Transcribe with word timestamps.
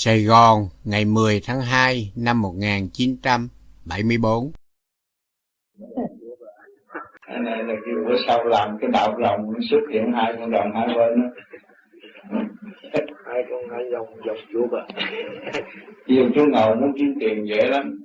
Sài 0.00 0.22
Gòn, 0.22 0.68
ngày 0.84 1.04
10 1.04 1.40
tháng 1.46 1.60
2 1.60 2.12
năm 2.16 2.42
1974. 2.42 4.52
Cái 7.26 7.38
này 7.38 7.64
là 7.64 7.74
kêu 7.86 8.04
bữa 8.08 8.16
sau 8.26 8.44
làm 8.44 8.78
cái 8.80 8.90
đạo 8.92 9.18
rồng 9.22 9.54
xuất 9.70 9.80
hiện 9.92 10.12
hai 10.14 10.34
con 10.38 10.50
rồng 10.50 10.72
hai 10.74 10.86
bên 10.86 11.20
đó. 11.20 11.28
hai 13.26 13.44
con 13.50 13.70
hai 13.70 13.84
dòng 13.92 14.06
dòng 14.26 14.36
chuột 14.52 14.70
à 14.72 14.86
Chiều 16.06 16.24
chú 16.34 16.44
ngồi 16.52 16.76
muốn 16.76 16.92
kiếm 16.98 17.14
tiền 17.20 17.48
dễ 17.48 17.68
lắm 17.68 18.00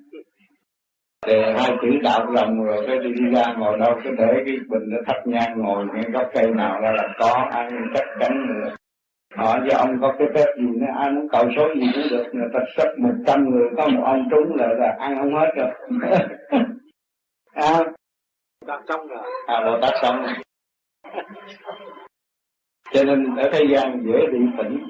Đề 1.28 1.54
hai 1.58 1.72
chữ 1.82 1.90
đạo 2.04 2.28
rồng 2.36 2.64
rồi 2.64 2.84
cái 2.88 3.00
đi, 3.00 3.10
đi 3.14 3.26
ra 3.36 3.54
ngồi 3.58 3.78
đâu 3.80 4.00
cái 4.04 4.14
để 4.18 4.34
cái 4.46 4.56
bình 4.70 4.90
nó 4.90 4.98
thắp 5.08 5.18
nhang 5.26 5.62
ngồi 5.62 5.86
ngay 5.94 6.04
gốc 6.14 6.28
cây 6.34 6.48
nào 6.56 6.82
ra 6.82 6.92
là 6.92 7.08
có 7.20 7.48
ăn 7.52 7.92
chắc 7.94 8.06
chắn 8.20 8.48
rồi 8.48 8.72
hỏi 9.36 9.60
cho 9.70 9.78
ông 9.78 9.98
có 10.02 10.14
cái 10.20 10.28
phép 10.36 10.46
gì 10.58 10.66
nữa 10.66 10.88
ai 10.96 11.12
muốn 11.12 11.30
cầu 11.30 11.44
số 11.56 11.68
gì 11.76 11.88
cũng 11.94 12.04
được 12.10 12.24
người 12.34 12.48
ta 12.54 12.60
sắp 12.78 12.88
một 12.98 13.14
trăm 13.28 13.50
người 13.50 13.68
có 13.78 13.88
một 13.88 14.04
ông 14.06 14.28
trúng 14.32 14.56
là 14.56 14.68
là 14.68 14.96
ăn 15.00 15.18
không 15.20 15.36
hết 15.36 15.50
rồi. 15.56 15.72
À, 17.54 17.80
đặt 18.66 18.82
xong 18.88 19.08
rồi. 19.08 19.24
À 19.48 19.62
bồ 19.66 19.82
tát 19.82 19.94
xong. 20.02 20.26
Rồi. 20.26 20.34
cho 22.94 23.04
nên 23.04 23.36
ở 23.36 23.50
thế 23.54 23.66
gian 23.74 24.04
dễ 24.06 24.28
bị 24.32 24.40
tỉnh 24.58 24.88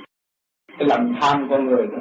cái 0.78 0.88
lòng 0.88 1.16
tham 1.22 1.48
con 1.50 1.66
người 1.66 1.88
đó. 1.88 1.98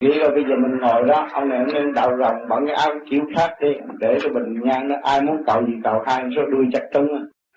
Nghĩ 0.00 0.18
rồi 0.18 0.30
bây 0.30 0.42
giờ 0.42 0.56
mình 0.56 0.78
ngồi 0.80 1.02
đó 1.06 1.28
ông 1.32 1.48
này 1.48 1.58
ông 1.58 1.72
nên 1.74 1.92
đầu 1.92 2.10
rồng 2.18 2.48
bằng 2.48 2.66
cái 2.66 2.74
áo 2.76 2.90
kiểu 3.10 3.20
khác 3.36 3.56
đi 3.60 3.68
để 3.98 4.18
cho 4.22 4.28
bình 4.28 4.60
nhang 4.64 4.88
nó 4.88 4.96
ai 5.02 5.22
muốn 5.22 5.42
cầu 5.46 5.66
gì 5.66 5.72
cầu 5.84 6.02
hai 6.06 6.24
số 6.36 6.46
đuôi 6.46 6.66
chắc 6.72 6.82
trúng. 6.92 7.08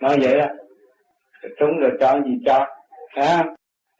Nói 0.01 0.17
vậy 0.21 0.39
á 0.39 0.49
trúng 1.59 1.79
rồi 1.79 1.91
cho 1.99 2.21
gì 2.25 2.39
cho 2.45 2.65
à, 3.15 3.45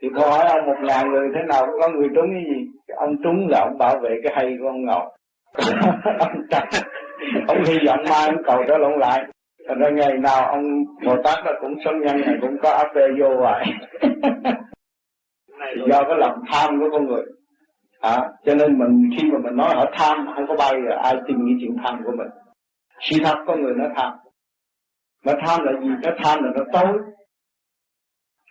thì 0.02 0.08
cô 0.16 0.22
hỏi 0.30 0.46
ông 0.48 0.66
một 0.66 0.78
ngàn 0.82 1.12
người 1.12 1.28
thế 1.36 1.42
nào 1.48 1.68
có 1.82 1.90
người 1.90 2.10
trúng 2.16 2.30
cái 2.34 2.44
gì? 2.50 2.68
Ông 2.96 3.16
trúng 3.24 3.48
là 3.50 3.60
ông 3.60 3.78
bảo 3.78 4.00
vệ 4.00 4.10
cái 4.24 4.34
hay 4.36 4.58
của 4.60 4.68
ông 4.68 4.86
ngồi 4.86 5.06
ông 6.20 6.32
chắc 6.50 6.64
ông 7.48 7.64
hy 7.64 7.78
vọng 7.88 8.00
mai 8.10 8.30
ông 8.30 8.44
cầu 8.46 8.64
đó 8.64 8.78
lộn 8.78 9.00
lại. 9.00 9.24
Thành 9.68 9.80
ra 9.80 9.90
ngày 9.90 10.18
nào 10.18 10.46
ông 10.46 10.64
bồ 11.06 11.16
tát 11.24 11.46
là 11.46 11.52
cũng 11.62 11.76
sống 11.86 12.00
nhân 12.00 12.22
này 12.22 12.36
cũng 12.42 12.58
có 12.64 12.70
áp 12.72 12.88
vô 13.20 13.30
vậy 13.40 13.64
do 15.90 16.04
cái 16.04 16.18
lòng 16.18 16.40
tham 16.48 16.80
của 16.80 16.90
con 16.92 17.08
người. 17.08 17.24
À, 18.02 18.30
cho 18.46 18.56
nên 18.56 18.80
mình 18.80 19.10
khi 19.18 19.32
mà 19.32 19.40
mình 19.44 19.56
nói 19.56 19.76
họ 19.76 19.86
tham 19.94 20.28
không 20.36 20.48
có 20.48 20.56
bao 20.56 20.74
giờ 20.74 20.96
ai 21.04 21.16
tin 21.28 21.46
nghĩ 21.46 21.54
chuyện 21.62 21.76
tham 21.84 22.02
của 22.06 22.12
mình. 22.18 22.28
Sự 23.00 23.18
thật 23.24 23.36
con 23.48 23.62
người 23.62 23.74
nó 23.78 23.86
tham. 23.96 24.14
Mà 25.26 25.34
tham 25.46 25.66
là 25.66 25.72
gì? 25.82 25.90
Nó 26.04 26.12
tham 26.24 26.44
là 26.44 26.52
nó 26.56 26.64
tối. 26.74 27.00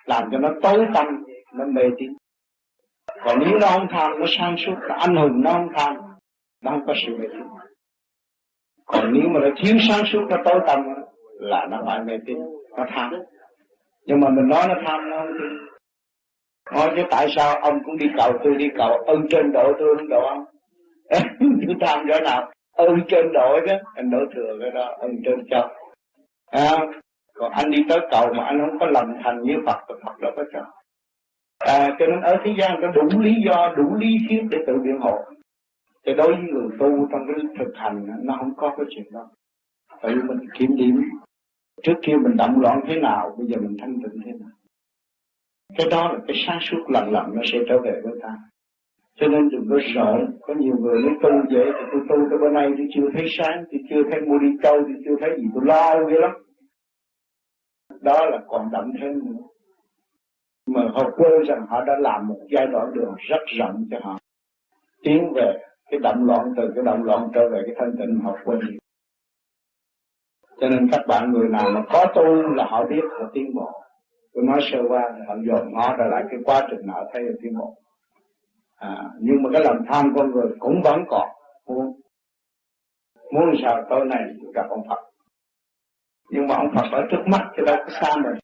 Làm 0.04 0.28
cho 0.32 0.38
nó 0.38 0.50
tối 0.62 0.86
tâm 0.94 1.06
nó 1.58 1.64
mê 1.64 1.82
tín 1.98 2.10
còn 3.24 3.38
nếu 3.40 3.58
nó 3.58 3.66
không 3.66 3.86
tham 3.90 4.20
nó 4.20 4.26
sáng 4.38 4.56
suốt 4.58 4.74
nó 4.88 4.94
anh 4.94 5.16
hùng 5.16 5.42
nó 5.42 5.52
không 5.52 5.68
tham 5.76 5.96
nó 6.62 6.70
không 6.70 6.86
có 6.86 6.94
sự 7.06 7.16
mê 7.16 7.26
tín 7.28 7.42
còn 8.84 9.12
nếu 9.12 9.28
mà 9.28 9.40
nó 9.40 9.48
thiếu 9.56 9.76
sáng 9.88 10.06
suốt 10.12 10.22
nó 10.30 10.36
tối 10.44 10.60
tâm 10.66 10.80
là 11.40 11.66
nó 11.70 11.82
phải 11.86 12.00
mê 12.04 12.18
tín 12.26 12.36
nó 12.76 12.84
tham. 12.88 13.12
Nhưng 14.06 14.20
mà 14.20 14.28
mình 14.28 14.48
nói 14.48 14.64
nó 14.68 14.74
tham 14.86 15.10
nó 15.10 15.16
không 15.16 15.32
tin. 15.38 15.66
Nói 16.74 16.92
chứ 16.96 17.02
tại 17.10 17.26
sao 17.36 17.56
ông 17.56 17.78
cũng 17.84 17.98
đi 17.98 18.06
cầu 18.16 18.32
tôi 18.44 18.54
đi 18.54 18.68
cầu 18.76 18.92
ơn 18.92 19.26
trên 19.30 19.52
độ 19.52 19.72
tôi 19.78 19.96
không 19.96 20.08
độ 20.08 20.26
ông? 20.26 20.44
Tôi 21.40 21.76
tham 21.80 22.06
chỗ 22.08 22.20
nào? 22.20 22.50
Ơn 22.72 23.00
trên 23.08 23.32
đội 23.32 23.60
đó 23.66 23.74
anh 23.94 24.10
đổ 24.10 24.18
thừa 24.34 24.58
cái 24.60 24.70
đó 24.70 24.96
ơn 24.98 25.10
trên 25.24 25.44
cho. 25.50 25.70
À, 26.50 26.70
còn 27.34 27.52
anh 27.52 27.70
đi 27.70 27.78
tới 27.88 27.98
cầu 28.10 28.32
mà 28.32 28.44
anh 28.44 28.58
không 28.60 28.78
có 28.78 28.86
lòng 28.86 29.14
thành 29.24 29.42
như 29.42 29.54
Phật 29.66 29.78
thì 29.88 29.94
Phật 30.06 30.20
đâu 30.20 30.32
có 30.36 30.44
cho 30.52 30.60
à, 31.58 31.96
cho 31.98 32.06
nên 32.06 32.20
ở 32.20 32.36
thế 32.44 32.54
gian 32.58 32.78
có 32.80 32.88
đủ 32.88 33.20
lý 33.20 33.34
do 33.46 33.74
đủ 33.76 33.94
lý 33.94 34.08
thuyết 34.28 34.42
để 34.50 34.58
tự 34.66 34.78
biện 34.78 34.98
hộ. 35.00 35.18
Thì 36.06 36.14
đối 36.14 36.26
với 36.26 36.42
người 36.52 36.68
tu 36.78 37.08
trong 37.10 37.26
cái 37.26 37.36
thực 37.58 37.72
hành 37.74 38.06
nó 38.22 38.36
không 38.38 38.54
có 38.56 38.74
cái 38.76 38.86
chuyện 38.90 39.06
đó. 39.12 39.28
Tại 40.02 40.14
vì 40.14 40.22
mình 40.22 40.38
kiểm 40.58 40.76
điểm 40.76 41.02
trước 41.82 41.94
kia 42.02 42.16
mình 42.16 42.36
động 42.36 42.60
loạn 42.60 42.80
thế 42.86 43.00
nào 43.00 43.34
bây 43.38 43.46
giờ 43.46 43.56
mình 43.60 43.76
thanh 43.80 43.94
tịnh 43.94 44.22
thế 44.24 44.32
nào. 44.32 44.50
Cái 45.78 45.86
đó 45.90 46.12
là 46.12 46.18
cái 46.26 46.36
sáng 46.46 46.58
suốt 46.60 46.90
lần 46.90 47.10
lần 47.10 47.34
nó 47.34 47.42
sẽ 47.52 47.58
trở 47.68 47.78
về 47.78 48.00
với 48.04 48.12
ta. 48.22 48.36
Cho 49.14 49.28
nên 49.28 49.48
đừng 49.48 49.66
có 49.70 49.78
sợ 49.94 50.26
có 50.40 50.54
nhiều 50.54 50.76
người 50.80 51.02
nói 51.02 51.14
tu 51.22 51.30
vậy 51.30 51.72
thì 51.72 51.86
tôi 51.92 52.00
tu 52.08 52.16
tới 52.30 52.38
bữa 52.38 52.48
nay 52.50 52.68
tôi 52.76 52.86
chưa 52.94 53.10
thấy 53.14 53.26
sáng 53.38 53.64
tôi 53.70 53.80
chưa 53.90 54.02
thấy 54.10 54.20
mua 54.20 54.38
đi 54.38 54.48
câu 54.62 54.74
tôi 54.82 54.96
chưa 55.04 55.16
thấy 55.20 55.30
gì 55.38 55.46
tôi 55.54 55.64
lo 55.66 56.04
ghê 56.04 56.18
lắm. 56.20 56.30
Đó 58.00 58.26
là 58.30 58.38
còn 58.48 58.68
đậm 58.72 58.92
thêm 59.00 59.18
nữa 59.18 59.42
mà 60.66 60.80
họ 60.94 61.10
quên 61.16 61.42
rằng 61.48 61.66
họ 61.68 61.84
đã 61.84 61.94
làm 62.00 62.28
một 62.28 62.38
giai 62.50 62.66
đoạn 62.66 62.86
đường 62.94 63.14
rất 63.16 63.40
rộng 63.58 63.84
cho 63.90 63.98
họ. 64.02 64.18
Tiến 65.02 65.32
về 65.34 65.58
cái 65.90 66.00
động 66.00 66.24
loạn 66.24 66.52
từ 66.56 66.72
cái 66.74 66.84
động 66.84 67.02
loạn 67.02 67.28
trở 67.34 67.48
về 67.48 67.62
cái 67.66 67.74
thanh 67.78 67.96
tịnh 67.98 68.20
họ 68.24 68.36
quên 68.44 68.60
cho 70.60 70.68
nên 70.68 70.88
các 70.92 71.00
bạn 71.08 71.32
người 71.32 71.48
nào 71.48 71.70
mà 71.70 71.82
có 71.92 72.06
tu 72.14 72.24
là 72.54 72.64
họ 72.64 72.84
biết 72.86 73.02
họ 73.20 73.30
tiến 73.34 73.54
bộ. 73.54 73.82
Tôi 74.34 74.44
nói 74.44 74.60
sơ 74.72 74.78
qua 74.88 75.02
họ 75.28 75.34
dồn 75.46 75.72
ngó 75.72 75.94
trở 75.98 76.04
lại 76.04 76.24
cái 76.30 76.40
quá 76.44 76.68
trình 76.70 76.88
họ 76.88 77.04
thấy 77.12 77.22
được 77.22 77.36
tiến 77.42 77.58
bộ. 77.58 77.74
À, 78.76 79.10
nhưng 79.20 79.42
mà 79.42 79.50
cái 79.52 79.62
lòng 79.64 79.76
tham 79.88 80.12
con 80.16 80.30
người 80.30 80.50
cũng 80.58 80.82
vẫn 80.84 81.00
còn. 81.08 81.28
Muốn 81.66 82.00
muốn 83.32 83.54
sao 83.62 83.84
tối 83.90 84.04
nay 84.04 84.22
gặp 84.54 84.66
ông 84.68 84.82
Phật. 84.88 85.10
Nhưng 86.30 86.46
mà 86.46 86.54
ông 86.54 86.68
Phật 86.74 86.88
ở 86.92 87.02
trước 87.10 87.22
mắt 87.26 87.50
chứ 87.56 87.62
đâu 87.66 87.76
có 87.76 87.90
xa 88.00 88.16
mình 88.22 88.38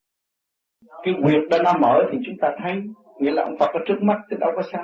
cái 1.02 1.14
quyệt 1.22 1.42
đó 1.50 1.58
nó 1.64 1.72
mở 1.80 2.02
thì 2.12 2.18
chúng 2.26 2.36
ta 2.40 2.50
thấy, 2.62 2.82
nghĩa 3.18 3.30
là 3.30 3.42
ông 3.42 3.56
Phật 3.58 3.70
ở 3.72 3.80
trước 3.86 4.02
mắt 4.02 4.18
thì 4.30 4.36
đâu 4.40 4.52
có 4.56 4.62
xa. 4.62 4.82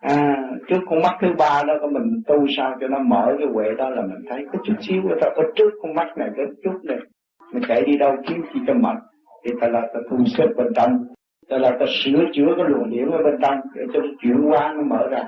À 0.00 0.36
trước 0.68 0.80
con 0.86 1.02
mắt 1.02 1.16
thứ 1.20 1.28
ba 1.38 1.62
đó, 1.66 1.74
có 1.80 1.88
mình 1.88 2.22
tu 2.26 2.46
sao 2.56 2.76
cho 2.80 2.88
nó 2.88 2.98
mở 2.98 3.36
cái 3.38 3.48
huệ 3.52 3.66
đó 3.78 3.90
là 3.90 4.02
mình 4.02 4.24
thấy 4.28 4.46
có 4.52 4.58
chút 4.64 4.74
xíu 4.80 5.02
ta 5.20 5.28
ở 5.36 5.42
trước 5.56 5.70
con 5.82 5.94
mắt 5.94 6.08
này 6.16 6.28
cái 6.36 6.46
chút 6.64 6.78
này. 6.84 6.98
Mình 7.52 7.62
chạy 7.68 7.82
đi 7.86 7.96
đâu 7.98 8.16
kiếm 8.26 8.42
chi 8.54 8.60
cho 8.66 8.74
mệt. 8.74 8.96
Thì 9.44 9.50
ta 9.60 9.68
là 9.68 9.80
ta 9.80 10.00
thu 10.10 10.16
xếp 10.38 10.46
bên 10.56 10.66
trong. 10.76 11.04
Ta 11.48 11.58
là 11.58 11.70
ta 11.80 11.86
sửa 12.04 12.24
chữa 12.32 12.54
cái 12.56 12.64
luồng 12.68 12.90
điển 12.90 13.10
ở 13.10 13.18
bên 13.24 13.34
trong 13.42 13.60
để 13.74 13.82
cho 13.94 14.00
nó 14.00 14.08
chuyển 14.22 14.42
hóa 14.42 14.72
nó 14.76 14.82
mở 14.82 15.08
ra. 15.10 15.24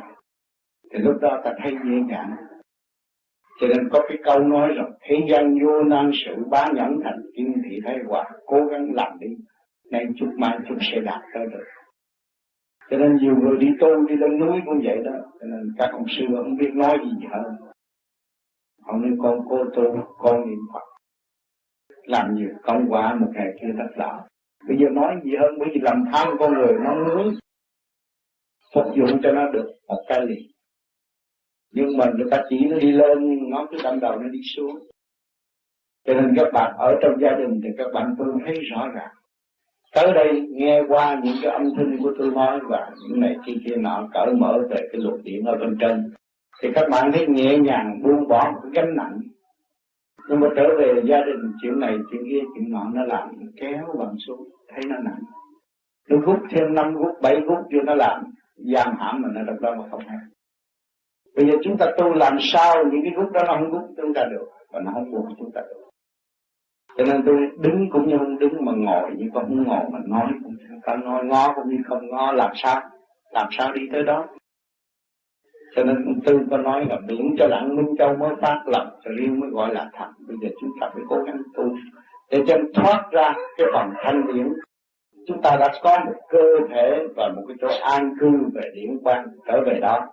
Thì 0.93 0.99
lúc 0.99 1.15
đó 1.21 1.41
ta 1.45 1.53
thấy 1.63 1.73
dễ 1.73 1.97
dàng 2.11 2.31
cho 3.61 3.67
nên 3.67 3.89
có 3.93 4.01
cái 4.09 4.19
câu 4.25 4.41
nói 4.41 4.73
rằng, 4.77 4.93
thế 5.03 5.17
gian 5.31 5.59
vô 5.65 5.83
năng 5.83 6.11
sự 6.13 6.35
bá 6.51 6.67
nhẫn 6.75 7.01
thành 7.05 7.21
kim 7.37 7.53
thị 7.65 7.81
thấy 7.85 7.99
quả 8.09 8.25
cố 8.47 8.67
gắng 8.71 8.95
làm 8.95 9.19
đi 9.19 9.27
nên 9.91 10.13
chút 10.17 10.31
mai 10.39 10.59
chút 10.69 10.77
sẽ 10.81 11.01
đạt 11.01 11.21
tới 11.35 11.47
được. 11.53 11.65
Cho 12.91 12.97
nên 12.97 13.17
nhiều 13.17 13.37
người 13.37 13.57
đi 13.59 13.69
tu, 13.81 14.07
đi 14.09 14.17
lên 14.17 14.39
núi 14.39 14.61
cũng 14.67 14.81
vậy 14.85 14.99
đó. 15.05 15.13
Cho 15.41 15.47
nên 15.47 15.75
các 15.79 15.91
ông 15.93 16.05
sư 16.09 16.25
không 16.37 16.57
biết 16.57 16.71
nói 16.75 16.99
gì 17.05 17.27
hơn. 17.31 17.57
Ông 18.85 19.03
nói 19.03 19.11
con 19.23 19.41
cô 19.49 19.65
tu, 19.75 20.15
con 20.19 20.51
niệm 20.51 20.59
phật, 20.73 20.85
làm 22.03 22.35
nhiều 22.35 22.49
công 22.63 22.87
quả 22.89 23.15
một 23.15 23.29
ngày 23.35 23.49
kia 23.61 23.73
đắc 23.79 23.91
đạo 23.97 24.27
bây 24.69 24.77
giờ 24.81 24.87
nói 24.93 25.15
gì 25.25 25.31
hơn? 25.41 25.55
Bởi 25.59 25.69
vì 25.75 25.81
làm 25.81 26.05
tham 26.13 26.29
con 26.39 26.55
người, 26.55 26.73
nó 26.85 26.95
muốn 26.95 27.35
phục 28.75 28.85
vụ 28.97 29.07
cho 29.23 29.33
nó 29.33 29.51
được 29.51 29.67
một 29.89 30.05
cái 30.09 30.27
liền. 30.27 30.47
Nhưng 31.73 31.97
mà 31.99 32.05
người 32.17 32.27
ta 32.31 32.43
chỉ 32.49 32.65
nó 32.65 32.79
đi 32.79 32.93
lên 32.93 33.51
ngón 33.51 33.67
cái 33.71 33.81
đâm 33.85 34.01
đầu 34.01 34.19
nó 34.19 34.29
đi 34.29 34.39
xuống. 34.57 34.79
Cho 36.07 36.15
nên 36.15 36.35
các 36.37 36.47
bạn 36.53 36.77
ở 36.79 36.95
trong 37.03 37.13
gia 37.21 37.31
đình 37.31 37.61
thì 37.63 37.69
các 37.79 37.87
bạn 37.95 38.15
tôi 38.19 38.29
thấy 38.47 38.55
rõ 38.71 38.89
ràng 38.95 39.15
tới 39.95 40.13
đây 40.15 40.49
nghe 40.51 40.83
qua 40.89 41.21
những 41.25 41.35
cái 41.43 41.53
âm 41.53 41.63
thanh 41.77 41.99
của 42.03 42.13
tôi 42.19 42.31
nói 42.31 42.61
và 42.69 42.91
những 43.09 43.21
này 43.21 43.37
kia 43.47 43.53
kia 43.65 43.77
nọ 43.77 44.09
cởi 44.15 44.35
mở 44.35 44.59
về 44.71 44.77
cái 44.93 45.01
luồng 45.01 45.23
điện 45.23 45.45
ở 45.45 45.57
bên 45.61 45.77
trên. 45.81 46.13
Thì 46.63 46.69
các 46.75 46.89
bạn 46.91 47.13
thấy 47.13 47.27
nhẹ 47.27 47.59
nhàng, 47.59 48.01
buông 48.03 48.29
bỏ 48.29 48.43
cái 48.63 48.71
gánh 48.75 48.97
nặng. 48.97 49.19
Nhưng 50.29 50.41
mà 50.41 50.49
trở 50.57 50.63
về 50.79 51.03
gia 51.05 51.21
đình, 51.21 51.53
chuyện 51.63 51.81
này, 51.81 51.97
chuyện 52.11 52.23
kia, 52.31 52.41
chuyện 52.55 52.73
nọ, 52.73 52.85
nó 52.95 53.05
làm 53.05 53.29
kéo 53.61 53.95
bằng 53.99 54.15
xuống, 54.27 54.49
thấy 54.69 54.81
nó 54.87 54.97
nặng. 55.05 55.21
Nó 56.09 56.17
hút 56.27 56.39
thêm 56.51 56.75
năm 56.75 56.95
hút 56.95 57.15
bảy 57.23 57.41
hút 57.49 57.59
cho 57.71 57.79
nó 57.85 57.95
làm 57.95 58.25
giam 58.57 58.97
hãm 58.99 59.23
mà 59.23 59.29
nó 59.33 59.43
đập 59.43 59.57
ra 59.61 59.71
mà 59.79 59.85
không 59.91 60.03
hay. 60.07 60.19
Bây 61.37 61.47
giờ 61.47 61.53
chúng 61.63 61.77
ta 61.79 61.87
tu 61.99 62.15
làm 62.15 62.37
sao, 62.41 62.85
những 62.93 63.03
cái 63.03 63.13
hút 63.17 63.33
đó 63.33 63.41
nó 63.47 63.55
không 63.55 63.71
hút 63.71 63.83
chúng 63.97 64.15
ta 64.15 64.25
được, 64.31 64.47
và 64.73 64.81
nó 64.81 64.91
không 64.95 65.11
buộc 65.13 65.27
chúng 65.39 65.51
ta 65.55 65.61
được 65.61 65.86
cho 66.97 67.05
nên 67.05 67.23
tôi 67.27 67.37
đứng 67.59 67.91
cũng 67.91 68.09
như 68.09 68.19
không 68.19 68.39
đứng 68.39 68.65
mà 68.65 68.73
ngồi 68.73 69.11
như 69.17 69.31
con 69.35 69.45
không 69.45 69.63
ngồi 69.63 69.85
mà 69.93 69.99
nói 70.07 70.27
cũng 70.43 70.53
như 70.53 70.65
không 70.83 71.05
nói 71.05 71.25
ngó 71.25 71.53
cũng 71.55 71.69
như 71.69 71.77
không 71.87 72.09
ngó, 72.09 72.33
làm 72.33 72.51
sao 72.55 72.81
làm 73.33 73.49
sao 73.51 73.73
đi 73.73 73.83
tới 73.93 74.03
đó? 74.03 74.27
Cho 75.77 75.85
nên 75.85 76.05
tôi 76.05 76.15
tư 76.25 76.47
có 76.51 76.57
nói 76.57 76.87
là 76.89 76.99
biển 77.09 77.35
cho 77.39 77.47
lặng 77.47 77.77
minh 77.77 77.97
châu 77.99 78.17
mới 78.17 78.35
phát 78.41 78.63
lập, 78.67 78.97
cho 79.05 79.11
riêng 79.19 79.41
mới 79.41 79.51
gọi 79.51 79.75
là 79.75 79.91
thật 79.93 80.09
bây 80.29 80.37
giờ 80.43 80.49
chúng 80.61 80.71
ta 80.81 80.91
phải 80.95 81.03
cố 81.09 81.17
gắng 81.27 81.43
tu 81.55 81.65
để 82.31 82.43
cho 82.47 82.57
thoát 82.75 83.05
ra 83.11 83.35
cái 83.57 83.67
phần 83.73 83.91
thanh 84.03 84.27
điển. 84.35 84.53
Chúng 85.27 85.43
ta 85.43 85.57
đã 85.61 85.69
có 85.83 85.99
một 86.07 86.15
cơ 86.31 86.45
thể 86.71 87.07
và 87.17 87.33
một 87.37 87.43
cái 87.49 87.57
chỗ 87.61 87.69
an 87.83 88.15
cư 88.21 88.31
về 88.55 88.71
điển 88.75 88.99
quan 89.03 89.27
trở 89.47 89.61
về 89.67 89.79
đó. 89.81 90.07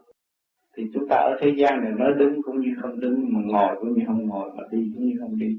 Thì 0.77 0.83
chúng 0.93 1.07
ta 1.07 1.15
ở 1.15 1.37
thế 1.41 1.53
gian 1.57 1.81
này 1.83 1.91
nói 1.97 2.13
đứng 2.17 2.41
cũng 2.43 2.59
như 2.59 2.69
không 2.81 2.99
đứng, 2.99 3.25
mà 3.33 3.39
ngồi 3.45 3.75
cũng 3.79 3.93
như 3.93 4.03
không 4.07 4.27
ngồi, 4.27 4.49
mà 4.55 4.63
đi 4.71 4.91
cũng 4.95 5.05
như 5.05 5.13
không 5.19 5.37
đi 5.39 5.57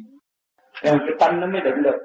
rồi 0.85 0.99
cái 0.99 1.17
tâm 1.21 1.41
nó 1.41 1.47
mới 1.47 1.61
định 1.61 1.83
được. 1.83 2.05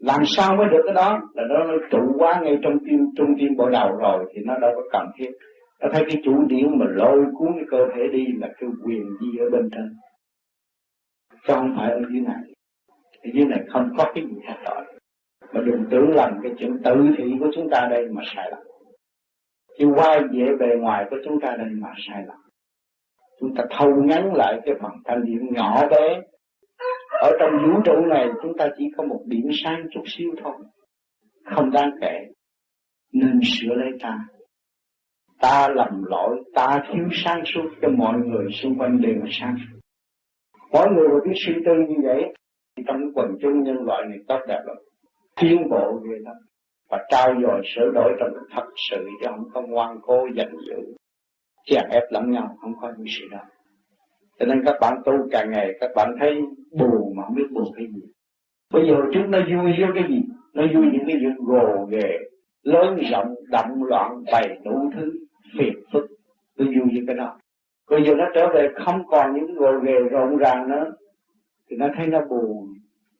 Làm 0.00 0.20
sao 0.26 0.56
mới 0.56 0.66
được 0.70 0.82
cái 0.84 0.94
đó? 0.94 1.20
Là 1.34 1.42
nó, 1.48 1.64
nó 1.64 1.74
trụ 1.90 2.14
quá 2.18 2.40
ngay 2.42 2.58
trong 2.62 2.78
tim 2.78 3.00
trung 3.16 3.34
tim 3.38 3.56
bộ 3.56 3.68
đầu 3.68 3.96
rồi 3.96 4.24
thì 4.34 4.42
nó 4.44 4.58
đâu 4.58 4.70
có 4.74 4.82
cần 4.92 5.06
thiết. 5.18 5.30
Nó 5.80 5.88
thấy 5.92 6.04
cái 6.08 6.22
chủ 6.24 6.44
điển 6.48 6.78
mà 6.78 6.86
lôi 6.88 7.24
cuốn 7.34 7.52
cái 7.54 7.64
cơ 7.70 7.78
thể 7.94 8.02
đi 8.12 8.26
là 8.40 8.48
cái 8.58 8.70
quyền 8.84 9.02
đi 9.20 9.38
ở 9.38 9.50
bên 9.50 9.70
trên. 9.72 9.96
Chứ 11.32 11.54
không 11.54 11.74
phải 11.76 11.90
ở 11.90 12.00
dưới 12.12 12.20
này. 12.20 12.42
Ở 13.22 13.30
dưới 13.34 13.44
này 13.44 13.60
không 13.72 13.90
có 13.98 14.12
cái 14.14 14.24
gì 14.24 14.36
hết 14.46 14.56
rồi. 14.64 14.84
Mà 15.52 15.60
đừng 15.60 15.84
tưởng 15.90 16.12
rằng 16.12 16.40
cái 16.42 16.52
chuyện 16.58 16.82
tự 16.84 16.94
thị 17.18 17.24
của 17.40 17.48
chúng 17.54 17.70
ta 17.70 17.88
đây 17.90 18.08
mà 18.10 18.22
sai 18.34 18.50
lầm. 18.50 18.60
Chứ 19.78 19.92
quay 19.96 20.20
về 20.20 20.48
bề 20.60 20.76
ngoài 20.80 21.06
của 21.10 21.16
chúng 21.24 21.40
ta 21.40 21.56
đây 21.58 21.68
mà 21.70 21.88
sai 22.08 22.24
lầm. 22.26 22.36
Chúng 23.40 23.54
ta 23.54 23.64
thâu 23.70 24.02
ngắn 24.04 24.34
lại 24.34 24.60
cái 24.64 24.74
phần 24.82 24.92
thanh 25.04 25.24
điểm 25.24 25.40
nhỏ 25.50 25.88
bé 25.88 26.20
ở 27.28 27.30
trong 27.40 27.50
vũ 27.62 27.80
trụ 27.84 28.06
này, 28.06 28.28
chúng 28.42 28.52
ta 28.58 28.68
chỉ 28.78 28.84
có 28.96 29.04
một 29.04 29.20
điểm 29.26 29.48
sáng 29.64 29.86
chút 29.90 30.02
xíu 30.06 30.30
thôi. 30.42 30.54
Không 31.44 31.70
đáng 31.70 31.90
kể. 32.00 32.26
Nên 33.12 33.40
sửa 33.44 33.74
lấy 33.74 33.90
ta. 34.00 34.18
Ta 35.40 35.68
lầm 35.68 36.04
lỗi, 36.04 36.42
ta 36.54 36.84
thiếu 36.88 37.08
sáng 37.12 37.42
suốt 37.44 37.68
cho 37.82 37.88
mọi 37.88 38.18
người 38.18 38.52
xung 38.52 38.78
quanh 38.78 39.00
đều 39.00 39.14
là 39.14 39.26
sáng 39.30 39.56
suốt. 39.58 39.78
Mỗi 40.72 40.86
người 40.90 41.08
mà 41.08 41.14
biết 41.24 41.34
suy 41.46 41.52
tư 41.66 41.72
như 41.88 41.96
vậy, 42.02 42.34
thì 42.76 42.82
trong 42.86 43.00
quần 43.14 43.28
chúng 43.42 43.62
nhân 43.62 43.76
loại 43.84 44.02
này 44.08 44.18
tốt 44.28 44.38
đẹp 44.48 44.60
lắm. 44.66 44.76
Tiến 45.40 45.68
bộ 45.70 46.00
về 46.10 46.18
lắm. 46.20 46.36
Và 46.90 47.06
trao 47.10 47.34
dồi 47.42 47.62
sửa 47.74 47.90
đổi 47.94 48.12
trong 48.20 48.28
thật 48.54 48.66
sự 48.90 49.08
chứ 49.20 49.26
không 49.30 49.50
có 49.54 49.60
ngoan 49.60 49.98
cố 50.02 50.26
giành 50.36 50.52
giữ, 50.68 50.94
chèn 51.66 51.84
ép 51.90 52.02
lẫn 52.10 52.30
nhau, 52.30 52.56
không 52.60 52.72
có 52.80 52.92
những 52.96 53.06
sự 53.08 53.28
đó 53.30 53.40
cho 54.38 54.46
nên 54.46 54.64
các 54.64 54.74
bạn 54.80 54.94
tu 55.04 55.12
càng 55.30 55.50
ngày, 55.50 55.76
các 55.80 55.90
bạn 55.96 56.14
thấy 56.20 56.40
buồn 56.78 57.16
mà 57.16 57.22
không 57.26 57.34
biết 57.34 57.46
buồn 57.52 57.64
cái 57.76 57.86
gì. 57.86 58.02
Bây 58.72 58.88
giờ 58.88 58.94
chúng 59.12 59.30
nó 59.30 59.38
vui 59.38 59.72
với 59.80 59.88
cái 59.94 60.04
gì? 60.08 60.22
Nó 60.54 60.62
vui 60.74 60.84
những 60.92 61.04
cái 61.06 61.16
việc 61.16 61.36
gồ 61.38 61.86
ghề, 61.90 62.18
lớn 62.62 62.98
rộng 63.10 63.34
động 63.50 63.84
loạn, 63.84 64.22
bày 64.32 64.58
đủ 64.64 64.90
thứ, 64.94 65.12
phiền 65.58 65.74
phức. 65.92 66.04
Tôi 66.56 66.66
vui 66.66 66.86
với 66.92 67.04
cái 67.06 67.16
đó. 67.16 67.36
Bây 67.90 68.04
giờ 68.04 68.14
nó 68.14 68.24
trở 68.34 68.48
về 68.54 68.68
không 68.84 69.06
còn 69.06 69.34
những 69.34 69.54
gồ 69.54 69.72
ghề 69.78 69.98
rộn 70.10 70.36
ràng 70.36 70.68
nữa, 70.68 70.92
thì 71.70 71.76
nó 71.76 71.88
thấy 71.96 72.06
nó 72.06 72.20
buồn. 72.30 72.68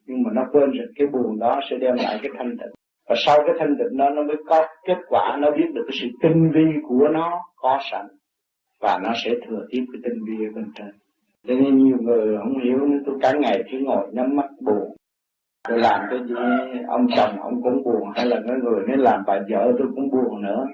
Nhưng 0.06 0.22
mà 0.22 0.30
nó 0.32 0.42
quên 0.52 0.70
rằng 0.70 0.86
cái 0.96 1.06
buồn 1.06 1.38
đó 1.38 1.60
sẽ 1.70 1.76
đem 1.76 1.94
lại 1.94 2.18
cái 2.22 2.32
thanh 2.38 2.50
tịnh. 2.50 2.72
Và 3.08 3.14
sau 3.26 3.38
cái 3.46 3.56
thanh 3.58 3.76
tịnh 3.78 3.96
đó, 3.96 4.10
nó 4.10 4.22
mới 4.22 4.36
có 4.46 4.66
kết 4.86 4.98
quả, 5.08 5.36
nó 5.40 5.50
biết 5.50 5.66
được 5.74 5.84
cái 5.86 5.98
sự 6.00 6.08
tinh 6.22 6.50
vi 6.54 6.80
của 6.88 7.08
nó 7.08 7.40
có 7.56 7.78
sẵn. 7.90 8.06
Và 8.80 9.00
nó 9.04 9.12
sẽ 9.24 9.30
thừa 9.46 9.66
tiếp 9.70 9.84
cái 9.92 10.00
tinh 10.04 10.24
vi 10.24 10.46
ở 10.46 10.50
bên 10.54 10.64
trên 10.74 10.90
cho 11.46 11.54
nên 11.54 11.78
nhiều 11.78 11.96
người 12.00 12.36
không 12.38 12.58
hiểu 12.64 12.78
tôi 13.06 13.14
cả 13.22 13.32
ngày 13.32 13.64
cứ 13.72 13.78
ngồi 13.78 14.06
nhắm 14.12 14.36
mắt 14.36 14.46
buồn. 14.60 14.96
Tôi 15.68 15.78
làm 15.78 16.00
cái 16.10 16.18
gì, 16.28 16.34
ông 16.88 17.06
chồng 17.16 17.40
ông 17.40 17.62
cũng 17.62 17.82
buồn, 17.82 18.02
hay 18.14 18.26
là 18.26 18.40
cái 18.46 18.56
người 18.62 18.80
nó 18.88 18.94
làm 18.96 19.22
bà 19.26 19.40
vợ 19.50 19.72
tôi 19.78 19.88
cũng 19.94 20.10
buồn 20.10 20.42
nữa. 20.42 20.66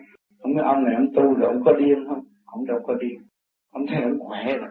Không 0.42 0.54
biết 0.54 0.62
ông 0.64 0.84
này 0.84 0.94
ông 0.94 1.08
tu 1.14 1.34
rồi 1.34 1.52
ông 1.52 1.64
có 1.64 1.72
điên 1.72 2.04
không? 2.08 2.20
Ông 2.46 2.66
đâu 2.66 2.80
có 2.86 2.94
điên. 2.94 3.18
Ông 3.72 3.86
thấy 3.86 4.02
ông 4.02 4.18
khỏe 4.18 4.56
rồi. 4.58 4.68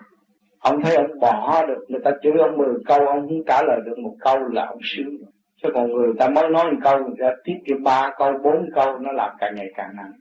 Ông 0.60 0.82
thấy 0.84 0.96
ông 0.96 1.20
bỏ 1.22 1.66
được, 1.68 1.86
người 1.88 2.02
ta 2.04 2.12
chửi 2.24 2.34
ông 2.40 2.58
mười 2.58 2.74
câu, 2.86 3.08
ông 3.08 3.28
không 3.28 3.44
trả 3.48 3.64
lời 3.68 3.80
được 3.86 4.00
một 4.00 4.16
câu 4.20 4.38
là 4.38 4.66
ông 4.66 4.80
sướng 4.82 5.18
chứ 5.64 5.70
còn 5.74 5.92
người 5.92 6.14
ta 6.20 6.30
mới 6.30 6.50
nói 6.50 6.72
một 6.72 6.78
câu, 6.84 6.98
người 6.98 7.16
ta 7.20 7.36
tiếp 7.44 7.56
kia 7.66 7.76
ba 7.84 8.12
câu, 8.18 8.32
bốn 8.44 8.70
câu, 8.76 9.00
nó 9.00 9.12
làm 9.12 9.32
càng 9.40 9.56
ngày 9.56 9.72
càng 9.76 9.90
nặng. 9.96 10.12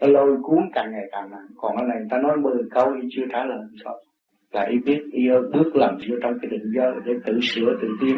Nó 0.00 0.06
lôi 0.06 0.36
cuốn 0.42 0.70
càng 0.72 0.92
ngày 0.92 1.08
càng 1.12 1.30
nặng. 1.30 1.46
Còn 1.56 1.76
cái 1.76 1.86
này 1.86 1.98
người 1.98 2.08
ta 2.10 2.18
nói 2.18 2.36
mười 2.36 2.62
câu 2.70 2.92
thì 3.02 3.08
chưa 3.10 3.22
trả 3.32 3.44
lời 3.44 3.58
sao 3.84 3.94
là 4.50 4.66
y 4.70 4.78
biết 4.78 5.02
yêu 5.12 5.50
bước 5.52 5.76
lần 5.76 5.98
vô 6.08 6.16
trong 6.22 6.38
cái 6.42 6.50
định 6.50 6.72
giới 6.76 6.92
để 7.04 7.12
tự 7.26 7.40
sửa, 7.42 7.76
tự 7.82 7.88
tiến 8.00 8.16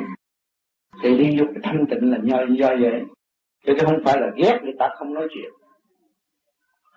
thì 1.02 1.18
đi 1.18 1.38
vô 1.38 1.46
cái 1.54 1.60
thanh 1.62 1.86
tịnh 1.90 2.10
là 2.10 2.18
do 2.22 2.36
do 2.58 2.68
vậy. 2.68 3.02
Chứ 3.66 3.72
không 3.86 3.98
phải 4.04 4.20
là 4.20 4.30
ghét 4.36 4.58
người 4.62 4.74
ta 4.78 4.88
không 4.98 5.14
nói 5.14 5.28
chuyện. 5.34 5.50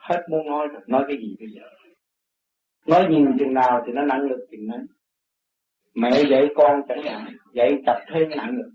Hết 0.10 0.22
muốn 0.30 0.48
nói 0.48 0.68
rồi 0.68 0.82
nói 0.88 1.06
cái 1.08 1.18
gì 1.18 1.36
bây 1.40 1.48
giờ? 1.56 1.62
Nói 2.88 3.08
nhiều 3.10 3.28
chừng 3.40 3.54
nào 3.54 3.84
thì 3.86 3.94
nó 3.94 4.02
nặng 4.02 4.22
lực 4.22 4.48
Mẹ 5.96 6.24
dạy 6.30 6.48
con 6.56 6.82
chẳng 6.88 7.04
hạn, 7.04 7.36
dạy 7.54 7.82
tập 7.86 7.98
thêm 8.14 8.30
nặng 8.30 8.58
lực. 8.58 8.72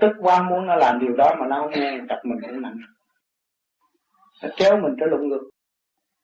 Tức 0.00 0.12
quá 0.18 0.42
muốn 0.42 0.66
nó 0.66 0.76
làm 0.76 0.98
điều 1.00 1.16
đó 1.16 1.36
mà 1.40 1.46
nó 1.46 1.60
không 1.60 1.70
nghe, 1.70 2.00
tập 2.08 2.18
mình 2.24 2.38
cũng 2.42 2.62
nặng. 2.62 2.76
Nó 4.42 4.48
kéo 4.56 4.80
mình 4.80 4.94
trở 5.00 5.06
lụng 5.06 5.28
ngực 5.28 5.50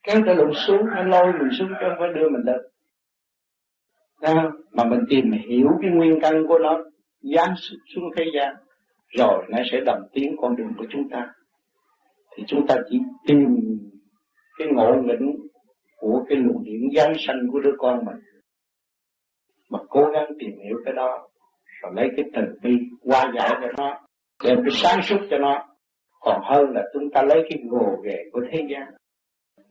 kéo 0.03 0.21
trở 0.27 0.35
lụng 0.35 0.55
xuống, 0.67 0.87
nó 0.87 1.03
lôi 1.03 1.33
mình 1.33 1.49
xuống 1.59 1.69
chứ 1.69 1.87
không 1.89 1.97
phải 1.99 2.09
đưa 2.15 2.29
mình 2.29 2.43
lên 2.45 2.61
mà 4.73 4.85
mình 4.85 5.01
tìm 5.09 5.31
hiểu 5.31 5.69
cái 5.83 5.91
nguyên 5.91 6.19
căn 6.23 6.47
của 6.49 6.59
nó, 6.59 6.85
giáng 7.23 7.55
xuống 7.95 8.05
thế 8.17 8.25
gian, 8.35 8.55
rồi 9.19 9.45
nó 9.49 9.59
sẽ 9.73 9.81
đồng 9.87 10.03
tiến 10.13 10.37
con 10.41 10.57
đường 10.57 10.73
của 10.79 10.87
chúng 10.91 11.09
ta. 11.09 11.33
Thì 12.37 12.45
chúng 12.47 12.67
ta 12.67 12.77
chỉ 12.91 12.99
tìm 13.27 13.39
cái 14.59 14.69
ngộ 14.71 14.95
nghĩnh 15.03 15.37
của 15.97 16.25
cái 16.29 16.39
luồng 16.39 16.65
điển 16.65 16.81
giáng 16.97 17.13
sanh 17.19 17.37
của 17.53 17.61
đứa 17.61 17.75
con 17.79 18.05
mình. 18.05 18.17
Mà 19.71 19.79
cố 19.89 20.05
gắng 20.15 20.33
tìm 20.39 20.51
hiểu 20.65 20.77
cái 20.85 20.95
đó, 20.95 21.29
rồi 21.83 21.93
lấy 21.97 22.09
cái 22.17 22.25
từ 22.35 22.43
bi 22.63 22.79
qua 23.03 23.33
giải 23.35 23.51
cho 23.61 23.69
nó, 23.79 24.01
đem 24.45 24.59
cái 24.65 24.71
sáng 24.71 25.03
suốt 25.03 25.19
cho 25.31 25.39
nó. 25.39 25.69
Còn 26.21 26.41
hơn 26.45 26.71
là 26.75 26.83
chúng 26.93 27.11
ta 27.11 27.23
lấy 27.23 27.43
cái 27.51 27.59
gồ 27.71 27.97
ghề 28.05 28.19
của 28.33 28.41
thế 28.53 28.67
gian 28.71 28.83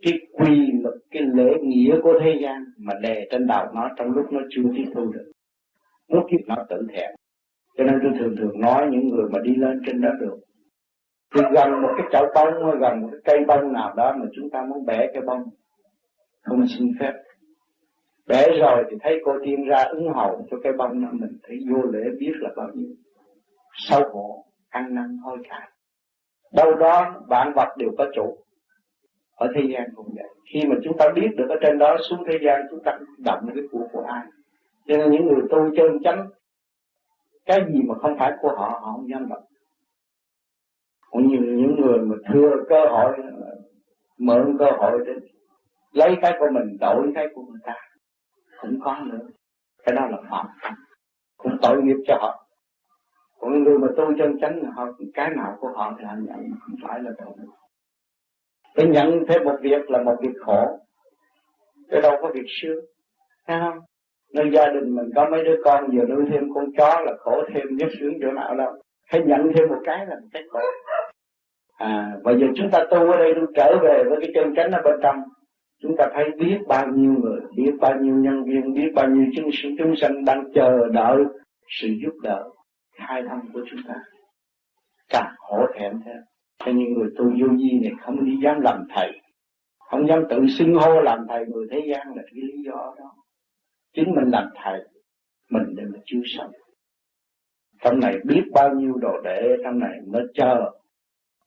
cái 0.01 0.13
quy 0.31 0.71
luật, 0.83 0.95
cái 1.11 1.23
lễ 1.33 1.53
nghĩa 1.61 1.95
của 2.03 2.13
thế 2.23 2.39
gian 2.41 2.63
mà 2.77 2.93
đè 3.01 3.27
trên 3.31 3.47
đầu 3.47 3.65
nó, 3.73 3.89
trong 3.97 4.11
lúc 4.11 4.25
nó 4.31 4.39
chưa 4.49 4.63
tiếp 4.77 4.85
thu 4.95 5.11
được. 5.11 5.31
Muốn 6.09 6.27
kiếp 6.31 6.47
nó 6.47 6.55
tự 6.69 6.87
thẹn. 6.93 7.09
Cho 7.77 7.83
nên 7.83 7.99
tôi 8.03 8.11
thường 8.19 8.35
thường 8.37 8.59
nói 8.59 8.87
những 8.91 9.09
người 9.09 9.29
mà 9.31 9.39
đi 9.39 9.55
lên 9.55 9.81
trên 9.85 10.01
đó 10.01 10.09
được. 10.19 10.37
Thì 11.35 11.41
gần 11.53 11.81
một 11.81 11.89
cái 11.97 12.07
chậu 12.11 12.25
bông, 12.35 12.65
hay 12.65 12.75
gần 12.81 13.01
một 13.01 13.09
cái 13.11 13.21
cây 13.25 13.45
bông 13.47 13.73
nào 13.73 13.93
đó 13.97 14.15
mà 14.19 14.25
chúng 14.35 14.49
ta 14.49 14.61
muốn 14.69 14.85
bẻ 14.85 15.07
cái 15.13 15.21
bông, 15.21 15.43
không 16.43 16.67
xin 16.67 16.87
phép. 16.99 17.13
Bẻ 18.27 18.47
rồi 18.59 18.83
thì 18.91 18.97
thấy 19.01 19.21
cô 19.25 19.33
tiên 19.45 19.65
ra 19.65 19.83
ứng 19.83 20.13
hầu 20.13 20.47
cho 20.51 20.57
cái 20.63 20.73
bông 20.73 21.03
đó, 21.03 21.09
mình 21.11 21.37
thấy 21.43 21.57
vô 21.69 21.81
lễ 21.91 22.03
biết 22.19 22.33
là 22.35 22.49
bao 22.55 22.67
nhiêu. 22.73 22.89
Sau 23.89 24.09
hổ, 24.13 24.45
ăn 24.69 24.95
năn 24.95 25.17
hối 25.23 25.37
cải. 25.49 25.69
Đâu 26.53 26.75
đó 26.75 27.23
bạn 27.29 27.53
vật 27.55 27.67
đều 27.77 27.89
có 27.97 28.05
chủ 28.15 28.37
ở 29.41 29.47
thế 29.55 29.61
gian 29.73 29.89
cũng 29.95 30.09
vậy. 30.15 30.29
Khi 30.53 30.59
mà 30.69 30.75
chúng 30.83 30.97
ta 30.97 31.05
biết 31.15 31.27
được 31.37 31.45
ở 31.49 31.55
trên 31.61 31.77
đó 31.77 31.97
xuống 32.09 32.23
thế 32.27 32.37
gian, 32.45 32.61
chúng 32.69 32.83
ta 32.83 32.99
động 33.25 33.39
cái 33.55 33.63
của 33.71 33.87
của 33.91 34.03
ai. 34.07 34.25
Cho 34.87 34.97
nên 34.97 35.11
những 35.11 35.25
người 35.25 35.41
tu 35.49 35.75
chân 35.77 35.99
chánh, 36.03 36.27
cái 37.45 37.59
gì 37.73 37.81
mà 37.87 37.95
không 37.95 38.15
phải 38.19 38.31
của 38.41 38.49
họ 38.49 38.79
họ 38.81 38.91
không 38.91 39.09
dám 39.09 39.29
động. 39.29 39.43
Cũng 41.11 41.27
như 41.27 41.37
những 41.37 41.75
người 41.81 41.99
mà 41.99 42.15
thừa 42.33 42.55
cơ 42.69 42.85
hội, 42.89 43.17
mượn 44.17 44.57
cơ 44.59 44.65
hội 44.77 44.99
để 45.05 45.13
lấy 45.93 46.15
cái 46.21 46.33
của 46.39 46.47
mình, 46.51 46.77
đổi 46.79 47.11
cái 47.15 47.27
của 47.35 47.41
người 47.41 47.59
ta, 47.63 47.75
cũng 48.61 48.79
có 48.83 48.99
nữa. 49.05 49.27
Cái 49.85 49.95
đó 49.95 50.07
là 50.07 50.17
phạm 50.29 50.45
cũng 51.37 51.57
tội 51.61 51.83
nghiệp 51.83 51.97
cho 52.07 52.17
họ. 52.21 52.47
Còn 53.39 53.63
người 53.63 53.77
mà 53.77 53.87
tu 53.97 54.13
chân 54.17 54.37
chánh, 54.41 54.63
họ, 54.75 54.87
cái 55.13 55.29
nào 55.35 55.57
của 55.59 55.71
họ 55.75 55.95
thì 55.99 56.05
họ 56.05 56.13
nhận, 56.19 56.51
không 56.59 56.75
phải 56.83 56.99
là 57.03 57.11
tội 57.17 57.33
để 58.81 58.87
nhận 58.87 59.25
thêm 59.27 59.43
một 59.43 59.55
việc 59.61 59.89
là 59.89 60.03
một 60.03 60.15
việc 60.21 60.33
khổ. 60.45 60.65
Cái 61.89 62.01
đâu 62.01 62.17
có 62.21 62.29
việc 62.33 62.45
sướng. 62.61 62.85
Thấy 63.47 63.59
không? 63.59 63.79
Nơi 64.33 64.45
gia 64.53 64.67
đình 64.67 64.95
mình 64.95 65.09
có 65.15 65.29
mấy 65.29 65.43
đứa 65.43 65.55
con 65.63 65.97
giờ 65.97 66.03
nuôi 66.09 66.25
thêm 66.31 66.43
con 66.55 66.65
chó 66.77 67.01
là 67.05 67.13
khổ 67.19 67.43
thêm 67.53 67.63
nhất 67.71 67.89
sướng 67.99 68.13
chỗ 68.21 68.31
nào 68.31 68.55
đâu. 68.55 68.71
Hãy 69.07 69.21
nhận 69.25 69.51
thêm 69.55 69.69
một 69.69 69.79
cái 69.83 70.05
là 70.05 70.15
một 70.15 70.27
cái 70.33 70.43
khổ. 70.49 70.59
À 71.77 72.11
và 72.23 72.31
giờ 72.31 72.47
chúng 72.55 72.69
ta 72.71 72.79
tu 72.91 73.11
ở 73.11 73.17
đây 73.17 73.33
tu 73.35 73.41
trở 73.55 73.77
về 73.83 74.03
với 74.09 74.17
cái 74.21 74.31
chân 74.33 74.55
chánh 74.55 74.71
ở 74.71 74.81
bên 74.83 74.95
trong 75.03 75.15
chúng 75.81 75.97
ta 75.97 76.07
thấy 76.13 76.25
biết 76.37 76.57
bao 76.67 76.87
nhiêu 76.87 77.11
người 77.11 77.39
biết 77.55 77.71
bao 77.81 77.95
nhiêu 78.01 78.15
nhân 78.15 78.43
viên 78.43 78.73
biết 78.73 78.91
bao 78.95 79.09
nhiêu 79.09 79.25
chúng 79.35 79.49
sinh 79.53 79.75
chúng 79.77 79.95
sanh 79.95 80.25
đang 80.25 80.43
chờ 80.55 80.87
đợi 80.91 81.17
sự 81.81 81.87
giúp 82.03 82.13
đỡ 82.23 82.49
khai 82.97 83.23
thông 83.29 83.39
của 83.53 83.61
chúng 83.71 83.79
ta. 83.87 83.95
Càng 85.09 85.33
hổ 85.37 85.65
thẹn 85.75 85.91
thêm 86.05 86.17
cho 86.65 86.71
những 86.71 86.93
người 86.93 87.09
tu 87.17 87.25
vô 87.25 87.47
vi 87.57 87.79
này 87.81 87.91
không 88.01 88.25
đi 88.25 88.31
dám 88.43 88.59
làm 88.61 88.83
thầy. 88.95 89.21
Không 89.79 90.07
dám 90.07 90.23
tự 90.29 90.37
xưng 90.57 90.73
hô 90.73 91.01
làm 91.01 91.25
thầy 91.29 91.45
người 91.45 91.67
thế 91.71 91.79
gian 91.89 92.07
là 92.15 92.21
cái 92.25 92.33
lý 92.33 92.63
do 92.65 92.95
đó. 92.99 93.15
Chính 93.93 94.15
mình 94.15 94.29
làm 94.31 94.49
thầy, 94.63 94.79
mình 95.49 95.75
để 95.75 95.83
mà 95.93 95.99
chưa 96.05 96.21
xong 96.37 96.51
trong 97.81 97.99
này 97.99 98.15
biết 98.23 98.41
bao 98.53 98.75
nhiêu 98.75 98.93
đồ 99.01 99.21
đệ, 99.23 99.41
trong 99.63 99.79
này 99.79 99.99
mới 100.07 100.23
chờ 100.33 100.71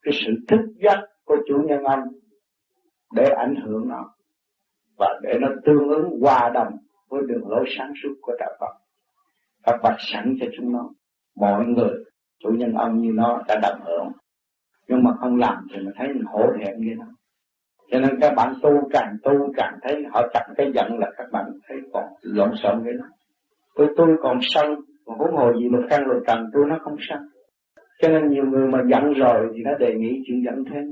cái 0.02 0.14
sự 0.14 0.32
thức 0.48 0.60
giác 0.84 1.00
của 1.24 1.36
chủ 1.48 1.62
nhân 1.66 1.82
ông 1.84 2.00
để 3.12 3.24
ảnh 3.36 3.54
hưởng 3.64 3.88
nó. 3.88 4.14
Và 4.98 5.20
để 5.22 5.38
nó 5.40 5.48
tương 5.64 5.88
ứng 5.88 6.20
hòa 6.20 6.50
đồng 6.54 6.76
với 7.08 7.22
đường 7.28 7.48
lối 7.48 7.64
sáng 7.78 7.92
suốt 8.02 8.14
của 8.20 8.32
đạo 8.38 8.50
Phật. 8.60 8.74
Phật 9.66 9.76
bạch 9.82 9.96
sẵn 9.98 10.36
cho 10.40 10.46
chúng 10.56 10.72
nó. 10.72 10.90
Mọi 11.36 11.64
người, 11.64 12.04
chủ 12.38 12.48
nhân 12.50 12.74
ông 12.74 13.00
như 13.00 13.10
nó 13.14 13.42
đã 13.48 13.60
đồng 13.62 13.80
hưởng 13.84 14.12
nhưng 14.88 15.02
mà 15.04 15.10
không 15.20 15.36
làm 15.36 15.66
thì 15.72 15.76
mình 15.76 15.94
thấy 15.96 16.08
mình 16.08 16.24
hổ 16.24 16.46
thẹn 16.58 16.78
như 16.78 16.94
đó 16.98 17.06
cho 17.90 18.00
nên 18.00 18.20
các 18.20 18.32
bạn 18.36 18.54
tu 18.62 18.70
càng 18.92 19.16
tu 19.22 19.32
càng 19.56 19.78
thấy 19.82 20.04
họ 20.12 20.28
chặt 20.34 20.46
cái 20.56 20.72
giận 20.74 20.98
là 20.98 21.10
các 21.16 21.26
bạn 21.32 21.44
thấy 21.68 21.78
còn 21.92 22.04
lộn 22.22 22.50
xộn 22.62 22.82
như 22.84 22.90
nó 22.98 23.06
tôi 23.74 23.88
tôi 23.96 24.16
còn 24.22 24.38
sân, 24.42 24.74
còn 25.04 25.18
huống 25.18 25.36
hồ 25.36 25.52
gì 25.52 25.68
mà 25.68 25.78
căn 25.90 26.04
rồi 26.04 26.22
cần 26.26 26.46
tôi 26.52 26.64
nó 26.68 26.78
không 26.82 26.96
sân. 27.08 27.18
Cho 28.02 28.08
nên 28.08 28.30
nhiều 28.30 28.44
người 28.44 28.68
mà 28.68 28.78
giận 28.90 29.12
rồi 29.12 29.50
thì 29.54 29.62
nó 29.64 29.74
đề 29.78 29.94
nghị 29.94 30.22
chuyện 30.26 30.44
giận 30.44 30.64
thêm. 30.70 30.84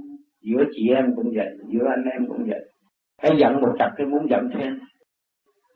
Giữa 0.43 0.65
chị 0.73 0.89
em 0.89 1.15
cũng 1.17 1.33
vậy, 1.35 1.49
giữa 1.69 1.87
anh 1.89 2.05
em 2.13 2.27
cũng 2.29 2.45
vậy. 2.49 2.61
Thấy 3.23 3.31
giận 3.39 3.61
một 3.61 3.73
chặt 3.79 3.91
cái 3.97 4.07
muốn 4.07 4.27
giận 4.31 4.49
thêm. 4.55 4.79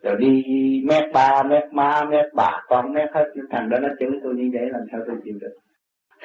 Rồi 0.02 0.16
đi 0.18 0.42
mét 0.88 1.04
ba, 1.14 1.42
mét 1.42 1.62
ma 1.72 2.04
mét 2.10 2.24
bà, 2.34 2.62
con, 2.68 2.92
mét 2.92 3.08
hết. 3.14 3.24
Thằng 3.50 3.68
đó 3.68 3.78
nó 3.78 3.88
chửi 3.98 4.10
tôi 4.22 4.34
như 4.34 4.50
vậy, 4.52 4.68
làm 4.70 4.82
sao 4.92 5.00
tôi 5.06 5.16
chịu 5.24 5.34
được? 5.40 5.54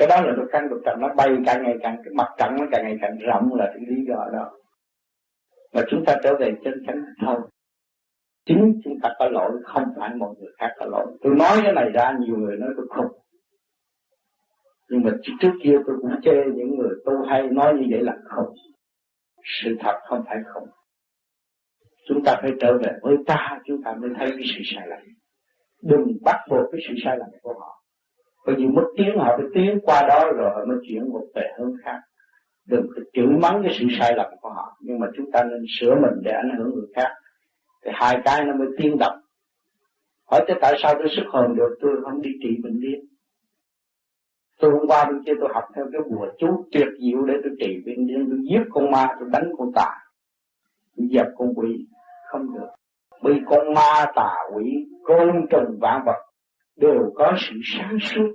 Cái 0.02 0.08
đó 0.08 0.22
là 0.22 0.34
lục 0.38 0.48
căn 0.52 0.70
được 0.70 0.82
trần 0.86 1.00
nó 1.00 1.14
bay 1.14 1.30
càng 1.46 1.64
ngày 1.64 1.76
càng, 1.82 1.98
cái 2.04 2.14
mặt 2.14 2.28
trận 2.38 2.56
nó 2.60 2.66
càng 2.72 2.84
ngày 2.84 2.98
càng 3.02 3.18
rộng 3.18 3.54
là 3.54 3.66
cái 3.74 3.84
lý 3.88 4.06
do 4.08 4.30
đó. 4.34 4.52
Mà 5.74 5.82
chúng 5.90 6.06
ta 6.06 6.16
trở 6.24 6.36
về 6.40 6.52
chân 6.64 6.74
chánh 6.88 7.02
thôi. 7.26 7.40
Chính 8.46 8.82
chúng 8.84 9.00
ta 9.02 9.10
có 9.20 9.30
lỗi, 9.30 9.52
không 9.64 9.84
phải 10.00 10.16
một 10.16 10.36
người 10.40 10.52
khác 10.58 10.70
có 10.78 10.86
lỗi. 10.86 11.06
Tôi 11.22 11.36
nói 11.36 11.60
cái 11.64 11.74
này 11.74 11.90
ra, 11.94 12.14
nhiều 12.20 12.38
người 12.38 12.58
nói 12.58 12.70
tôi 12.78 12.88
không 12.90 13.08
nhưng 14.90 15.04
mà 15.04 15.12
trước 15.40 15.52
kia 15.64 15.78
tôi 15.88 15.96
cũng 16.02 16.12
chê 16.24 16.36
những 16.56 16.78
người 16.78 16.90
tu 17.06 17.24
hay 17.30 17.42
nói 17.44 17.74
như 17.74 17.88
vậy 17.92 18.02
là 18.02 18.18
không 18.24 18.54
sự 19.64 19.76
thật 19.80 20.00
không 20.08 20.24
phải 20.28 20.38
không 20.54 20.68
chúng 22.08 22.24
ta 22.26 22.36
phải 22.42 22.52
trở 22.62 22.78
về 22.78 22.92
với 23.02 23.16
ta, 23.28 23.60
chúng 23.66 23.84
ta 23.84 23.94
mới 23.94 24.10
thấy 24.18 24.30
cái 24.30 24.46
sự 24.56 24.62
sai 24.64 24.88
lầm. 24.88 25.00
Đừng 25.82 26.18
bắt 26.22 26.36
buộc 26.50 26.72
cái 26.72 26.82
sự 26.88 26.94
sai 27.04 27.18
lầm 27.18 27.30
của 27.42 27.54
họ 27.60 27.81
bởi 28.46 28.56
vì 28.56 28.66
mất 28.66 28.84
tiếng, 28.98 29.18
họ 29.18 29.38
phải 29.38 29.46
tiến 29.54 29.80
qua 29.84 30.02
đó 30.10 30.32
rồi 30.38 30.50
họ 30.54 30.66
mới 30.66 30.78
chuyển 30.88 31.10
một 31.10 31.26
về 31.36 31.52
hướng 31.58 31.74
khác. 31.84 32.00
Đừng 32.68 32.88
có 32.96 33.02
chửi 33.14 33.28
mắng 33.28 33.62
cái 33.64 33.76
sự 33.80 33.86
sai 34.00 34.14
lầm 34.16 34.32
của 34.42 34.50
họ, 34.50 34.78
nhưng 34.82 35.00
mà 35.00 35.08
chúng 35.16 35.32
ta 35.32 35.44
nên 35.44 35.66
sửa 35.80 35.96
mình 35.96 36.22
để 36.24 36.32
ảnh 36.32 36.58
hưởng 36.58 36.70
người 36.76 36.88
khác. 36.96 37.10
Thì 37.86 37.92
hai 37.94 38.22
cái 38.26 38.46
nó 38.46 38.54
mới 38.54 38.68
tiến 38.78 38.98
động. 38.98 39.18
Hỏi 40.32 40.46
thế 40.48 40.54
tại 40.62 40.74
sao 40.84 40.94
tôi 40.94 41.08
sức 41.16 41.24
hồn 41.28 41.56
được, 41.56 41.78
tôi 41.82 41.92
không 42.04 42.22
đi 42.22 42.30
trị 42.42 42.50
bệnh 42.64 42.80
điên 42.80 43.00
tôi 44.62 44.72
hôm 44.72 44.88
qua 44.88 45.06
bên 45.06 45.24
kia 45.26 45.32
tôi 45.40 45.50
học 45.54 45.64
theo 45.76 45.86
cái 45.92 46.02
bùa 46.10 46.28
chú 46.38 46.48
tuyệt 46.72 46.88
diệu 47.02 47.26
để 47.26 47.34
tôi 47.44 47.52
trị 47.60 47.84
bệnh 47.86 48.08
điên 48.08 48.28
tôi 48.30 48.40
giết 48.50 48.64
con 48.70 48.92
ma, 48.92 49.08
tôi 49.20 49.30
đánh 49.32 49.52
con 49.58 49.72
tà. 49.76 49.90
Tôi 50.98 51.08
dập 51.10 51.28
con 51.38 51.54
quỷ. 51.56 51.88
Không 52.32 52.54
được. 52.54 52.68
Bị 53.24 53.32
con 53.50 53.74
ma 53.74 54.06
tà 54.16 54.36
quỷ 54.56 54.88
côn 55.04 55.48
trùng 55.50 55.78
vạn 55.80 56.02
vật 56.06 56.31
đều 56.82 57.12
có 57.16 57.34
sự 57.38 57.56
sáng 57.64 57.98
suốt. 58.02 58.32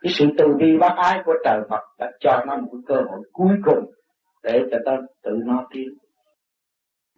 Cái 0.00 0.12
sự 0.14 0.26
từ 0.38 0.44
bi 0.58 0.76
bác 0.80 0.94
ái 0.96 1.22
của 1.24 1.34
trời 1.44 1.60
Phật 1.70 1.80
đã 1.98 2.10
cho 2.20 2.44
nó 2.46 2.56
một 2.56 2.78
cơ 2.86 2.94
hội 2.94 3.20
cuối 3.32 3.56
cùng 3.64 3.90
để 4.42 4.62
cho 4.70 4.78
ta 4.84 4.96
tự 5.22 5.30
nó 5.46 5.66
tiến. 5.72 5.88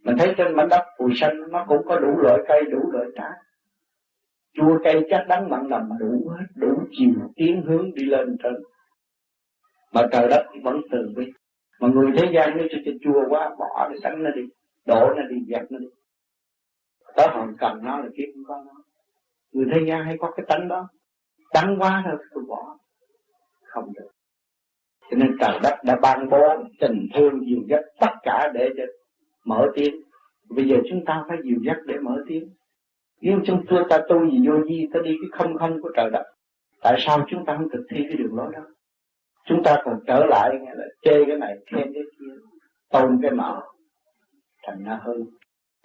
Mình 0.04 0.16
thấy 0.18 0.34
trên 0.36 0.56
mảnh 0.56 0.68
đất 0.68 0.84
phù 0.98 1.08
sanh 1.14 1.50
nó 1.50 1.64
cũng 1.68 1.82
có 1.86 1.98
đủ 1.98 2.18
loại 2.18 2.38
cây, 2.48 2.62
đủ 2.70 2.90
loại 2.92 3.06
trái. 3.16 3.30
Chua 4.54 4.78
cây 4.84 5.06
chắc 5.10 5.24
đắng 5.28 5.50
mặn 5.50 5.68
nằm 5.68 5.88
đủ 6.00 6.30
hết, 6.30 6.44
đủ 6.54 6.68
chiều 6.90 7.14
tiến 7.36 7.62
hướng 7.66 7.94
đi 7.94 8.04
lên 8.04 8.36
trên. 8.42 8.54
Mà 9.94 10.02
trời 10.12 10.28
đất 10.28 10.46
vẫn 10.62 10.80
từ 10.90 10.98
bi. 11.16 11.26
Mà 11.80 11.88
người 11.88 12.06
thế 12.16 12.32
gian 12.34 12.56
nếu 12.56 12.66
cho 12.70 12.92
chua 13.02 13.28
quá, 13.28 13.54
bỏ 13.58 13.88
để 13.90 13.96
sẵn 14.02 14.22
nó 14.22 14.30
đi, 14.30 14.42
đổ 14.86 15.14
nó 15.16 15.22
đi 15.30 15.36
dẹp 15.48 15.62
nó 15.70 15.78
đi. 15.78 15.86
Tới 17.16 17.26
hoàn 17.30 17.56
cần 17.58 17.78
nó 17.82 17.98
là 17.98 18.08
kiếp 18.16 18.28
không 18.34 18.44
có 18.46 18.64
nó 18.66 18.72
người 19.52 19.66
thế 19.72 19.80
gian 19.88 20.04
hay 20.04 20.16
có 20.18 20.30
cái 20.36 20.46
tánh 20.48 20.68
đó, 20.68 20.88
tánh 21.52 21.76
quá 21.78 22.02
thôi 22.06 22.18
tôi 22.34 22.44
bỏ. 22.48 22.76
Không 23.64 23.92
được. 23.94 24.08
Cho 25.10 25.16
nên 25.16 25.36
trời 25.40 25.58
đất 25.62 25.74
đã 25.84 25.96
ban 26.02 26.28
bố 26.30 26.42
tình 26.80 27.06
thương 27.14 27.46
dìu 27.46 27.58
dắt 27.68 27.80
tất 28.00 28.12
cả 28.22 28.50
để 28.54 28.70
cho 28.76 28.82
mở 29.44 29.66
tiếng. 29.74 29.94
Bây 30.48 30.68
giờ 30.68 30.76
chúng 30.90 31.04
ta 31.04 31.24
phải 31.28 31.38
dìu 31.44 31.58
dắt 31.66 31.76
để 31.86 31.94
mở 31.98 32.22
tiếng. 32.28 32.48
Nếu 33.20 33.40
chúng 33.44 33.64
ta 33.90 33.98
tu 34.08 34.30
gì 34.30 34.38
vô 34.46 34.64
di 34.68 34.86
ta 34.92 35.00
đi 35.04 35.16
cái 35.20 35.28
không 35.32 35.58
không 35.58 35.82
của 35.82 35.90
trời 35.96 36.10
đất, 36.10 36.24
tại 36.82 36.96
sao 36.98 37.26
chúng 37.28 37.44
ta 37.44 37.56
không 37.56 37.68
thực 37.72 37.86
thi 37.90 38.04
cái 38.08 38.16
đường 38.16 38.36
lối 38.36 38.52
đó? 38.52 38.66
Chúng 39.44 39.62
ta 39.64 39.76
còn 39.84 40.00
trở 40.06 40.26
lại, 40.26 40.50
nghe 40.60 40.74
là 40.74 40.84
chê 41.02 41.24
cái 41.26 41.36
này, 41.36 41.56
khen 41.66 41.92
cái 41.94 42.02
kia, 42.18 42.34
tôn 42.90 43.18
cái 43.22 43.30
nọ, 43.30 43.62
thành 44.66 44.84
ra 44.84 45.00
hư 45.04 45.14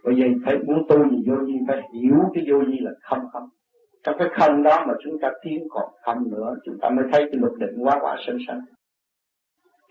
bây 0.05 0.15
giờ 0.15 0.25
phải 0.45 0.57
muốn 0.57 0.85
tu 0.89 1.09
gì 1.09 1.23
vô 1.27 1.45
di 1.45 1.53
phải 1.67 1.81
hiểu 1.93 2.15
cái 2.33 2.43
vô 2.47 2.65
di 2.65 2.79
là 2.79 2.91
không 3.01 3.19
không. 3.33 3.49
Trong 4.03 4.15
cái 4.19 4.27
không 4.33 4.63
đó 4.63 4.85
mà 4.87 4.93
chúng 5.03 5.19
ta 5.21 5.31
tiến 5.43 5.67
còn 5.69 5.93
không 6.01 6.31
nữa 6.31 6.55
chúng 6.65 6.77
ta 6.81 6.89
mới 6.89 7.05
thấy 7.11 7.21
cái 7.31 7.39
luật 7.41 7.53
định 7.59 7.75
quá 7.83 7.99
quả 8.01 8.17
sinh 8.25 8.37
sanh. 8.47 8.61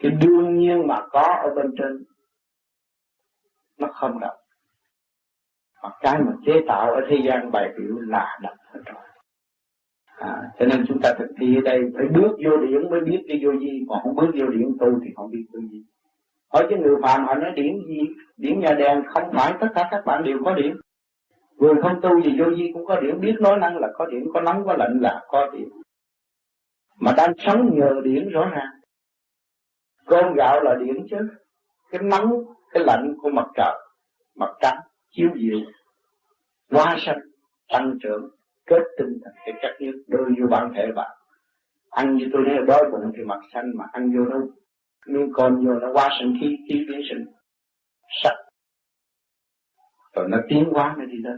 Cái 0.03 0.13
đương 0.13 0.59
nhiên 0.59 0.87
mà 0.87 1.07
có 1.11 1.41
ở 1.43 1.55
bên 1.55 1.67
trên 1.79 2.05
nó 3.79 3.89
không 3.93 4.21
động 4.21 4.37
mà 5.83 5.91
cái 6.01 6.19
mà 6.19 6.33
chế 6.47 6.53
tạo 6.69 6.93
ở 6.93 7.01
thế 7.09 7.17
gian 7.27 7.51
bài 7.51 7.73
biểu 7.79 7.99
là 7.99 8.39
động 8.43 8.57
hết 8.73 8.81
rồi. 8.87 9.03
À, 10.05 10.43
cho 10.59 10.67
nên 10.67 10.85
chúng 10.89 11.01
ta 11.01 11.15
thực 11.19 11.29
thi 11.41 11.57
ở 11.57 11.61
đây 11.61 11.81
phải 11.97 12.07
bước 12.09 12.37
vô 12.45 12.57
điển 12.57 12.91
mới 12.91 13.01
biết 13.01 13.25
cái 13.29 13.41
vô 13.45 13.53
di 13.61 13.85
còn 13.89 14.03
không 14.03 14.15
bước 14.15 14.31
vô 14.39 14.47
điển 14.47 14.69
tu 14.81 15.01
thì 15.05 15.11
không 15.17 15.31
biết 15.31 15.47
vô 15.53 15.61
gì 15.61 15.85
hỏi 16.53 16.67
cái 16.71 16.79
người 16.79 16.97
phàm 17.03 17.25
họ 17.25 17.35
nói 17.35 17.53
điển 17.57 17.79
gì? 17.87 18.01
Điển 18.37 18.61
nhà 18.61 18.73
đèn, 18.73 19.03
không 19.07 19.31
phải 19.33 19.53
tất 19.61 19.69
cả 19.75 19.89
các 19.91 20.05
bạn 20.05 20.25
đều 20.25 20.39
có 20.45 20.55
điển 20.55 20.77
người 21.57 21.75
không 21.83 22.01
tu 22.03 22.23
gì 22.23 22.31
vô 22.39 22.45
vi 22.57 22.71
cũng 22.75 22.87
có 22.87 23.01
điển 23.01 23.21
biết 23.21 23.35
nói 23.41 23.59
năng 23.59 23.77
là 23.77 23.89
có 23.95 24.07
điển 24.07 24.25
có 24.35 24.41
nóng, 24.41 24.67
có 24.67 24.77
lạnh 24.79 24.99
là 25.01 25.23
có 25.29 25.51
điển 25.53 25.69
mà 27.01 27.13
đang 27.17 27.33
sống 27.39 27.79
nhờ 27.79 28.01
điển 28.05 28.29
rõ 28.29 28.51
ràng. 28.51 28.71
Cơm 30.07 30.35
gạo 30.35 30.61
là 30.63 30.75
điển 30.75 31.07
chứ. 31.11 31.17
Cái 31.91 32.03
nóng, 32.03 32.45
cái 32.71 32.85
lạnh 32.87 33.15
của 33.23 33.31
mặt 33.31 33.47
trời, 33.57 33.75
mặt 34.37 34.51
trắng 34.61 34.81
chiếu 35.11 35.29
diệu 35.35 35.59
hóa 36.71 36.97
sanh 36.99 37.21
tăng 37.69 37.99
trưởng, 38.03 38.31
kết 38.67 38.83
tinh 38.99 39.19
thành 39.25 39.35
cái 39.47 39.55
chất 39.63 39.77
nhất 39.81 39.95
đưa 40.07 40.25
vô 40.41 40.47
bản 40.51 40.73
thể 40.77 40.93
bạn. 40.95 41.11
Ăn 41.91 42.17
như 42.17 42.27
tôi 42.33 42.43
nói, 42.43 42.59
đói 42.67 42.91
bụng 42.93 43.13
thì 43.17 43.25
mặt 43.25 43.41
xanh, 43.53 43.73
mà 43.75 43.85
ăn 43.93 44.13
vô 44.17 44.25
nó 44.25 44.39
miếng 45.09 45.33
con 45.33 45.67
vô 45.67 45.73
nó 45.73 45.93
qua 45.93 46.09
sinh 46.21 46.37
khí 46.41 46.57
khí 46.69 46.85
biến 46.89 47.01
sinh 47.11 47.25
sắc 48.23 48.35
rồi 50.15 50.27
nó 50.29 50.39
tiến 50.49 50.65
hóa 50.73 50.95
nó 50.99 51.05
đi 51.05 51.19
lên. 51.25 51.37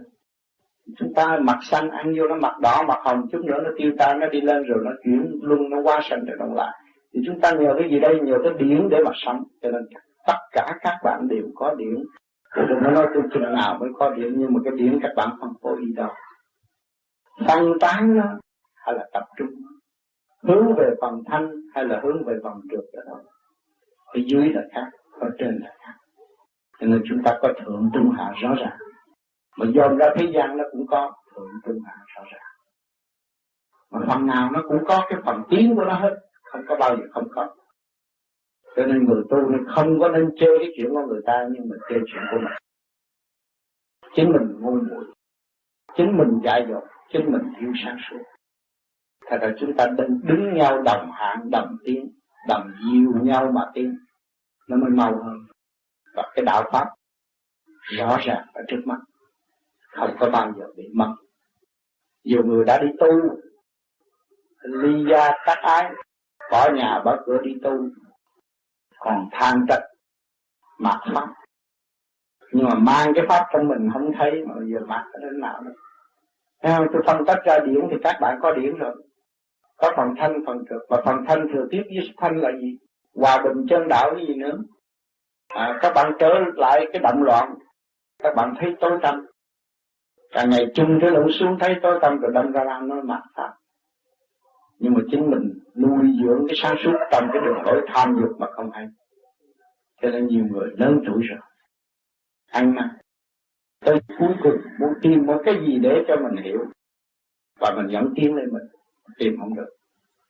Chúng 0.98 1.14
ta 1.14 1.38
mặt 1.42 1.58
xanh 1.62 1.90
ăn 1.90 2.14
vô 2.18 2.28
nó 2.28 2.34
mặt 2.34 2.60
đỏ 2.62 2.82
mặt 2.88 2.98
hồng, 3.04 3.22
chút 3.32 3.40
nữa 3.44 3.58
nó 3.64 3.70
tiêu 3.78 3.92
tan, 3.98 4.20
nó 4.20 4.26
đi 4.26 4.40
lên 4.40 4.62
rồi 4.62 4.78
nó 4.84 4.90
chuyển 5.04 5.40
luân 5.42 5.70
nó 5.70 5.76
qua 5.82 6.00
sinh 6.10 6.24
rồi 6.24 6.36
đồng 6.38 6.54
lại. 6.54 6.72
Thì 7.14 7.20
chúng 7.26 7.40
ta 7.40 7.52
nhờ 7.52 7.74
cái 7.78 7.90
gì 7.90 8.00
đây? 8.00 8.20
Nhờ 8.22 8.36
cái 8.42 8.52
điển 8.58 8.88
để 8.90 8.98
mà 9.04 9.10
sống. 9.14 9.42
Cho 9.62 9.70
nên 9.70 9.82
tất 10.26 10.38
cả 10.52 10.78
các 10.80 10.96
bạn 11.04 11.28
đều 11.28 11.44
có 11.54 11.74
điển. 11.74 11.94
Đừng 12.56 12.78
có 12.84 12.90
nói 12.90 13.06
tôi 13.14 13.22
chừng 13.34 13.42
nào 13.42 13.78
mới 13.80 13.88
có 13.94 14.10
điển, 14.10 14.38
nhưng 14.38 14.54
mà 14.54 14.60
cái 14.64 14.72
điển 14.76 14.98
các 15.02 15.10
bạn 15.16 15.28
không 15.40 15.52
có 15.62 15.76
ý 15.80 15.92
đâu. 15.96 16.10
Phân 17.48 17.72
tán 17.80 18.16
nó 18.16 18.24
hay 18.74 18.94
là 18.94 19.08
tập 19.12 19.24
trung? 19.36 19.48
Hướng 20.42 20.74
về 20.78 20.90
phần 21.00 21.22
thanh 21.26 21.50
hay 21.74 21.84
là 21.84 22.00
hướng 22.02 22.24
về 22.24 22.34
phần 22.42 22.52
trượt 22.70 22.84
đó? 22.92 23.02
đâu 23.06 23.35
ở 24.16 24.20
dưới 24.26 24.52
là 24.52 24.62
khác 24.72 24.86
ở 25.20 25.28
trên 25.38 25.58
là 25.62 25.74
khác. 25.80 25.94
Cho 26.80 26.86
nên 26.86 27.02
chúng 27.08 27.22
ta 27.24 27.38
có 27.42 27.52
thượng 27.58 27.90
trung 27.94 28.10
hạ 28.10 28.32
rõ 28.42 28.54
ràng. 28.54 28.78
Mà 29.56 29.66
dồn 29.74 29.96
ra 29.96 30.06
thế 30.16 30.26
gian 30.34 30.56
nó 30.56 30.64
cũng 30.72 30.86
có 30.86 31.12
thượng 31.34 31.50
trung 31.64 31.78
hạ 31.86 31.94
rõ 32.16 32.22
ràng. 32.32 32.42
Mà 33.90 34.00
phần 34.08 34.26
nào 34.26 34.50
nó 34.52 34.62
cũng 34.68 34.84
có 34.86 35.06
cái 35.08 35.18
phần 35.24 35.42
tiến 35.50 35.74
của 35.76 35.84
nó 35.84 35.94
hết 35.94 36.14
không 36.44 36.60
có 36.68 36.76
bao 36.80 36.96
giờ 36.96 37.02
không 37.10 37.28
có. 37.34 37.54
Cho 38.76 38.86
nên 38.86 39.04
người 39.04 39.22
tu 39.30 39.50
nên 39.50 39.64
không 39.74 40.00
có 40.00 40.08
nên 40.08 40.30
chơi 40.40 40.56
cái 40.58 40.68
chuyện 40.76 40.86
của 40.90 41.06
người 41.08 41.20
ta 41.26 41.46
nhưng 41.50 41.68
mà 41.68 41.76
chơi 41.88 42.00
chuyện 42.06 42.22
của 42.30 42.38
mình. 42.38 42.52
Chính 44.14 44.32
mình 44.32 44.60
ngu 44.60 44.70
muội 44.70 45.04
chính 45.96 46.18
mình 46.18 46.40
dại 46.44 46.66
dột 46.68 46.84
chính 47.12 47.32
mình 47.32 47.42
thiếu 47.60 47.72
sáng 47.84 47.96
suốt. 48.10 48.22
Thật 49.26 49.38
ra 49.40 49.52
chúng 49.60 49.76
ta 49.76 49.86
đứng, 49.86 50.20
đứng 50.24 50.54
nhau 50.54 50.82
đồng 50.82 51.10
hạng 51.12 51.50
đồng 51.50 51.76
tiếng 51.84 52.10
đồng 52.48 52.72
yêu 52.92 53.12
nhau 53.22 53.52
mà 53.54 53.62
tiếng 53.74 53.98
nó 54.68 54.76
mới 54.76 54.90
mau 54.90 55.22
hơn. 55.24 55.36
Và 56.14 56.32
cái 56.34 56.44
đạo 56.44 56.64
pháp 56.72 56.88
rõ 57.98 58.18
ràng 58.26 58.46
ở 58.54 58.62
trước 58.68 58.82
mắt 58.84 58.98
không 59.90 60.16
có 60.20 60.30
bao 60.30 60.52
giờ 60.58 60.64
bị 60.76 60.84
mất. 60.94 61.14
Nhiều 62.24 62.44
người 62.44 62.64
đã 62.64 62.78
đi 62.82 62.88
tu. 63.00 63.08
Ly 64.62 65.04
gia 65.10 65.30
tác 65.46 65.58
ái, 65.62 65.92
bỏ 66.50 66.70
nhà 66.74 67.02
bỏ 67.04 67.16
cửa 67.26 67.38
đi 67.42 67.54
tu. 67.62 67.88
Còn 68.98 69.28
than 69.32 69.66
trách 69.68 69.82
mặc 70.78 71.00
pháp 71.14 71.26
nhưng 72.52 72.64
mà 72.64 72.74
mang 72.74 73.12
cái 73.14 73.24
pháp 73.28 73.46
trong 73.52 73.68
mình 73.68 73.88
không 73.92 74.12
thấy 74.18 74.30
mà 74.46 74.54
giờ 74.72 74.78
mặc 74.86 75.04
đến 75.22 75.40
nào 75.40 75.62
nữa. 75.62 75.72
Theo 76.62 76.86
tôi 76.92 77.02
phân 77.06 77.24
tách 77.26 77.38
ra 77.44 77.58
điển 77.58 77.80
thì 77.90 77.96
các 78.02 78.16
bạn 78.20 78.38
có 78.42 78.52
điển 78.52 78.76
rồi. 78.76 78.94
Có 79.76 79.92
phần 79.96 80.08
thanh 80.18 80.42
phần 80.46 80.58
cực 80.70 80.82
và 80.88 81.02
phần 81.04 81.16
thanh 81.28 81.46
thừa 81.52 81.66
tiếp 81.70 81.82
với 81.88 82.10
thanh 82.16 82.36
là 82.36 82.50
gì? 82.60 82.78
Hòa 83.16 83.42
bình 83.44 83.66
chân 83.68 83.88
đạo 83.88 84.14
cái 84.14 84.26
gì 84.26 84.34
nữa? 84.34 84.58
À, 85.48 85.78
các 85.82 85.92
bạn 85.94 86.12
trở 86.18 86.34
lại 86.56 86.86
cái 86.92 87.02
động 87.02 87.22
loạn. 87.22 87.54
Các 88.22 88.34
bạn 88.36 88.54
thấy 88.58 88.74
tối 88.80 88.98
tăm. 89.02 89.26
Càng 90.30 90.50
ngày 90.50 90.66
chung 90.74 90.98
cái 91.00 91.10
lũ 91.10 91.30
xuống 91.30 91.58
thấy 91.60 91.74
tối 91.82 91.98
tăm 92.02 92.18
rồi 92.18 92.32
đâm 92.34 92.52
ra 92.52 92.64
làm 92.64 92.88
nó 92.88 93.02
mặt 93.02 93.22
thật 93.34 93.50
nhưng 94.78 94.94
mà 94.94 95.00
chính 95.10 95.30
mình 95.30 95.58
nuôi 95.76 96.06
dưỡng 96.22 96.46
cái 96.48 96.56
sáng 96.62 96.76
suốt 96.84 96.92
trong 97.12 97.28
cái 97.32 97.42
đường 97.44 97.62
lối 97.64 97.82
tham 97.88 98.16
dục 98.20 98.30
mà 98.38 98.46
không 98.50 98.70
hay. 98.72 98.86
Cho 100.02 100.10
nên 100.10 100.26
nhiều 100.26 100.44
người 100.50 100.70
lớn 100.76 101.00
tuổi 101.06 101.22
rồi 101.22 101.38
ăn 102.50 102.74
năn 102.74 102.88
tới 103.80 103.98
cuối 104.18 104.34
cùng 104.42 104.56
muốn 104.80 104.92
tìm 105.02 105.26
một 105.26 105.42
cái 105.44 105.54
gì 105.66 105.78
để 105.78 106.04
cho 106.08 106.16
mình 106.16 106.44
hiểu. 106.44 106.58
Và 107.60 107.74
mình 107.76 107.86
dẫn 107.92 108.12
tiến 108.16 108.34
lên 108.34 108.48
mình 108.52 108.62
tìm 109.18 109.36
không 109.40 109.54
được. 109.54 109.68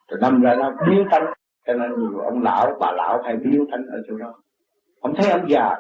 Rồi 0.09 0.19
đâm 0.23 0.41
ra 0.41 0.55
nó 0.55 0.73
biến 0.89 1.05
tánh 1.11 1.33
cho 1.67 1.75
nên 1.75 1.91
nhiều 1.99 2.19
ông 2.19 2.43
lão, 2.43 2.77
bà 2.81 2.93
lão 2.93 3.23
hay 3.23 3.37
biếu 3.37 3.65
thánh 3.71 3.87
ở 3.93 3.99
chỗ 4.09 4.17
đó. 4.17 4.35
Ông 5.01 5.15
thấy 5.15 5.31
ông 5.31 5.51
già, 5.51 5.77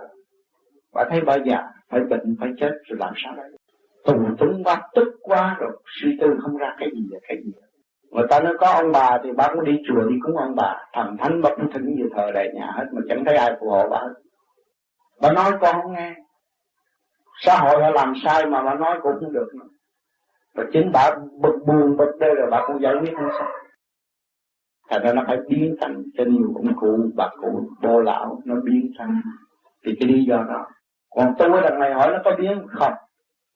bà 0.95 1.05
thấy 1.11 1.21
bà 1.21 1.37
già, 1.47 1.63
phải 1.91 2.01
bệnh, 2.01 2.37
phải 2.41 2.49
chết, 2.61 2.71
rồi 2.89 2.99
làm 2.99 3.13
sao 3.17 3.35
đấy 3.37 3.51
tùng 4.07 4.37
túng 4.39 4.65
quá, 4.65 4.83
tức 4.95 5.09
quá 5.23 5.57
rồi, 5.61 5.71
suy 5.87 6.19
tư 6.21 6.27
không 6.43 6.57
ra 6.57 6.75
cái 6.79 6.89
gì 6.95 7.07
là 7.11 7.19
cái 7.29 7.37
gì. 7.45 7.53
Người 8.11 8.27
ta 8.31 8.41
nói 8.41 8.55
có 8.59 8.67
ông 8.67 8.93
bà 8.93 9.19
thì 9.25 9.33
bà 9.33 9.49
cũng 9.49 9.65
đi 9.65 9.73
chùa, 9.89 10.03
đi 10.09 10.17
cúng 10.23 10.37
ông 10.37 10.55
bà. 10.57 10.77
Thần 10.93 11.17
thánh 11.19 11.43
bất 11.43 11.53
thỉnh 11.75 11.95
như 11.97 12.09
thờ 12.17 12.31
đại 12.35 12.53
nhà 12.55 12.73
hết, 12.77 12.85
mà 12.93 13.01
chẳng 13.09 13.25
thấy 13.25 13.37
ai 13.37 13.57
phù 13.61 13.71
hộ 13.71 13.89
bà 13.91 13.99
hết. 13.99 14.15
Bà 15.23 15.33
nói 15.33 15.53
con 15.61 15.83
không 15.83 15.93
nghe. 15.93 16.15
Xã 17.45 17.57
hội 17.57 17.81
đã 17.81 17.91
làm 17.91 18.13
sai 18.25 18.47
mà 18.47 18.63
bà 18.63 18.75
nói 18.75 18.99
cũng 19.03 19.13
không 19.21 19.33
được 19.33 19.49
nữa. 19.55 19.67
Và 20.55 20.65
chính 20.73 20.91
bà 20.93 21.11
bực 21.43 21.55
buồn 21.67 21.97
bực 21.97 22.17
đây 22.21 22.35
rồi 22.35 22.49
bà 22.51 22.65
cũng 22.67 22.83
giải 22.83 22.95
quyết 23.01 23.13
không 23.17 23.31
sao 23.39 23.49
thành 24.89 25.03
ra 25.03 25.13
nó 25.13 25.23
phải 25.27 25.37
biến 25.49 25.77
thành 25.81 26.03
chân 26.17 26.33
nhiều 26.33 26.53
cụ 26.81 27.11
bà 27.15 27.29
cụ 27.41 27.69
bồ 27.83 28.01
lão. 28.01 28.41
Nó 28.45 28.55
biến 28.65 28.93
thành, 28.99 29.21
thì 29.85 29.97
cái 30.01 30.09
lý 30.09 30.25
do 30.25 30.37
đó. 30.37 30.67
Còn 31.17 31.35
tôi 31.39 31.51
ở 31.51 31.61
đằng 31.61 31.79
này 31.81 31.95
hỏi 31.95 32.11
nó 32.13 32.19
có 32.25 32.37
biến 32.39 32.67
không? 32.69 32.93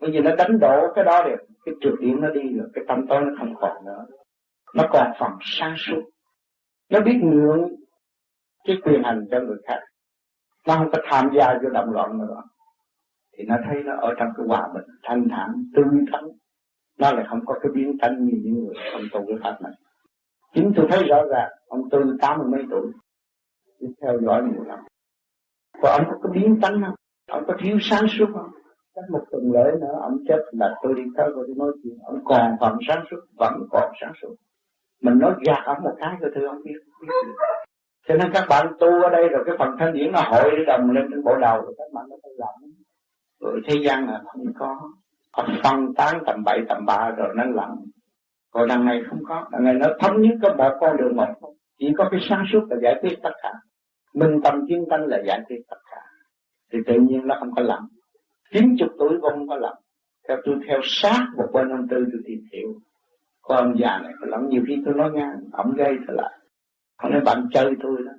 Bởi 0.00 0.10
vì 0.10 0.20
nó 0.20 0.36
đánh 0.36 0.58
đổ 0.60 0.92
cái 0.94 1.04
đó 1.04 1.22
được. 1.24 1.36
Cái 1.64 1.74
trượt 1.80 1.94
điểm 2.00 2.20
nó 2.20 2.30
đi 2.30 2.58
rồi, 2.58 2.68
cái 2.74 2.84
tâm 2.88 3.06
tối 3.08 3.20
nó 3.20 3.30
không 3.38 3.54
còn 3.60 3.84
nữa. 3.84 4.06
Nó 4.74 4.84
còn 4.92 5.12
phần 5.20 5.30
sáng 5.40 5.74
suốt. 5.76 6.02
Nó 6.90 7.00
biết 7.00 7.20
ngưỡng 7.22 7.68
cái 8.64 8.76
quyền 8.84 9.02
hành 9.02 9.26
cho 9.30 9.40
người 9.40 9.56
khác. 9.66 9.80
Nó 10.66 10.76
không 10.76 10.90
có 10.92 10.98
tham 11.04 11.30
gia 11.36 11.58
vô 11.62 11.68
động 11.70 11.90
loạn 11.92 12.18
nữa. 12.18 12.42
Thì 13.36 13.44
nó 13.44 13.56
thấy 13.66 13.82
nó 13.82 13.96
ở 13.96 14.14
trong 14.18 14.28
cái 14.36 14.46
hòa 14.48 14.68
bình 14.74 14.84
thanh 15.02 15.28
thản 15.30 15.48
tươi 15.74 15.84
thắng. 16.12 16.28
Nó 16.98 17.12
lại 17.12 17.24
không 17.28 17.40
có 17.46 17.58
cái 17.62 17.72
biến 17.74 17.98
tánh 18.00 18.24
như 18.24 18.32
những 18.44 18.64
người 18.64 18.74
không 18.92 19.02
tu 19.12 19.26
cái 19.28 19.36
pháp 19.42 19.62
này 19.62 19.72
chính 20.54 20.72
tôi 20.76 20.86
thấy 20.90 21.02
rõ 21.08 21.22
ràng 21.30 21.50
ông 21.68 21.88
tôi 21.90 22.02
tám 22.20 22.38
mươi 22.38 22.48
mấy 22.50 22.62
tuổi 22.70 22.92
đi 23.80 23.88
theo 24.02 24.20
dõi 24.20 24.42
nhiều 24.42 24.64
lắm 24.64 24.78
và 25.82 25.96
ông 25.98 26.04
có 26.10 26.18
cái 26.22 26.32
biến 26.32 26.58
tánh 26.62 26.82
không? 26.84 26.94
Ông 27.30 27.44
có 27.46 27.54
thiếu 27.62 27.78
sáng 27.80 28.06
suốt 28.08 28.26
không? 28.34 28.50
Cách 28.94 29.04
một 29.10 29.24
tuần 29.30 29.52
lễ 29.52 29.70
nữa 29.80 29.98
ông 30.02 30.16
chết 30.28 30.42
là 30.52 30.74
tôi 30.82 30.94
đi 30.94 31.02
tới 31.16 31.28
tôi 31.34 31.44
đi 31.48 31.54
nói 31.56 31.72
chuyện 31.82 31.98
ông 32.04 32.24
còn 32.24 32.56
phần 32.60 32.78
sáng 32.88 33.04
suốt 33.10 33.20
vẫn 33.38 33.52
còn 33.70 33.92
sáng 34.00 34.12
suốt. 34.22 34.34
Mình 35.02 35.18
nói 35.18 35.34
gạt 35.46 35.62
ông 35.64 35.82
một 35.82 35.94
cái 35.98 36.16
rồi 36.20 36.30
thưa 36.34 36.46
ông 36.46 36.62
biết, 36.64 36.78
biết 37.00 37.08
cho 38.08 38.14
nên 38.14 38.30
các 38.32 38.44
bạn 38.48 38.66
tu 38.80 39.02
ở 39.02 39.10
đây 39.10 39.28
rồi 39.28 39.42
cái 39.46 39.54
phần 39.58 39.68
thanh 39.78 39.92
điển 39.92 40.12
nó 40.12 40.20
hội 40.20 40.50
để 40.56 40.64
đồng 40.66 40.90
lên 40.90 41.04
trên 41.10 41.24
bộ 41.24 41.36
đầu 41.40 41.62
rồi 41.62 41.74
các 41.78 41.84
bạn 41.94 42.04
nó 42.10 42.16
phải 42.22 42.32
lặng 42.36 42.70
rồi 43.40 43.60
thế 43.66 43.74
gian 43.84 44.06
là 44.06 44.22
không 44.24 44.44
có. 44.58 44.76
Họ 45.32 45.46
phân 45.64 45.94
tán 45.94 46.22
tầm 46.26 46.42
bậy 46.44 46.60
tầm 46.68 46.86
ba 46.86 47.10
rồi 47.16 47.28
nó 47.36 47.44
lặng 47.44 47.76
còn 48.50 48.68
đằng 48.68 48.84
này 48.84 49.00
không 49.10 49.18
có. 49.24 49.48
Đằng 49.52 49.64
này 49.64 49.74
nó 49.74 49.86
thống 50.00 50.22
nhất 50.22 50.34
có 50.42 50.54
bạn 50.54 50.76
con 50.80 50.96
đường 50.96 51.16
một 51.16 51.26
chỉ 51.78 51.92
có 51.98 52.08
cái 52.10 52.20
sáng 52.28 52.44
suốt 52.52 52.60
là 52.70 52.76
giải 52.82 52.98
quyết 53.00 53.18
tất 53.22 53.32
cả. 53.42 53.52
Minh 54.14 54.40
tâm, 54.44 54.66
kiến 54.68 54.84
tánh 54.90 55.06
là 55.06 55.22
giải 55.26 55.40
quyết 55.48 55.60
tất 55.68 55.76
cả. 55.90 56.02
Thì 56.72 56.78
tự 56.86 56.94
nhiên 56.94 57.26
nó 57.26 57.36
không 57.38 57.54
có 57.56 57.62
lầm. 57.62 57.88
Chín 58.52 58.76
chục 58.78 58.88
tuổi 58.98 59.18
cũng 59.20 59.30
không 59.30 59.48
có 59.48 59.56
lầm. 59.56 59.74
Theo 60.28 60.36
tôi, 60.44 60.54
theo 60.68 60.80
sát 60.82 61.26
một 61.36 61.46
bên 61.52 61.68
ông 61.68 61.88
tư, 61.88 61.96
tôi 62.12 62.20
tìm 62.26 62.38
hiểu. 62.52 62.74
Có 63.42 63.56
ông 63.56 63.74
già 63.78 63.98
này, 64.02 64.12
có 64.20 64.26
lắm 64.26 64.48
nhiều 64.48 64.62
khi 64.68 64.82
tôi 64.84 64.94
nói 64.94 65.10
ngang 65.14 65.40
ổng 65.52 65.72
gây 65.76 65.96
trở 66.06 66.12
lại. 66.12 66.38
Ông 66.96 67.12
nói, 67.12 67.20
bạn 67.24 67.48
chơi 67.52 67.74
tôi 67.82 67.96
đó. 68.06 68.12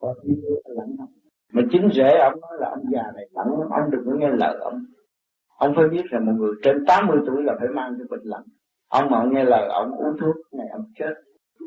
Có 0.00 0.14
khi 0.22 0.34
tôi 0.42 0.76
lắm. 0.76 0.86
Không 0.98 1.06
mà 1.52 1.62
chính 1.70 1.88
rễ 1.94 2.18
ông 2.18 2.40
nói 2.40 2.52
là 2.60 2.68
ông 2.70 2.84
già 2.92 3.02
này 3.14 3.28
lắm, 3.32 3.46
ông 3.70 3.90
đừng 3.90 4.02
có 4.06 4.12
nghe 4.18 4.28
lời 4.28 4.56
ông 4.60 4.84
ông 5.62 5.72
phải 5.76 5.88
biết 5.88 6.02
là 6.10 6.20
một 6.20 6.32
người 6.36 6.54
trên 6.62 6.84
80 6.86 7.18
tuổi 7.26 7.42
là 7.42 7.56
phải 7.58 7.68
mang 7.68 7.94
cái 7.98 8.06
bệnh 8.10 8.22
lặng 8.22 8.42
ông 8.92 9.10
mà 9.10 9.24
nghe 9.30 9.44
lời, 9.44 9.68
ông 9.68 9.90
uống 9.92 10.16
thuốc, 10.20 10.36
này, 10.52 10.66
ông 10.72 10.84
chết. 10.98 11.14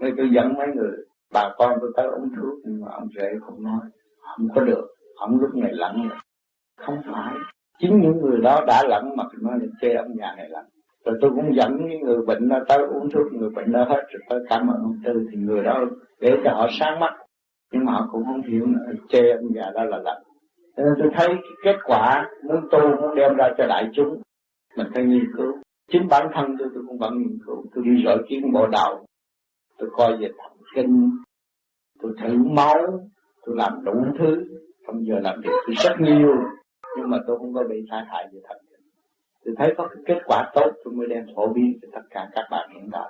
Nên 0.01 0.13
tôi 0.17 0.29
dẫn 0.36 0.53
mấy 0.58 0.67
người, 0.75 0.98
bà 1.34 1.50
con 1.58 1.77
tôi 1.82 1.91
tới 1.96 2.08
uống 2.08 2.29
thuốc, 2.36 2.60
nhưng 2.65 2.82
mà 2.82 2.91
ông 2.91 3.08
rể 3.17 3.29
không 3.41 3.63
nói. 3.63 3.82
Không 4.22 4.48
có 4.55 4.62
được, 4.62 4.88
ông 5.15 5.39
lúc 5.39 5.55
này 5.55 5.72
lặng 5.74 6.10
không 6.77 6.98
phải. 7.12 7.34
Chính 7.79 8.01
những 8.01 8.22
người 8.22 8.41
đó 8.41 8.60
đã 8.67 8.84
lặng 8.88 9.13
mà 9.17 9.24
nói 9.41 9.53
là 9.62 9.67
chê 9.81 9.94
ông 9.94 10.16
già 10.18 10.33
này 10.38 10.50
lặng 10.50 10.66
rồi 11.05 11.18
tôi 11.22 11.31
cũng 11.35 11.55
dẫn 11.55 11.88
những 11.90 12.01
người 12.01 12.18
bệnh 12.27 12.50
đó 12.50 12.59
tới 12.68 12.77
uống 12.77 13.09
thuốc, 13.09 13.33
người 13.33 13.50
bệnh 13.50 13.72
đó 13.72 13.85
hết 13.90 14.03
rồi 14.09 14.22
tới 14.29 14.40
cảm 14.50 14.68
ơn 14.68 14.77
ông 14.77 15.00
tư. 15.05 15.25
Thì 15.31 15.38
người 15.38 15.64
đó 15.64 15.85
để 16.22 16.38
cho 16.44 16.51
họ 16.51 16.68
sáng 16.79 17.00
mắt, 17.00 17.14
nhưng 17.74 17.85
mà 17.85 17.94
họ 17.94 18.07
cũng 18.11 18.25
không 18.25 18.42
hiểu 18.42 18.66
nữa, 18.66 18.94
chê 19.09 19.31
ông 19.31 19.53
già 19.55 19.72
đó 19.75 19.83
là 19.83 19.98
lặng 19.98 20.22
nên 20.77 20.88
tôi 21.00 21.09
thấy 21.16 21.27
cái 21.27 21.51
kết 21.64 21.79
quả 21.85 22.29
muốn 22.44 22.68
tu 22.72 22.79
muốn 23.01 23.16
đem 23.16 23.35
ra 23.35 23.50
cho 23.57 23.68
đại 23.68 23.90
chúng. 23.94 24.22
Mình 24.77 24.88
phải 24.94 25.03
nghiên 25.03 25.25
cứu 25.38 25.53
chính 25.91 26.07
bản 26.07 26.27
thân 26.33 26.55
tôi 26.59 26.69
tôi 26.74 26.83
cũng 26.87 26.98
vẫn 26.98 27.17
nghiên 27.17 27.37
cứu 27.45 27.65
tôi 27.75 27.83
đi 27.83 28.03
rọi 28.05 28.17
kiến 28.29 28.51
bộ 28.53 28.67
đầu. 28.67 29.05
Tôi 29.77 29.89
coi 29.93 30.17
về 30.17 30.27
thần 30.37 30.57
kinh, 30.75 31.09
tôi 32.01 32.13
thử 32.21 32.43
máu, 32.43 33.09
tôi 33.45 33.55
làm 33.57 33.83
đủ 33.85 33.93
thứ. 34.19 34.43
Không 34.87 35.05
giờ 35.05 35.15
làm 35.19 35.41
việc, 35.43 35.50
tôi 35.67 35.75
rất 35.83 35.95
nhiều. 36.00 36.35
Nhưng 36.98 37.09
mà 37.09 37.17
tôi 37.27 37.37
không 37.37 37.53
có 37.53 37.63
bị 37.69 37.85
tai 37.89 38.03
hại 38.07 38.27
về 38.33 38.39
thần 38.48 38.57
kinh. 38.69 38.87
Tôi 39.45 39.55
thấy 39.57 39.74
có 39.77 39.87
cái 39.87 40.03
kết 40.05 40.21
quả 40.25 40.51
tốt, 40.55 40.71
tôi 40.83 40.93
mới 40.93 41.07
đem 41.07 41.25
phổ 41.35 41.53
biến 41.53 41.79
cho 41.81 41.87
tất 41.93 42.01
cả 42.09 42.29
các 42.33 42.45
bạn 42.51 42.69
hiện 42.74 42.89
tại. 42.91 43.09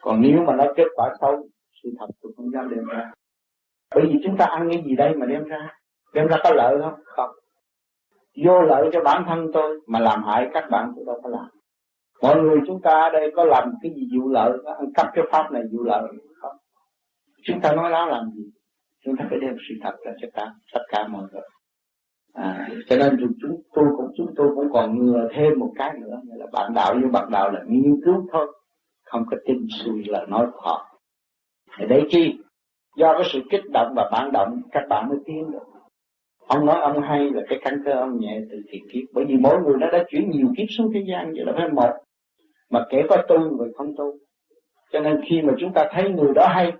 Còn 0.00 0.20
nếu 0.20 0.44
mà 0.46 0.56
nó 0.56 0.64
kết 0.76 0.86
quả 0.94 1.14
xấu, 1.20 1.48
sự 1.82 1.90
thật 1.98 2.06
tôi 2.22 2.32
không 2.36 2.50
dám 2.50 2.70
đem 2.70 2.84
ra. 2.84 3.12
Bởi 3.94 4.04
vì 4.06 4.20
chúng 4.24 4.36
ta 4.36 4.44
ăn 4.44 4.68
cái 4.70 4.82
gì 4.86 4.96
đây 4.96 5.14
mà 5.14 5.26
đem 5.26 5.44
ra? 5.44 5.68
Đem 6.14 6.26
ra 6.26 6.36
có 6.44 6.50
lợi 6.50 6.76
không? 6.82 7.00
Không. 7.04 7.30
Vô 8.44 8.60
lợi 8.60 8.90
cho 8.92 9.00
bản 9.04 9.24
thân 9.28 9.50
tôi, 9.52 9.80
mà 9.86 9.98
làm 9.98 10.24
hại 10.24 10.50
các 10.54 10.64
bạn 10.70 10.92
tôi 10.96 11.04
đâu 11.06 11.20
có 11.22 11.30
làm 11.30 11.59
mọi 12.22 12.42
người 12.42 12.58
chúng 12.66 12.80
ta 12.82 12.90
ở 12.90 13.10
đây 13.12 13.32
có 13.36 13.44
làm 13.44 13.72
cái 13.82 13.92
gì 13.94 14.08
vụ 14.18 14.28
lợi 14.28 14.52
ăn 14.78 14.92
cắp 14.94 15.06
cái 15.14 15.24
pháp 15.32 15.52
này 15.52 15.62
vụ 15.72 15.82
lợi 15.84 16.02
không? 16.40 16.56
Chúng 17.44 17.60
ta 17.60 17.72
nói 17.72 17.90
láo 17.90 18.08
làm 18.08 18.30
gì? 18.34 18.44
Chúng 19.04 19.16
ta 19.16 19.26
phải 19.30 19.38
đem 19.40 19.56
sự 19.68 19.74
thật 19.82 19.96
ra 20.04 20.12
cho 20.22 20.28
cả 20.34 20.46
tất 20.72 20.80
cả 20.88 21.08
mọi 21.08 21.22
người. 21.32 21.42
À, 22.34 22.68
cho 22.88 22.96
nên 22.96 23.16
chúng 23.40 23.62
tôi 23.74 23.84
cũng 23.96 24.12
chúng 24.16 24.34
tôi 24.36 24.48
cũng 24.54 24.72
còn 24.72 24.98
ngừa 24.98 25.28
thêm 25.34 25.58
một 25.58 25.72
cái 25.76 25.94
nữa 26.00 26.20
là 26.24 26.46
bạn 26.52 26.72
đạo 26.74 26.94
như 26.94 27.08
bạn 27.12 27.28
đạo 27.30 27.50
là 27.50 27.60
nghiên 27.66 28.00
cứu 28.04 28.28
thôi 28.32 28.46
không 29.04 29.24
có 29.30 29.36
tin 29.46 29.66
suy 29.70 30.04
là 30.04 30.26
nói 30.28 30.46
của 30.52 30.60
họ. 30.60 31.00
Thì 31.78 31.86
đấy 31.86 32.06
chi? 32.10 32.38
Do 32.96 33.12
cái 33.12 33.22
sự 33.32 33.40
kích 33.50 33.70
động 33.72 33.92
và 33.96 34.08
bản 34.12 34.32
động 34.32 34.60
các 34.72 34.82
bạn 34.88 35.08
mới 35.08 35.18
tiến 35.26 35.50
được. 35.50 35.64
Ông 36.46 36.66
nói 36.66 36.80
ông 36.80 37.02
hay 37.02 37.30
là 37.30 37.42
cái 37.48 37.58
căn 37.62 37.82
cơ 37.84 37.92
ông 37.92 38.20
nhẹ 38.20 38.40
từ 38.50 38.62
thiện 38.68 38.82
kiếp 38.92 39.04
bởi 39.14 39.24
vì 39.24 39.36
mỗi 39.36 39.62
người 39.62 39.74
nó 39.80 39.86
đã 39.90 40.04
chuyển 40.08 40.30
nhiều 40.30 40.46
kiếp 40.56 40.66
xuống 40.78 40.90
thế 40.94 41.04
gian 41.08 41.32
vậy 41.36 41.44
là 41.46 41.52
phải 41.56 41.68
một 41.68 41.90
mà 42.70 42.84
kể 42.90 43.02
có 43.08 43.16
tu, 43.28 43.38
người 43.56 43.68
không 43.76 43.96
tu. 43.96 44.12
Cho 44.92 45.00
nên 45.00 45.20
khi 45.28 45.42
mà 45.42 45.52
chúng 45.58 45.72
ta 45.72 45.88
thấy 45.90 46.10
người 46.10 46.32
đó 46.34 46.46
hay, 46.48 46.72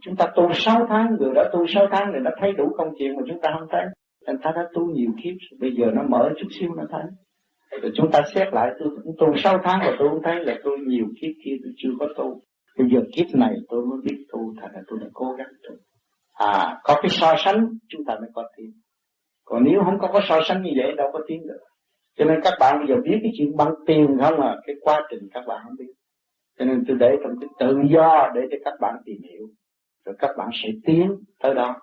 chúng 0.00 0.16
ta 0.16 0.26
tu 0.36 0.52
sáu 0.52 0.86
tháng, 0.88 1.16
người 1.20 1.34
đó 1.34 1.44
tu 1.52 1.66
sáu 1.66 1.86
tháng 1.92 2.10
thì 2.14 2.18
nó 2.22 2.30
thấy 2.40 2.52
đủ 2.52 2.68
công 2.76 2.88
chuyện 2.98 3.16
mà 3.16 3.22
chúng 3.28 3.40
ta 3.40 3.50
không 3.58 3.68
thấy. 3.70 3.84
Nên 4.26 4.38
ta 4.38 4.52
đã 4.56 4.68
tu 4.74 4.86
nhiều 4.86 5.10
kiếp, 5.22 5.34
bây 5.60 5.72
giờ 5.76 5.86
nó 5.94 6.02
mở 6.02 6.30
chút 6.38 6.48
xíu 6.60 6.74
nó 6.76 6.84
thấy. 6.90 7.02
Rồi 7.82 7.92
chúng 7.94 8.10
ta 8.10 8.20
xét 8.34 8.48
lại, 8.52 8.70
tôi 8.78 8.88
cũng 9.04 9.14
tu 9.18 9.36
sáu 9.36 9.58
tháng 9.64 9.78
mà 9.78 9.96
tôi 9.98 10.08
không 10.08 10.22
thấy 10.24 10.44
là 10.44 10.54
tôi 10.64 10.78
nhiều 10.86 11.06
kiếp 11.20 11.30
kia 11.44 11.56
tôi 11.64 11.72
chưa 11.76 11.90
có 12.00 12.08
tu. 12.16 12.40
Bây 12.78 12.88
giờ 12.90 13.00
kiếp 13.16 13.26
này 13.34 13.54
tôi 13.68 13.86
mới 13.86 13.98
biết 14.04 14.26
tu 14.32 14.54
thật 14.60 14.68
là 14.74 14.80
tôi 14.86 14.98
đã 15.02 15.06
cố 15.12 15.32
gắng 15.38 15.52
tu. 15.68 15.74
À 16.34 16.80
có 16.84 16.94
cái 17.02 17.08
so 17.10 17.34
sánh, 17.44 17.68
chúng 17.88 18.04
ta 18.04 18.14
mới 18.14 18.30
có 18.34 18.42
tiếng 18.56 18.72
còn 19.44 19.64
nếu 19.64 19.80
không 19.84 19.98
có 19.98 20.08
có 20.12 20.20
so 20.28 20.40
sánh 20.48 20.62
như 20.62 20.70
vậy, 20.76 20.92
đâu 20.96 21.10
có 21.12 21.20
tiếng 21.26 21.46
được 21.46 21.60
cho 22.16 22.24
nên 22.24 22.40
các 22.44 22.54
bạn 22.60 22.78
bây 22.78 22.88
giờ 22.88 23.02
biết 23.04 23.18
cái 23.22 23.32
chuyện 23.38 23.56
bằng 23.56 23.74
tiền 23.86 24.18
không 24.22 24.40
à? 24.40 24.56
Cái 24.66 24.76
quá 24.80 25.06
trình 25.10 25.28
các 25.34 25.44
bạn 25.46 25.60
không 25.64 25.76
biết. 25.78 25.92
Cho 26.58 26.64
nên 26.64 26.84
tôi 26.88 26.96
để 27.00 27.16
trong 27.22 27.32
cái 27.40 27.48
tự 27.58 27.78
do 27.90 28.30
để 28.34 28.40
cho 28.50 28.56
các 28.64 28.74
bạn 28.80 28.94
tìm 29.04 29.16
hiểu. 29.22 29.46
Rồi 30.04 30.14
các 30.18 30.30
bạn 30.36 30.48
sẽ 30.62 30.68
tiến 30.84 31.16
tới 31.42 31.54
đó. 31.54 31.76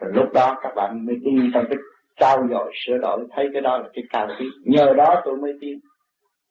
Rồi 0.00 0.12
lúc 0.14 0.32
đó 0.34 0.58
các 0.62 0.72
bạn 0.76 1.06
mới 1.06 1.16
đi 1.16 1.50
trong 1.54 1.64
cái 1.68 1.78
trao 2.20 2.48
dồi, 2.50 2.72
sửa 2.74 2.98
đổi. 2.98 3.26
Thấy 3.30 3.48
cái 3.52 3.62
đó 3.62 3.78
là 3.78 3.88
cái 3.94 4.04
cao 4.10 4.28
quý 4.40 4.46
nhờ 4.64 4.92
đó 4.96 5.22
tôi 5.24 5.36
mới 5.36 5.52
tiến. 5.60 5.78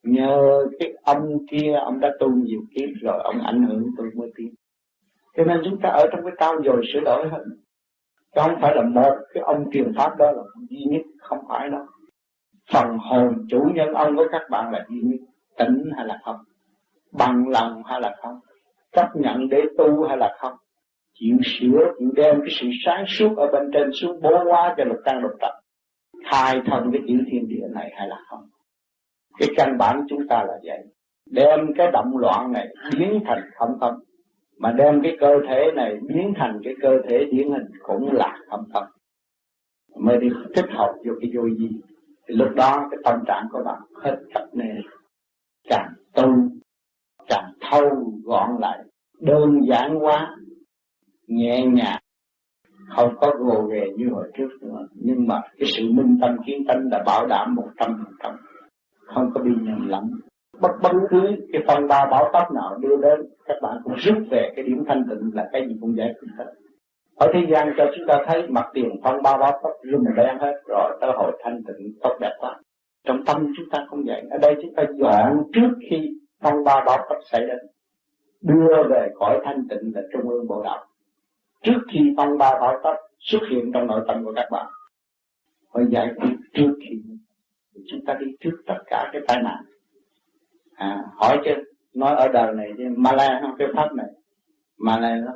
Nhờ 0.03 0.65
cái 0.79 0.93
ông 1.03 1.37
kia, 1.51 1.73
ông 1.85 1.99
đã 1.99 2.13
tu 2.19 2.29
nhiều 2.35 2.61
kiếp 2.75 2.89
rồi, 3.01 3.19
ông 3.23 3.41
ảnh 3.41 3.63
hưởng 3.63 3.85
tôi 3.97 4.07
mới 4.15 4.31
tiến. 4.35 4.53
Cho 5.37 5.43
nên 5.43 5.61
chúng 5.65 5.81
ta 5.81 5.89
ở 5.89 6.07
trong 6.11 6.21
cái 6.23 6.33
trao 6.39 6.53
dồi, 6.65 6.81
sửa 6.93 6.99
đổi 6.99 7.29
hơn. 7.29 7.43
Chứ 8.35 8.41
không 8.41 8.55
phải 8.61 8.75
là 8.75 8.81
một 8.81 9.15
cái 9.33 9.43
ông 9.43 9.71
truyền 9.71 9.93
pháp 9.97 10.17
đó 10.17 10.31
là 10.31 10.43
duy 10.69 10.83
nhất, 10.89 11.01
không 11.19 11.39
phải 11.49 11.69
đâu 11.69 11.85
phần 12.73 12.97
hồn 12.97 13.33
chủ 13.49 13.59
nhân 13.73 13.93
ông 13.93 14.15
với 14.15 14.27
các 14.31 14.41
bạn 14.49 14.71
là 14.71 14.85
duy 14.89 15.01
nhất, 15.01 15.19
tỉnh 15.57 15.83
hay 15.95 16.05
là 16.05 16.19
không? 16.23 16.35
Bằng 17.17 17.47
lòng 17.49 17.83
hay 17.85 18.01
là 18.01 18.15
không? 18.21 18.39
Chấp 18.91 19.07
nhận 19.15 19.49
để 19.49 19.61
tu 19.77 20.03
hay 20.07 20.17
là 20.17 20.35
không? 20.39 20.53
Chịu 21.13 21.37
sửa, 21.43 21.93
chịu 21.99 22.09
đem 22.15 22.35
cái 22.39 22.49
sự 22.59 22.67
sáng 22.85 23.05
suốt 23.07 23.37
ở 23.37 23.47
bên 23.51 23.63
trên 23.73 23.89
xuống 23.93 24.21
bố 24.21 24.43
hóa 24.43 24.75
cho 24.77 24.83
lục 24.83 24.97
căn 25.05 25.21
lục 25.21 25.31
trần 25.41 25.51
khai 26.31 26.61
thông 26.65 26.91
cái 26.91 27.01
chữ 27.07 27.13
thiên 27.31 27.47
địa 27.47 27.67
này 27.73 27.91
hay 27.95 28.07
là 28.07 28.17
không? 28.29 28.41
Cái 29.39 29.49
căn 29.57 29.77
bản 29.77 30.01
chúng 30.09 30.27
ta 30.27 30.43
là 30.43 30.53
vậy. 30.63 30.79
Đem 31.31 31.59
cái 31.77 31.91
động 31.91 32.17
loạn 32.17 32.51
này 32.51 32.67
biến 32.99 33.19
thành 33.25 33.41
không 33.57 33.79
không 33.79 33.99
mà 34.57 34.71
đem 34.71 35.01
cái 35.03 35.17
cơ 35.19 35.39
thể 35.47 35.71
này 35.75 35.97
biến 36.07 36.33
thành 36.37 36.59
cái 36.63 36.73
cơ 36.81 36.89
thể 37.09 37.25
điển 37.31 37.51
hình 37.51 37.65
cũng 37.83 38.11
là 38.11 38.37
không 38.49 38.63
không 38.73 38.87
mới 39.99 40.17
đi 40.17 40.29
thích 40.55 40.69
hợp 40.69 40.93
vô 41.05 41.13
cái 41.21 41.31
vô 41.35 41.49
gì 41.49 41.69
thì 42.27 42.35
lúc 42.35 42.47
đó 42.55 42.87
cái 42.91 42.99
tâm 43.03 43.23
trạng 43.27 43.47
của 43.51 43.63
bạn 43.65 43.81
hết 44.03 44.17
cập 44.33 44.43
nề. 44.53 44.73
Càng 45.69 45.93
tu, 46.13 46.23
càng 47.27 47.51
thâu 47.61 48.13
gọn 48.23 48.49
lại. 48.59 48.79
Đơn 49.21 49.59
giản 49.67 50.03
quá, 50.03 50.35
nhẹ 51.27 51.65
nhàng. 51.65 52.01
Không 52.95 53.15
có 53.19 53.31
gồ 53.39 53.61
ghề 53.61 53.87
như 53.97 54.09
hồi 54.11 54.31
trước 54.37 54.49
nữa. 54.61 54.87
Nhưng 54.93 55.27
mà 55.27 55.41
cái 55.59 55.69
sự 55.77 55.83
minh 55.91 56.17
tâm, 56.21 56.37
kiến 56.45 56.63
tâm 56.67 56.89
là 56.91 57.03
bảo 57.05 57.27
đảm 57.27 57.55
một 57.55 57.67
trăm 57.77 58.03
phần 58.03 58.13
trăm. 58.23 58.35
Không 59.05 59.31
có 59.33 59.41
bị 59.41 59.51
nhầm 59.61 59.87
lẫn. 59.87 60.03
Bất 60.61 60.71
bất 60.83 60.91
cứ 61.09 61.21
cái 61.53 61.61
phần 61.67 61.87
ba 61.87 62.05
bảo 62.11 62.29
tóc 62.33 62.43
nào 62.53 62.77
đưa 62.81 62.97
đến, 63.01 63.19
các 63.45 63.55
bạn 63.61 63.77
cũng 63.83 63.93
rút 63.95 64.17
về 64.31 64.53
cái 64.55 64.65
điểm 64.65 64.83
thanh 64.87 65.03
tịnh 65.09 65.31
là 65.33 65.49
cái 65.51 65.67
gì 65.67 65.77
cũng 65.81 65.97
giải 65.97 66.13
quyết 66.19 66.29
hết 66.37 66.53
ở 67.15 67.31
thế 67.33 67.39
gian 67.51 67.73
cho 67.77 67.85
chúng 67.95 68.07
ta 68.07 68.23
thấy 68.27 68.47
mặt 68.47 68.65
tiền 68.73 68.89
phong 69.03 69.21
ba 69.23 69.37
báo 69.37 69.59
tóc 69.63 69.71
rung 69.91 70.03
đen 70.15 70.37
hết 70.39 70.53
rồi 70.67 70.97
tới 71.01 71.11
hồi 71.15 71.39
thanh 71.43 71.61
tịnh 71.67 71.93
tốt 72.01 72.17
đẹp 72.21 72.33
quá. 72.39 72.59
Trong 73.03 73.25
tâm 73.25 73.53
chúng 73.57 73.69
ta 73.71 73.85
không 73.89 74.03
vậy. 74.05 74.21
Ở 74.31 74.37
đây 74.37 74.55
chúng 74.61 74.73
ta 74.75 74.83
dọn 74.95 75.43
trước 75.53 75.69
khi 75.89 76.09
phong 76.41 76.63
ba 76.63 76.83
báo 76.85 76.97
tóc 77.09 77.17
xảy 77.31 77.41
đến. 77.41 77.57
Đưa 78.41 78.83
về 78.89 79.09
cõi 79.15 79.39
thanh 79.45 79.67
tịnh 79.69 79.91
là 79.95 80.01
trung 80.13 80.29
ương 80.29 80.47
bộ 80.47 80.63
đạo. 80.63 80.85
Trước 81.63 81.79
khi 81.93 81.99
phong 82.17 82.37
ba 82.37 82.51
báo 82.61 82.79
tóc 82.83 82.95
xuất 83.19 83.41
hiện 83.51 83.71
trong 83.73 83.87
nội 83.87 84.01
tâm 84.07 84.25
của 84.25 84.33
các 84.35 84.47
bạn. 84.51 84.65
Phải 85.73 85.83
giải 85.89 86.11
quyết 86.15 86.35
trước 86.53 86.73
khi. 86.81 87.01
Chúng 87.91 88.05
ta 88.05 88.13
đi 88.19 88.25
trước 88.39 88.61
tất 88.67 88.77
cả 88.85 89.09
cái 89.13 89.21
tai 89.27 89.43
nạn. 89.43 89.63
À, 90.75 91.03
hỏi 91.15 91.39
chứ 91.45 91.51
nói 91.95 92.15
ở 92.15 92.27
đời 92.27 92.53
này 92.53 92.71
chứ 92.77 92.83
Malay 92.97 93.29
không 93.41 93.55
cái 93.59 93.67
pháp 93.75 93.93
này. 93.95 94.07
Malay 94.77 95.17
lắm 95.17 95.35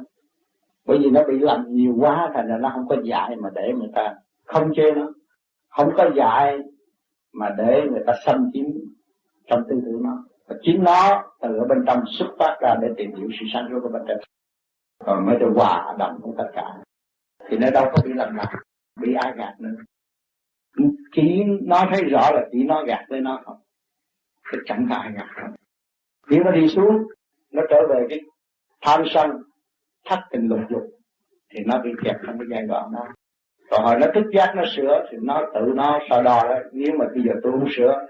bởi 0.89 0.99
vì 0.99 1.10
nó 1.10 1.23
bị 1.28 1.39
làm 1.39 1.65
nhiều 1.69 1.95
quá, 1.99 2.32
thành 2.34 2.47
ra 2.47 2.58
nó 2.58 2.71
không 2.73 2.88
có 2.88 2.95
dạy 3.04 3.36
mà 3.36 3.49
để 3.56 3.73
người 3.80 3.89
ta 3.93 4.15
không 4.45 4.71
chê 4.75 4.91
nó. 4.91 5.13
Không 5.69 5.89
có 5.97 6.10
dạy 6.15 6.60
mà 7.34 7.56
để 7.58 7.82
người 7.91 8.04
ta 8.08 8.13
xâm 8.25 8.49
chiếm 8.54 8.65
trong 9.47 9.63
tư 9.69 9.82
tưởng 9.86 10.04
nó. 10.04 10.23
Và 10.47 10.56
chính 10.62 10.84
nó 10.84 11.23
từ 11.41 11.58
ở 11.58 11.65
bên 11.65 11.78
trong 11.88 12.04
xuất 12.08 12.28
phát 12.39 12.58
ra 12.62 12.75
để 12.82 12.88
tìm 12.97 13.15
hiểu 13.15 13.28
sự 13.39 13.45
sáng 13.54 13.67
suốt 13.69 13.80
của 13.84 13.89
bên 13.89 14.02
trong. 14.08 14.17
Còn 15.06 15.25
mới 15.25 15.36
được 15.39 15.52
hòa 15.56 15.95
đồng 15.99 16.19
với 16.21 16.34
tất 16.38 16.49
cả. 16.54 16.73
Thì 17.49 17.58
nó 17.58 17.69
đâu 17.73 17.86
có 17.86 18.04
bị 18.06 18.13
làm 18.13 18.36
lạc 18.36 18.54
bị 19.02 19.13
ai 19.13 19.34
gạt 19.38 19.56
nữa. 19.60 19.75
Chỉ 21.12 21.43
nó 21.62 21.86
thấy 21.91 22.04
rõ 22.04 22.32
là 22.32 22.47
chỉ 22.52 22.63
nó 22.63 22.84
gạt 22.88 23.06
với 23.10 23.21
nó 23.21 23.41
không. 23.45 23.58
Thì 24.52 24.58
chẳng 24.65 24.88
có 24.89 24.95
ai 24.95 25.12
gạt 25.15 25.28
không. 25.41 25.52
Nếu 26.30 26.43
nó 26.43 26.52
đi 26.52 26.67
xuống, 26.67 26.97
nó 27.52 27.62
trở 27.69 27.88
về 27.89 28.06
cái 28.10 28.19
tham 28.82 29.04
sân 29.13 29.32
thất 30.05 30.19
tình 30.31 30.47
lục 30.47 30.59
dục, 30.69 30.83
thì 31.53 31.59
nó 31.65 31.81
bị 31.83 31.89
kẹt 32.03 32.15
trong 32.25 32.39
cái 32.39 32.47
giai 32.51 32.63
đoạn 32.67 32.91
đó. 32.93 33.07
Còn 33.69 33.83
hồi 33.83 33.95
nó 33.99 34.07
thức 34.15 34.23
giác 34.33 34.53
nó 34.55 34.63
sửa, 34.75 35.05
thì 35.12 35.17
nó 35.21 35.41
tự 35.53 35.62
nó 35.75 35.99
so 36.09 36.21
đo 36.21 36.43
đó, 36.49 36.55
nếu 36.71 36.93
mà 36.99 37.05
bây 37.13 37.23
giờ 37.23 37.31
tôi 37.43 37.51
không 37.51 37.67
sửa, 37.77 38.07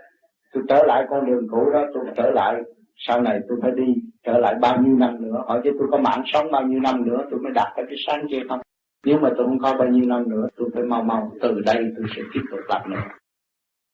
tôi 0.54 0.64
trở 0.70 0.84
lại 0.88 1.06
con 1.10 1.26
đường 1.26 1.48
cũ 1.52 1.70
đó, 1.74 1.86
tôi 1.94 2.06
trở 2.18 2.32
lại, 2.32 2.62
sau 2.96 3.22
này 3.22 3.40
tôi 3.50 3.60
phải 3.62 3.72
đi 3.72 3.96
trở 4.24 4.38
lại 4.38 4.56
bao 4.62 4.82
nhiêu 4.82 4.98
năm 4.98 5.22
nữa. 5.22 5.44
Hỏi 5.48 5.62
chứ 5.64 5.72
tôi 5.80 5.88
có 5.92 5.98
mạng 5.98 6.24
sống 6.26 6.52
bao 6.52 6.62
nhiêu 6.62 6.80
năm 6.80 7.06
nữa, 7.06 7.18
tôi 7.32 7.40
mới 7.40 7.52
đạt 7.56 7.68
được 7.78 7.84
cái 7.88 7.98
sáng 8.08 8.26
kia 8.30 8.40
không? 8.50 8.60
Nếu 9.06 9.20
mà 9.20 9.30
tôi 9.38 9.46
không 9.46 9.60
có 9.60 9.76
bao 9.80 9.88
nhiêu 9.88 10.06
năm 10.06 10.30
nữa, 10.30 10.48
tôi 10.56 10.70
phải 10.74 10.84
mau 10.84 11.04
mau 11.04 11.32
từ 11.42 11.62
đây 11.66 11.92
tôi 11.98 12.06
sẽ 12.16 12.22
tiếp 12.34 12.42
tục 12.52 12.60
làm 12.68 12.92
nữa. 12.92 13.02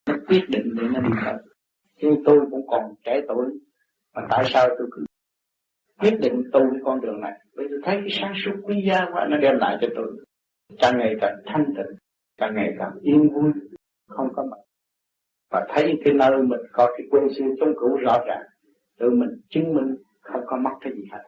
Nó 0.08 0.15
quyết 0.27 0.41
định 0.49 0.75
để 0.81 0.88
nó 0.93 0.99
đi 0.99 1.10
thật. 1.21 1.38
Nhưng 2.01 2.23
tôi 2.25 2.39
cũng 2.51 2.67
còn 2.67 2.81
trẻ 3.03 3.21
tuổi, 3.27 3.45
mà 4.15 4.21
tại 4.29 4.43
sao 4.47 4.67
tôi 4.77 4.88
cứ 4.91 5.05
quyết 5.99 6.19
định 6.21 6.43
tu 6.53 6.60
cái 6.60 6.79
con 6.84 7.01
đường 7.01 7.21
này? 7.21 7.39
Vậy 7.56 7.65
tôi 7.70 7.80
thấy 7.84 7.96
cái 7.96 8.10
sáng 8.22 8.34
suốt 8.46 8.52
quý 8.63 8.76
giá 8.88 9.06
quá 9.13 9.28
nó 9.30 9.38
đem 9.38 9.58
lại 9.58 9.78
cho 9.82 9.88
tôi. 9.96 10.08
Càng 10.80 10.98
ngày 10.98 11.15
càng 11.22 11.36
thanh 11.46 11.65
tịnh 11.65 11.98
càng 12.38 12.56
ngày 12.56 12.74
càng 12.80 12.91
yên 13.02 13.30
vui 13.30 13.52
không 14.08 14.34
có 14.36 14.44
mặt 14.44 14.58
và 15.52 15.65
thấy 15.70 16.00
cái 16.06 16.13
nơi 16.13 16.38
mình 16.38 16.60
có 16.72 16.88
cái 16.98 17.08
quân 17.12 17.24
sư 17.38 17.44
chống 17.60 17.74
cũ 17.76 17.98
rõ 18.02 18.18
ràng 18.28 18.44
tự 19.00 19.10
mình 19.10 19.30
chứng 19.50 19.74
minh 19.74 19.96
không 20.22 20.41
có 20.46 20.58
mất 20.58 20.72
cái 20.82 20.94
gì 20.96 21.04
hết. 21.12 21.24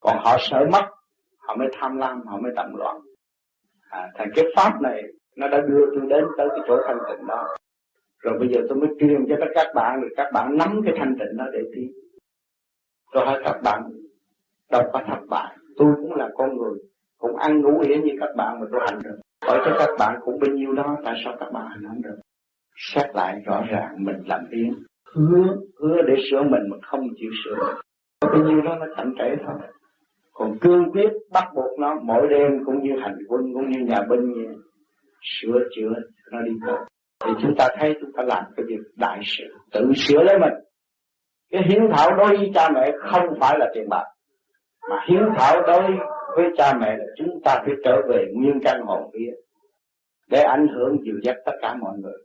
Còn 0.00 0.18
họ 0.24 0.36
sợ 0.40 0.66
mất 0.72 0.84
họ 1.38 1.56
mới 1.56 1.68
tham 1.72 1.96
lam 1.96 2.22
họ 2.26 2.38
mới 2.40 2.52
tầm 2.56 2.74
loạn. 2.76 3.00
À, 3.90 4.10
thành 4.14 4.28
cái 4.34 4.44
pháp 4.56 4.82
này 4.82 5.02
nó 5.36 5.48
đã 5.48 5.60
đưa 5.60 5.86
tôi 5.94 6.06
đến 6.08 6.24
tới 6.38 6.48
cái 6.48 6.60
chỗ 6.68 6.78
thanh 6.86 6.98
tịnh 7.08 7.26
đó. 7.26 7.46
Rồi 8.18 8.38
bây 8.38 8.48
giờ 8.48 8.60
tôi 8.68 8.78
mới 8.78 8.88
truyền 9.00 9.26
cho 9.28 9.36
các 9.54 9.66
bạn 9.74 10.00
rồi 10.00 10.10
các 10.16 10.30
bạn 10.32 10.56
nắm 10.56 10.80
cái 10.84 10.94
thanh 10.98 11.16
tịnh 11.18 11.36
đó 11.36 11.44
để 11.52 11.60
tiến. 11.74 11.92
Tôi 13.12 13.26
hỏi 13.26 13.40
các 13.44 13.60
bạn 13.64 13.82
đâu 14.72 14.82
có 14.92 15.02
thất 15.06 15.20
bại 15.28 15.56
tôi 15.76 15.92
cũng 15.96 16.14
là 16.14 16.28
con 16.34 16.56
người. 16.56 16.78
Cũng 17.18 17.36
ăn 17.36 17.60
ngủ 17.60 17.80
hiển 17.86 18.04
như 18.04 18.12
các 18.20 18.28
bạn 18.36 18.60
mà 18.60 18.66
tôi 18.72 18.80
hành 18.86 18.98
được 19.04 19.18
hỏi 19.46 19.58
cho 19.64 19.76
các 19.78 19.88
bạn 19.98 20.20
cũng 20.24 20.38
bao 20.40 20.54
nhiêu 20.54 20.72
đó, 20.72 20.96
tại 21.04 21.14
sao 21.24 21.36
các 21.40 21.52
bạn 21.52 21.66
hành 21.68 21.84
không 21.88 22.02
được? 22.02 22.18
Xét 22.76 23.06
lại 23.14 23.42
rõ 23.46 23.64
ràng 23.70 23.96
mình 23.98 24.16
làm 24.26 24.40
biến. 24.50 24.74
Hứa 25.14 25.56
hứa 25.80 26.02
để 26.06 26.14
sửa 26.30 26.42
mình 26.42 26.62
mà 26.70 26.76
không 26.82 27.00
chịu 27.16 27.30
sửa. 27.44 27.74
Có 28.20 28.28
bao 28.32 28.42
nhiêu 28.42 28.60
đó 28.60 28.76
nó 28.80 28.86
chậm 28.96 29.14
trễ 29.18 29.44
thôi. 29.46 29.54
Còn 30.32 30.58
cương 30.58 30.90
quyết 30.92 31.10
bắt 31.32 31.44
buộc 31.54 31.78
nó, 31.78 31.94
mỗi 32.02 32.26
đêm 32.30 32.64
cũng 32.66 32.82
như 32.82 32.90
hành 33.00 33.18
quân, 33.28 33.40
cũng 33.54 33.68
như 33.70 33.84
nhà 33.84 34.02
binh 34.10 34.32
như 34.32 34.46
sửa 35.22 35.58
chữa 35.76 35.94
nó 36.32 36.42
đi 36.42 36.52
tới 36.66 36.76
thì 37.24 37.32
chúng 37.42 37.54
ta 37.58 37.68
thấy 37.78 37.94
chúng 38.00 38.10
ta 38.16 38.22
làm 38.22 38.44
cái 38.56 38.66
việc 38.68 38.80
đại 38.96 39.20
sự. 39.24 39.44
Tự 39.72 39.92
sửa 39.96 40.22
lấy 40.22 40.38
mình. 40.38 40.54
Cái 41.50 41.62
hiếu 41.68 41.80
thảo 41.92 42.16
đối 42.16 42.36
với 42.36 42.50
cha 42.54 42.68
mẹ 42.74 42.92
không 42.98 43.26
phải 43.40 43.58
là 43.58 43.70
tiền 43.74 43.88
bạc 43.88 44.04
mà 44.88 44.96
hiếu 45.08 45.22
thảo 45.36 45.62
đối 45.66 45.82
với 46.36 46.46
cha 46.56 46.74
mẹ 46.80 46.96
là 46.96 47.04
chúng 47.16 47.40
ta 47.44 47.62
phải 47.64 47.74
trở 47.84 48.02
về 48.08 48.26
nguyên 48.34 48.60
căn 48.64 48.82
hồn 48.82 49.10
kia 49.12 49.32
để 50.30 50.42
ảnh 50.42 50.66
hưởng 50.68 50.96
dìu 51.04 51.14
dắt 51.22 51.36
tất 51.44 51.52
cả 51.62 51.74
mọi 51.74 51.98
người. 51.98 52.18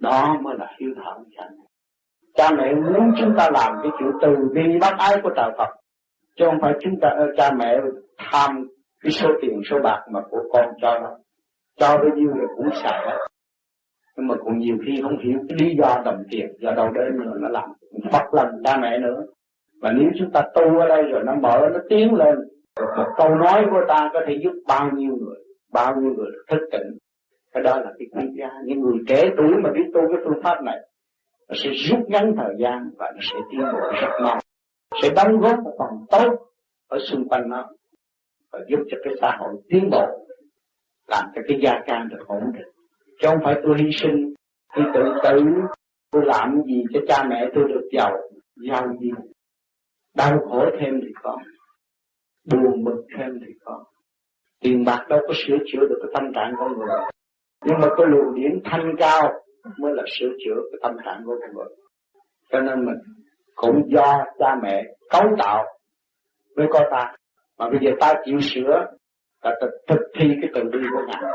Đó 0.00 0.36
mới 0.42 0.54
là 0.58 0.74
hiếu 0.80 0.90
thảo 1.04 1.24
cha 1.36 1.48
mẹ. 1.50 1.64
Cha 2.34 2.50
mẹ 2.56 2.74
muốn 2.74 3.12
chúng 3.20 3.34
ta 3.38 3.50
làm 3.52 3.72
cái 3.82 3.92
chuyện 3.98 4.10
từ 4.22 4.28
bi 4.54 4.78
bác 4.80 4.98
ái 4.98 5.20
của 5.22 5.30
trời 5.36 5.50
Phật, 5.58 5.68
chứ 6.36 6.44
không 6.46 6.58
phải 6.62 6.72
chúng 6.80 6.94
ta 7.02 7.08
ờ, 7.08 7.26
cha 7.36 7.50
mẹ 7.58 7.76
tham 8.18 8.68
cái 9.02 9.12
số 9.12 9.28
tiền, 9.42 9.60
số 9.70 9.78
bạc 9.82 10.04
mà 10.10 10.20
của 10.30 10.42
con 10.52 10.66
cho 10.82 10.98
nó. 10.98 11.16
Cho 11.78 11.96
bao 11.98 12.16
nhiêu 12.16 12.28
là 12.28 12.44
cũng 12.56 12.68
xài 12.82 13.06
hết. 13.06 13.18
Nhưng 14.16 14.28
mà 14.28 14.34
cũng 14.44 14.58
nhiều 14.58 14.76
khi 14.86 15.02
không 15.02 15.18
hiểu 15.18 15.38
cái 15.48 15.58
lý 15.60 15.74
do 15.78 16.02
đồng 16.04 16.22
tiền, 16.30 16.46
do 16.60 16.70
đâu 16.70 16.88
đến 16.92 17.18
nữa 17.24 17.32
nó 17.40 17.48
làm 17.48 17.68
phật 18.12 18.34
lòng 18.34 18.48
cha 18.64 18.76
mẹ 18.76 18.98
nữa 18.98 19.22
và 19.82 19.92
nếu 19.92 20.10
chúng 20.18 20.30
ta 20.30 20.42
tu 20.54 20.78
ở 20.78 20.88
đây 20.88 21.02
rồi 21.02 21.22
nó 21.24 21.34
mở, 21.34 21.68
nó 21.72 21.80
tiến 21.88 22.14
lên. 22.14 22.34
Một 22.96 23.06
câu 23.16 23.34
nói 23.34 23.66
của 23.70 23.80
ta 23.88 24.10
có 24.12 24.20
thể 24.26 24.38
giúp 24.44 24.52
bao 24.68 24.90
nhiêu 24.94 25.16
người, 25.16 25.38
bao 25.72 25.94
nhiêu 26.00 26.12
người 26.14 26.30
thức 26.50 26.68
tỉnh. 26.72 26.98
Cái 27.52 27.62
đó 27.62 27.76
là 27.76 27.92
cái 27.98 28.08
quý 28.12 28.28
giá 28.38 28.50
những 28.64 28.80
người 28.80 28.98
trẻ 29.08 29.30
tuổi 29.36 29.54
mà 29.62 29.70
biết 29.70 29.84
tu 29.94 30.00
cái 30.00 30.22
phương 30.24 30.42
pháp 30.42 30.62
này, 30.62 30.78
nó 31.48 31.54
sẽ 31.54 31.70
rút 31.70 32.08
ngắn 32.08 32.32
thời 32.36 32.54
gian 32.58 32.90
và 32.98 33.12
nó 33.14 33.20
sẽ 33.20 33.38
tiến 33.50 33.60
bộ 33.72 33.78
rất 34.00 34.10
mau 34.22 34.38
sẽ 35.02 35.10
đóng 35.16 35.40
góp 35.40 35.58
một 35.64 35.74
phần 35.78 36.06
tốt 36.10 36.38
ở 36.88 36.98
xung 36.98 37.28
quanh 37.28 37.48
nó 37.48 37.68
và 38.52 38.58
giúp 38.68 38.78
cho 38.88 38.96
cái 39.04 39.14
xã 39.20 39.36
hội 39.38 39.54
tiến 39.68 39.90
bộ, 39.90 40.26
làm 41.08 41.24
cho 41.34 41.42
cái 41.48 41.58
gia 41.62 41.72
can 41.86 42.08
được 42.08 42.26
ổn 42.26 42.42
định. 42.54 42.68
Chứ 43.20 43.28
không 43.28 43.38
phải 43.44 43.54
tôi 43.64 43.76
hy 43.78 43.90
sinh, 43.92 44.34
tôi 44.76 44.84
tự 44.94 45.00
tử, 45.24 45.44
tôi 46.10 46.22
làm 46.26 46.62
gì 46.66 46.84
cho 46.92 47.00
cha 47.08 47.24
mẹ 47.28 47.50
tôi 47.54 47.64
được 47.68 47.88
giàu 47.92 48.10
giàu 48.56 48.88
gì 49.00 49.10
đau 50.16 50.38
khổ 50.48 50.66
thêm 50.80 51.00
thì 51.02 51.12
có, 51.22 51.36
buồn 52.52 52.84
bực 52.84 53.04
thêm 53.18 53.38
thì 53.46 53.52
có. 53.64 53.84
Tiền 54.60 54.84
bạc 54.84 55.06
đâu 55.08 55.20
có 55.28 55.34
sửa 55.46 55.56
chữa 55.66 55.80
được 55.80 55.98
cái 56.02 56.10
tâm 56.14 56.32
trạng 56.34 56.52
con 56.58 56.78
người. 56.78 56.88
Nhưng 57.64 57.76
mà 57.80 57.88
cái 57.96 58.06
luồng 58.06 58.34
điển 58.34 58.60
thanh 58.64 58.94
cao 58.98 59.32
mới 59.78 59.92
là 59.94 60.02
sửa 60.18 60.28
chữa 60.44 60.60
cái 60.72 60.78
tâm 60.82 60.96
trạng 61.04 61.22
của 61.24 61.36
con 61.40 61.54
người. 61.54 61.76
Cho 62.52 62.60
nên 62.60 62.84
mình 62.84 62.96
cũng 63.54 63.82
do 63.88 64.24
cha 64.38 64.56
mẹ 64.62 64.84
cấu 65.10 65.22
tạo 65.38 65.64
với 66.56 66.66
con 66.70 66.82
ta. 66.90 67.14
Mà 67.58 67.70
bây 67.70 67.78
giờ 67.82 67.90
ta 68.00 68.14
chịu 68.24 68.40
sửa 68.40 68.86
và 69.42 69.54
thực 69.88 70.00
thi 70.18 70.28
cái 70.40 70.50
từ 70.54 70.62
bi 70.62 70.78
của 70.92 71.02
ngài. 71.06 71.32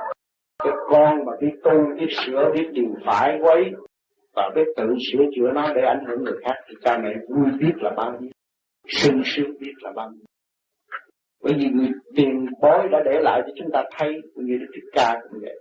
Cái 0.64 0.74
con 0.90 1.26
mà 1.26 1.32
biết 1.42 1.54
tu, 1.64 1.72
biết 2.00 2.10
sửa, 2.10 2.52
biết 2.54 2.70
điều 2.74 2.96
phải 3.06 3.40
quấy 3.42 3.72
và 4.36 4.50
biết 4.56 4.66
tự 4.78 4.84
sửa 5.12 5.24
chữa 5.36 5.52
nó 5.54 5.74
để 5.76 5.82
ảnh 5.82 6.06
hưởng 6.08 6.24
người 6.24 6.38
khác 6.46 6.56
thì 6.70 6.76
cha 6.84 6.98
mẹ 6.98 7.10
vui 7.30 7.52
biết 7.60 7.74
là 7.76 7.92
bao 7.98 8.12
nhiêu 8.20 8.32
sung 8.92 9.22
sướng 9.26 9.60
biết 9.60 9.74
là 9.82 9.92
bao 9.96 10.10
nhiêu? 10.10 10.26
Bởi 11.44 11.54
vì 11.58 11.70
người 11.70 11.90
tiền 12.16 12.46
bối 12.62 12.88
đã 12.92 13.02
để 13.06 13.20
lại 13.22 13.42
cho 13.46 13.54
chúng 13.58 13.72
ta 13.74 13.84
thấy 13.98 14.22
như 14.36 14.58
Đức 14.58 14.68
Thích 14.76 14.90
Ca 14.94 15.20
cũng 15.24 15.42
vậy. 15.42 15.60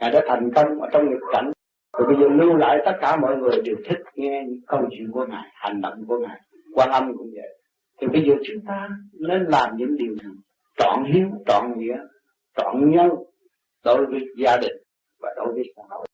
Ngài 0.00 0.10
đã 0.10 0.20
thành 0.28 0.50
công 0.54 0.80
ở 0.80 0.88
trong 0.92 1.10
nghịch 1.10 1.22
cảnh. 1.32 1.52
Rồi 1.98 2.06
bây 2.06 2.16
giờ 2.20 2.28
lưu 2.28 2.56
lại 2.56 2.78
tất 2.84 2.92
cả 3.00 3.16
mọi 3.16 3.36
người 3.36 3.62
đều 3.64 3.76
thích 3.88 3.98
nghe 4.14 4.44
những 4.48 4.60
câu 4.66 4.80
chuyện 4.90 5.10
của 5.12 5.26
Ngài, 5.26 5.50
hành 5.54 5.80
động 5.80 6.04
của 6.08 6.18
Ngài, 6.18 6.40
quan 6.74 6.90
âm 6.90 7.16
cũng 7.16 7.30
vậy. 7.34 7.58
Thì 8.00 8.06
bây 8.06 8.22
giờ 8.28 8.34
chúng 8.46 8.64
ta 8.66 8.88
nên 9.12 9.44
làm 9.48 9.76
những 9.76 9.96
điều 9.96 10.14
gì 10.14 10.28
trọn 10.76 11.04
hiếu, 11.12 11.26
trọn 11.46 11.78
nghĩa, 11.78 11.96
trọn 12.56 12.90
nhân 12.90 13.10
đối 13.84 14.06
với 14.06 14.20
gia 14.38 14.56
đình 14.56 14.76
và 15.20 15.34
đối 15.36 15.52
với 15.52 15.72
xã 15.76 15.82
hội. 15.88 16.06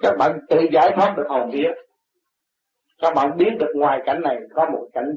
Các 0.00 0.16
bạn 0.18 0.38
tự 0.48 0.58
giải 0.72 0.92
thoát 0.96 1.14
được 1.16 1.24
hồn 1.28 1.50
vía. 1.52 1.68
Các 3.02 3.14
bạn 3.14 3.36
biết 3.36 3.50
được 3.58 3.72
ngoài 3.74 4.02
cảnh 4.06 4.20
này 4.22 4.36
có 4.54 4.70
một 4.70 4.88
cảnh 4.92 5.14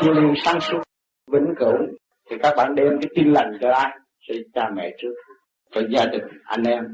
thiên 0.00 0.12
liêng 0.12 0.34
sáng 0.44 0.60
suốt, 0.60 0.82
vĩnh 1.32 1.54
cửu, 1.58 1.76
thì 2.30 2.36
các 2.42 2.54
bạn 2.56 2.74
đem 2.74 2.88
cái 3.00 3.10
tin 3.16 3.32
lành 3.32 3.58
cho 3.60 3.70
ai? 3.70 3.98
Cho 4.28 4.34
cha 4.54 4.70
mẹ 4.74 4.94
trước, 4.98 5.12
cho 5.70 5.80
gia 5.90 6.06
đình, 6.06 6.24
anh 6.44 6.64
em. 6.64 6.84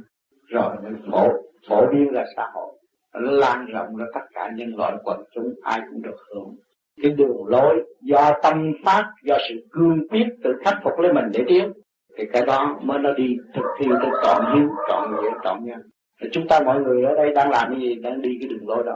Rồi 0.49 0.77
mới 0.83 0.92
phổ 1.12 1.29
phổ 1.69 1.87
biến 1.92 2.12
ra 2.12 2.25
xã 2.37 2.47
hội 2.55 2.73
nó 3.21 3.31
lan 3.31 3.66
rộng 3.66 3.97
ra 3.97 4.05
tất 4.14 4.21
cả 4.35 4.51
nhân 4.55 4.77
loại 4.77 4.92
quần 5.05 5.21
chúng 5.35 5.55
ai 5.62 5.81
cũng 5.90 6.03
được 6.03 6.16
hưởng. 6.35 6.55
Cái 7.03 7.11
đường 7.11 7.47
lối 7.47 7.85
do 8.03 8.33
tâm 8.42 8.73
phát, 8.85 9.12
do 9.23 9.37
sự 9.49 9.55
cương 9.71 10.09
quyết 10.09 10.27
tự 10.45 10.53
khắc 10.64 10.75
phục 10.85 10.99
lấy 10.99 11.12
mình 11.12 11.25
để 11.33 11.45
tiến, 11.49 11.73
thì 12.19 12.25
cái 12.33 12.45
đó 12.47 12.79
mới 12.83 12.99
nó 12.99 13.12
đi 13.12 13.37
thực 13.55 13.64
thi 13.79 13.87
tới 14.03 14.11
trọn 14.25 14.45
hiếu, 14.55 14.69
trọn 14.88 15.11
nghĩa, 15.12 15.31
trọn 15.45 15.64
nhân. 15.64 15.81
Thì 16.23 16.29
chúng 16.33 16.49
ta 16.49 16.61
mọi 16.61 16.81
người 16.81 17.05
ở 17.05 17.14
đây 17.16 17.33
đang 17.35 17.51
làm 17.51 17.71
cái 17.71 17.81
gì? 17.81 17.95
Đang 17.95 18.23
đi 18.23 18.38
cái 18.40 18.49
đường 18.49 18.69
lối 18.69 18.85
đó. 18.87 18.95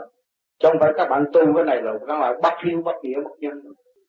Chứ 0.59 0.67
không 0.71 0.79
phải 0.79 0.91
các 0.97 1.09
bạn 1.09 1.25
tu 1.33 1.53
cái 1.55 1.63
này 1.63 1.81
là 1.81 1.93
các 2.07 2.19
bạn 2.19 2.41
bắt 2.41 2.53
hiếu, 2.65 2.81
bắt 2.81 2.95
nghĩa, 3.01 3.15
bắt 3.15 3.31
nhân 3.39 3.61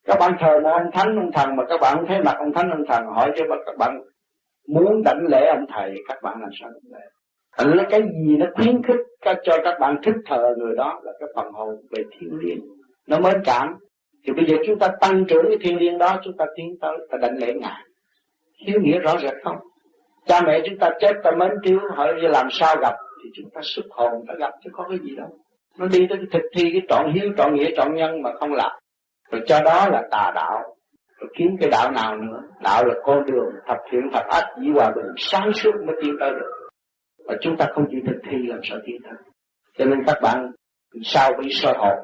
các 0.07 0.17
bạn 0.21 0.33
thờ 0.41 0.61
một 0.63 0.71
ông 0.71 0.91
thánh, 0.93 1.17
ông 1.17 1.33
thần, 1.33 1.57
mà 1.57 1.65
các 1.69 1.81
bạn 1.81 1.97
không 1.97 2.07
thấy 2.07 2.23
mặt 2.25 2.35
ông 2.39 2.53
thánh, 2.53 2.71
ông 2.71 2.87
thần 2.89 3.07
hỏi 3.07 3.33
cho 3.37 3.45
các 3.67 3.77
bạn 3.79 4.03
muốn 4.69 5.03
đảnh 5.03 5.27
lễ 5.27 5.47
ông 5.47 5.67
thầy, 5.75 5.95
các 6.09 6.19
bạn 6.23 6.41
làm 6.41 6.51
sao 6.61 6.71
đảnh 6.71 6.93
lễ? 6.93 7.07
Thành 7.59 7.77
là 7.77 7.85
cái 7.91 8.03
gì 8.03 8.37
nó 8.37 8.47
khuyến 8.55 8.83
khích 8.83 9.01
các, 9.21 9.37
cho 9.43 9.59
các 9.65 9.79
bạn 9.81 9.97
thích 10.03 10.15
thờ 10.27 10.55
người 10.59 10.77
đó 10.77 11.01
là 11.03 11.13
cái 11.21 11.29
phần 11.37 11.53
hồn 11.53 11.77
về 11.91 12.03
thiên 12.19 12.39
liêng. 12.39 12.61
Nó 13.09 13.19
mới 13.19 13.35
cảm 13.45 13.77
thì 14.27 14.33
bây 14.33 14.45
giờ 14.47 14.57
chúng 14.67 14.79
ta 14.79 14.89
tăng 15.01 15.25
trưởng 15.29 15.45
cái 15.49 15.57
thiên 15.61 15.77
liêng 15.79 15.99
đó, 15.99 16.21
chúng 16.25 16.37
ta 16.37 16.45
tiến 16.57 16.75
tới, 16.81 16.97
ta 17.11 17.19
đảnh 17.19 17.39
lễ 17.39 17.55
ngài. 17.55 17.83
Hiểu 18.67 18.81
nghĩa 18.81 18.99
rõ 18.99 19.17
rệt 19.19 19.35
không? 19.45 19.57
Cha 20.27 20.41
mẹ 20.47 20.61
chúng 20.65 20.79
ta 20.79 20.91
chết, 21.01 21.13
ta 21.25 21.31
mến 21.31 21.51
thiếu 21.65 21.81
hỏi 21.97 22.15
làm 22.21 22.49
sao 22.51 22.77
gặp? 22.81 22.95
Thì 23.25 23.31
chúng 23.35 23.51
ta 23.51 23.61
xuất 23.65 23.85
hồn, 23.91 24.25
ta 24.29 24.35
gặp 24.39 24.53
chứ 24.65 24.71
có 24.73 24.85
cái 24.89 24.99
gì 25.03 25.17
đâu. 25.17 25.29
Nó 25.79 25.87
đi 25.87 26.07
tới 26.11 26.19
thực 26.33 26.43
thi 26.57 26.71
cái 26.73 26.83
trọn 26.89 27.13
hiếu, 27.13 27.33
trọn 27.37 27.55
nghĩa, 27.55 27.71
trọn 27.77 27.95
nhân 27.95 28.23
mà 28.23 28.33
không 28.33 28.53
làm 28.53 28.71
rồi 29.33 29.43
cho 29.47 29.61
đó 29.65 29.89
là 29.89 30.03
tà 30.11 30.33
đạo. 30.35 30.77
Rồi 31.21 31.31
kiếm 31.37 31.57
cái 31.61 31.71
đạo 31.71 31.91
nào 31.91 32.17
nữa? 32.17 32.43
Đạo 32.63 32.85
là 32.85 32.95
con 33.03 33.25
đường 33.27 33.51
thập 33.67 33.79
thiện 33.91 34.01
thập 34.13 34.25
ác 34.27 34.45
dĩ 34.61 34.71
hòa 34.75 34.93
bình 34.97 35.07
sáng 35.17 35.53
suốt 35.53 35.73
mới 35.87 35.97
tiến 36.03 36.17
tới 36.21 36.31
được. 36.31 36.69
Và 37.27 37.35
chúng 37.41 37.57
ta 37.57 37.67
không 37.75 37.87
chịu 37.91 38.01
thực 38.07 38.21
thi 38.31 38.37
làm 38.47 38.61
sao 38.63 38.79
tiến 38.87 38.97
tới. 39.05 39.15
Cho 39.79 39.85
nên 39.85 40.05
các 40.07 40.17
bạn 40.23 40.53
sao 41.05 41.33
bị 41.43 41.49
sơ 41.51 41.73
hồn 41.77 41.99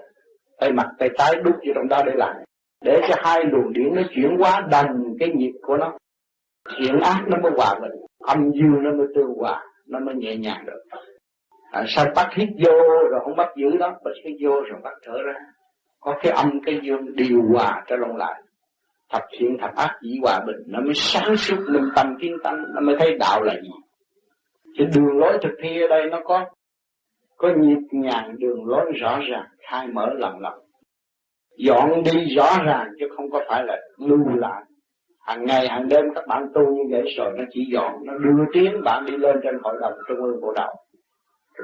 tay 0.60 0.72
mặt 0.72 0.88
tay 0.98 1.10
trái 1.18 1.34
đút 1.44 1.54
vô 1.54 1.72
trong 1.74 1.88
đó 1.88 2.02
để 2.06 2.12
làm. 2.16 2.36
Để 2.84 3.00
cho 3.08 3.14
hai 3.18 3.44
luồng 3.44 3.72
điển 3.72 3.94
nó 3.94 4.02
chuyển 4.14 4.36
hóa 4.38 4.66
đành 4.70 5.04
cái 5.20 5.28
nhịp 5.28 5.52
của 5.62 5.76
nó. 5.76 5.98
Thiện 6.78 7.00
ác 7.00 7.24
nó 7.28 7.38
mới 7.42 7.52
hòa 7.56 7.74
bình 7.80 8.00
âm 8.24 8.50
dương 8.50 8.82
nó 8.82 8.92
mới 8.92 9.06
tương 9.14 9.34
hòa 9.38 9.64
nó 9.88 9.98
mới 9.98 10.14
nhẹ 10.14 10.36
nhàng 10.36 10.66
được. 10.66 10.82
À, 11.72 11.84
sao 11.88 12.06
bắt 12.16 12.28
hít 12.34 12.48
vô 12.64 12.72
rồi 13.10 13.20
không 13.24 13.36
bắt 13.36 13.48
giữ 13.56 13.76
đó? 13.76 13.96
Bắt 14.04 14.10
hít 14.24 14.36
vô 14.44 14.50
rồi 14.50 14.80
bắt 14.82 14.92
thở 15.06 15.22
ra 15.22 15.34
có 16.00 16.14
cái 16.22 16.32
âm, 16.32 16.60
cái 16.66 16.80
dương 16.82 17.16
điều 17.16 17.42
hòa 17.52 17.84
cho 17.86 17.96
lòng 17.96 18.16
lại. 18.16 18.42
Thập 19.12 19.22
thiện, 19.38 19.56
thập 19.60 19.74
ác, 19.76 19.98
dĩ 20.02 20.18
hòa 20.22 20.40
bình. 20.46 20.56
Nó 20.66 20.80
mới 20.80 20.94
sáng 20.94 21.36
suốt 21.36 21.56
minh 21.72 21.88
tâm 21.96 22.06
kiến 22.20 22.36
tánh, 22.44 22.64
nó 22.74 22.80
mới 22.80 22.96
thấy 22.98 23.18
đạo 23.18 23.42
là 23.42 23.54
gì. 23.62 23.70
Cái 24.78 24.86
đường 24.94 25.18
lối 25.18 25.38
thực 25.42 25.52
thi 25.62 25.80
ở 25.80 25.88
đây 25.88 26.10
nó 26.10 26.20
có 26.24 26.46
có 27.36 27.48
nhịp 27.60 27.78
nhàng 27.90 28.34
đường 28.38 28.66
lối 28.66 28.92
rõ 29.00 29.20
ràng, 29.30 29.46
khai 29.58 29.86
mở 29.86 30.06
lần 30.14 30.40
lần 30.40 30.52
dọn 31.58 32.02
đi 32.04 32.34
rõ 32.36 32.56
ràng 32.66 32.88
chứ 33.00 33.06
không 33.16 33.30
có 33.30 33.40
phải 33.48 33.64
là 33.64 33.76
lưu 33.98 34.28
lại. 34.36 34.62
Hàng 35.20 35.44
ngày, 35.44 35.68
hàng 35.68 35.88
đêm 35.88 36.04
các 36.14 36.26
bạn 36.28 36.48
tu 36.54 36.60
như 36.60 36.82
vậy 36.90 37.02
rồi 37.16 37.32
nó 37.38 37.44
chỉ 37.50 37.60
dọn, 37.72 37.92
nó 38.04 38.12
đưa 38.18 38.44
tiến 38.52 38.80
bạn 38.84 39.04
đi 39.06 39.16
lên 39.16 39.36
trên 39.42 39.54
hội 39.62 39.76
đồng 39.80 39.92
trung 40.08 40.18
ương 40.18 40.40
bộ 40.40 40.52
đầu 40.56 40.74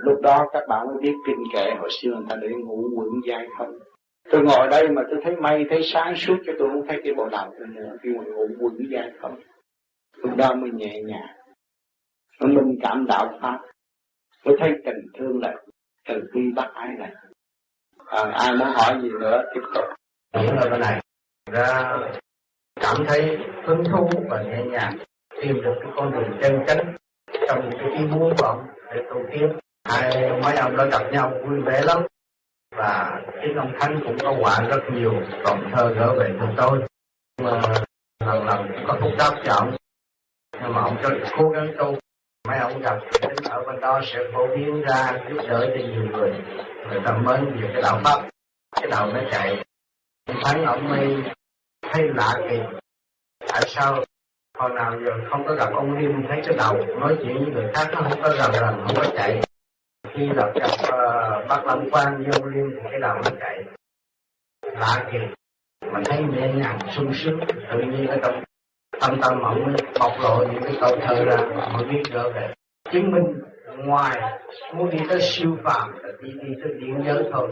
lúc 0.03 0.21
đó 0.23 0.47
các 0.53 0.63
bạn 0.69 0.87
mới 0.87 0.97
biết 1.03 1.15
kinh 1.27 1.43
kệ 1.53 1.71
hồi 1.79 1.89
xưa 2.01 2.11
người 2.11 2.25
ta 2.29 2.37
để 2.43 2.49
ngủ 2.49 2.89
quẩn 2.97 3.09
giai 3.29 3.47
không 3.59 3.71
tôi 4.31 4.43
ngồi 4.43 4.69
đây 4.71 4.89
mà 4.89 5.03
tôi 5.11 5.21
thấy 5.25 5.37
mây 5.37 5.67
thấy 5.71 5.81
sáng 5.93 6.17
suốt 6.17 6.37
cho 6.47 6.53
tôi 6.59 6.69
không 6.69 6.87
thấy 6.89 7.01
cái 7.05 7.15
bộ 7.15 7.29
đầu 7.29 7.55
tôi 7.59 7.69
nữa 7.69 7.97
khi 8.03 8.11
mà 8.11 8.25
ngủ 8.25 8.47
quẩn 8.61 8.77
dài 8.91 9.11
không. 9.21 9.41
Lúc 10.17 10.37
đó 10.37 10.55
mới 10.55 10.71
nhẹ 10.71 11.03
nhàng. 11.03 11.37
Nó 12.41 12.47
minh 12.47 12.79
cảm 12.83 13.07
đạo 13.09 13.39
pháp. 13.43 13.61
Mới 14.45 14.57
thấy 14.61 14.73
tình 14.85 15.07
thương 15.19 15.41
là 15.43 15.55
từ 16.09 16.15
bi 16.35 16.41
bác 16.57 16.71
ái 16.75 16.89
này 16.99 17.13
à, 18.07 18.23
ai 18.33 18.57
muốn 18.57 18.69
hỏi 18.69 19.01
gì 19.03 19.09
nữa 19.21 19.43
tiếp 19.55 19.61
tục. 19.75 19.85
Những 20.33 20.57
lời 20.57 20.71
bên 20.71 20.81
này. 20.81 21.01
Ra 21.53 21.99
cảm 22.81 22.97
thấy 23.07 23.39
hứng 23.65 23.85
thú 23.85 24.09
và 24.31 24.43
nhẹ 24.43 24.65
nhàng 24.65 24.99
tìm 25.43 25.63
được 25.63 25.75
cái 25.81 25.93
con 25.97 26.13
đường 26.13 26.39
chân 26.43 26.53
chánh 26.67 26.95
trong 27.49 27.71
cái 27.79 27.91
ý 27.99 28.07
muốn 28.07 28.35
của 28.39 28.47
ông 28.47 28.67
để 28.95 29.03
tu 29.11 29.17
tiến 29.33 29.53
hai 29.85 30.31
mấy 30.43 30.57
ông 30.57 30.77
đã 30.77 30.85
gặp 30.85 31.13
nhau 31.13 31.33
vui 31.47 31.61
vẻ 31.61 31.83
lắm 31.85 32.03
và 32.77 33.23
chính 33.43 33.57
ông 33.57 33.73
Thánh 33.81 34.01
cũng 34.05 34.17
có 34.23 34.35
quả 34.41 34.61
rất 34.69 34.81
nhiều 34.93 35.13
còn 35.45 35.71
thơ 35.73 35.95
gỡ 35.97 36.15
về 36.19 36.35
cho 36.41 36.47
tôi 36.57 36.81
mà 37.43 37.51
lần 38.27 38.47
lần 38.47 38.69
cũng 38.75 38.85
có 38.87 38.99
phúc 39.01 39.11
đáp 39.19 39.31
cho 39.45 39.53
ông 39.53 39.77
nhưng 40.63 40.73
mà 40.73 40.83
ông 40.83 40.97
cho 41.03 41.11
cố 41.39 41.49
gắng 41.49 41.75
tu. 41.79 41.99
Mấy 42.49 42.59
ông 42.59 42.81
gặp 42.81 42.99
đến 43.23 43.37
ở 43.51 43.63
bên 43.67 43.81
đó 43.81 44.01
sẽ 44.05 44.19
phổ 44.33 44.47
biến 44.47 44.83
ra 44.83 45.13
giúp 45.29 45.37
đỡ 45.49 45.67
cho 45.75 45.87
nhiều 45.87 46.05
người. 46.13 46.33
Người 46.89 47.01
ta 47.05 47.13
mến 47.13 47.61
về 47.61 47.71
cái 47.73 47.83
đạo 47.83 48.01
pháp 48.05 48.29
cái 48.77 48.91
đầu 48.91 49.07
nó 49.07 49.21
chạy. 49.31 49.65
Thánh 50.45 50.65
ông 50.65 50.89
mới 50.89 51.17
thấy 51.93 52.09
lạ 52.15 52.35
kỳ. 52.51 52.59
Tại 53.49 53.63
sao? 53.67 54.05
Hồi 54.59 54.71
nào 54.75 55.01
giờ 55.05 55.13
không 55.31 55.45
có 55.47 55.55
gặp 55.55 55.69
ông 55.75 55.99
Liêm 55.99 56.13
thấy 56.29 56.41
cái 56.47 56.57
đầu 56.59 56.77
nói 57.01 57.17
chuyện 57.23 57.45
với 57.45 57.53
người 57.53 57.73
khác 57.75 57.89
nó 57.93 58.01
không 58.03 58.23
có 58.23 58.29
gần 58.29 58.51
gần 58.53 58.85
không 58.87 58.97
có 58.97 59.05
chạy. 59.17 59.41
Khi 60.15 60.29
gặp 60.37 60.49
gặp 60.55 60.71
uh, 60.71 61.24
bác 61.49 61.67
Lâm 61.67 61.91
quan 61.91 62.25
vô 62.25 62.47
liên 62.47 62.79
cái 62.91 63.01
đầu 63.01 63.15
nó 63.15 63.31
chạy 63.41 63.65
lạ 64.63 65.09
kỳ 65.13 65.19
mình 65.93 66.03
thấy 66.05 66.23
nhẹ 66.23 66.53
nhàng, 66.53 66.79
sung 66.97 67.13
sướng 67.15 67.41
tự 67.71 67.79
nhiên 67.79 68.07
ở 68.07 68.19
trong 68.23 68.43
tâm 69.01 69.21
tâm 69.23 69.39
mộng, 69.43 69.75
bộc 70.01 70.13
lộ 70.23 70.45
những 70.53 70.63
cái 70.63 70.73
câu 70.81 70.97
thơ 71.01 71.25
ra 71.25 71.37
mà 71.57 71.83
biết 71.91 72.03
trở 72.13 72.31
về 72.31 72.55
chứng 72.93 73.11
minh 73.11 73.41
ngoài 73.77 74.41
muốn 74.75 74.91
đi 74.91 74.99
tới 75.09 75.21
siêu 75.21 75.57
phàm, 75.65 75.93
là 76.03 76.09
đi 76.23 76.33
đi 76.33 76.55
tới 76.63 76.73
điện 76.81 77.03
giới 77.07 77.25
thôi. 77.33 77.51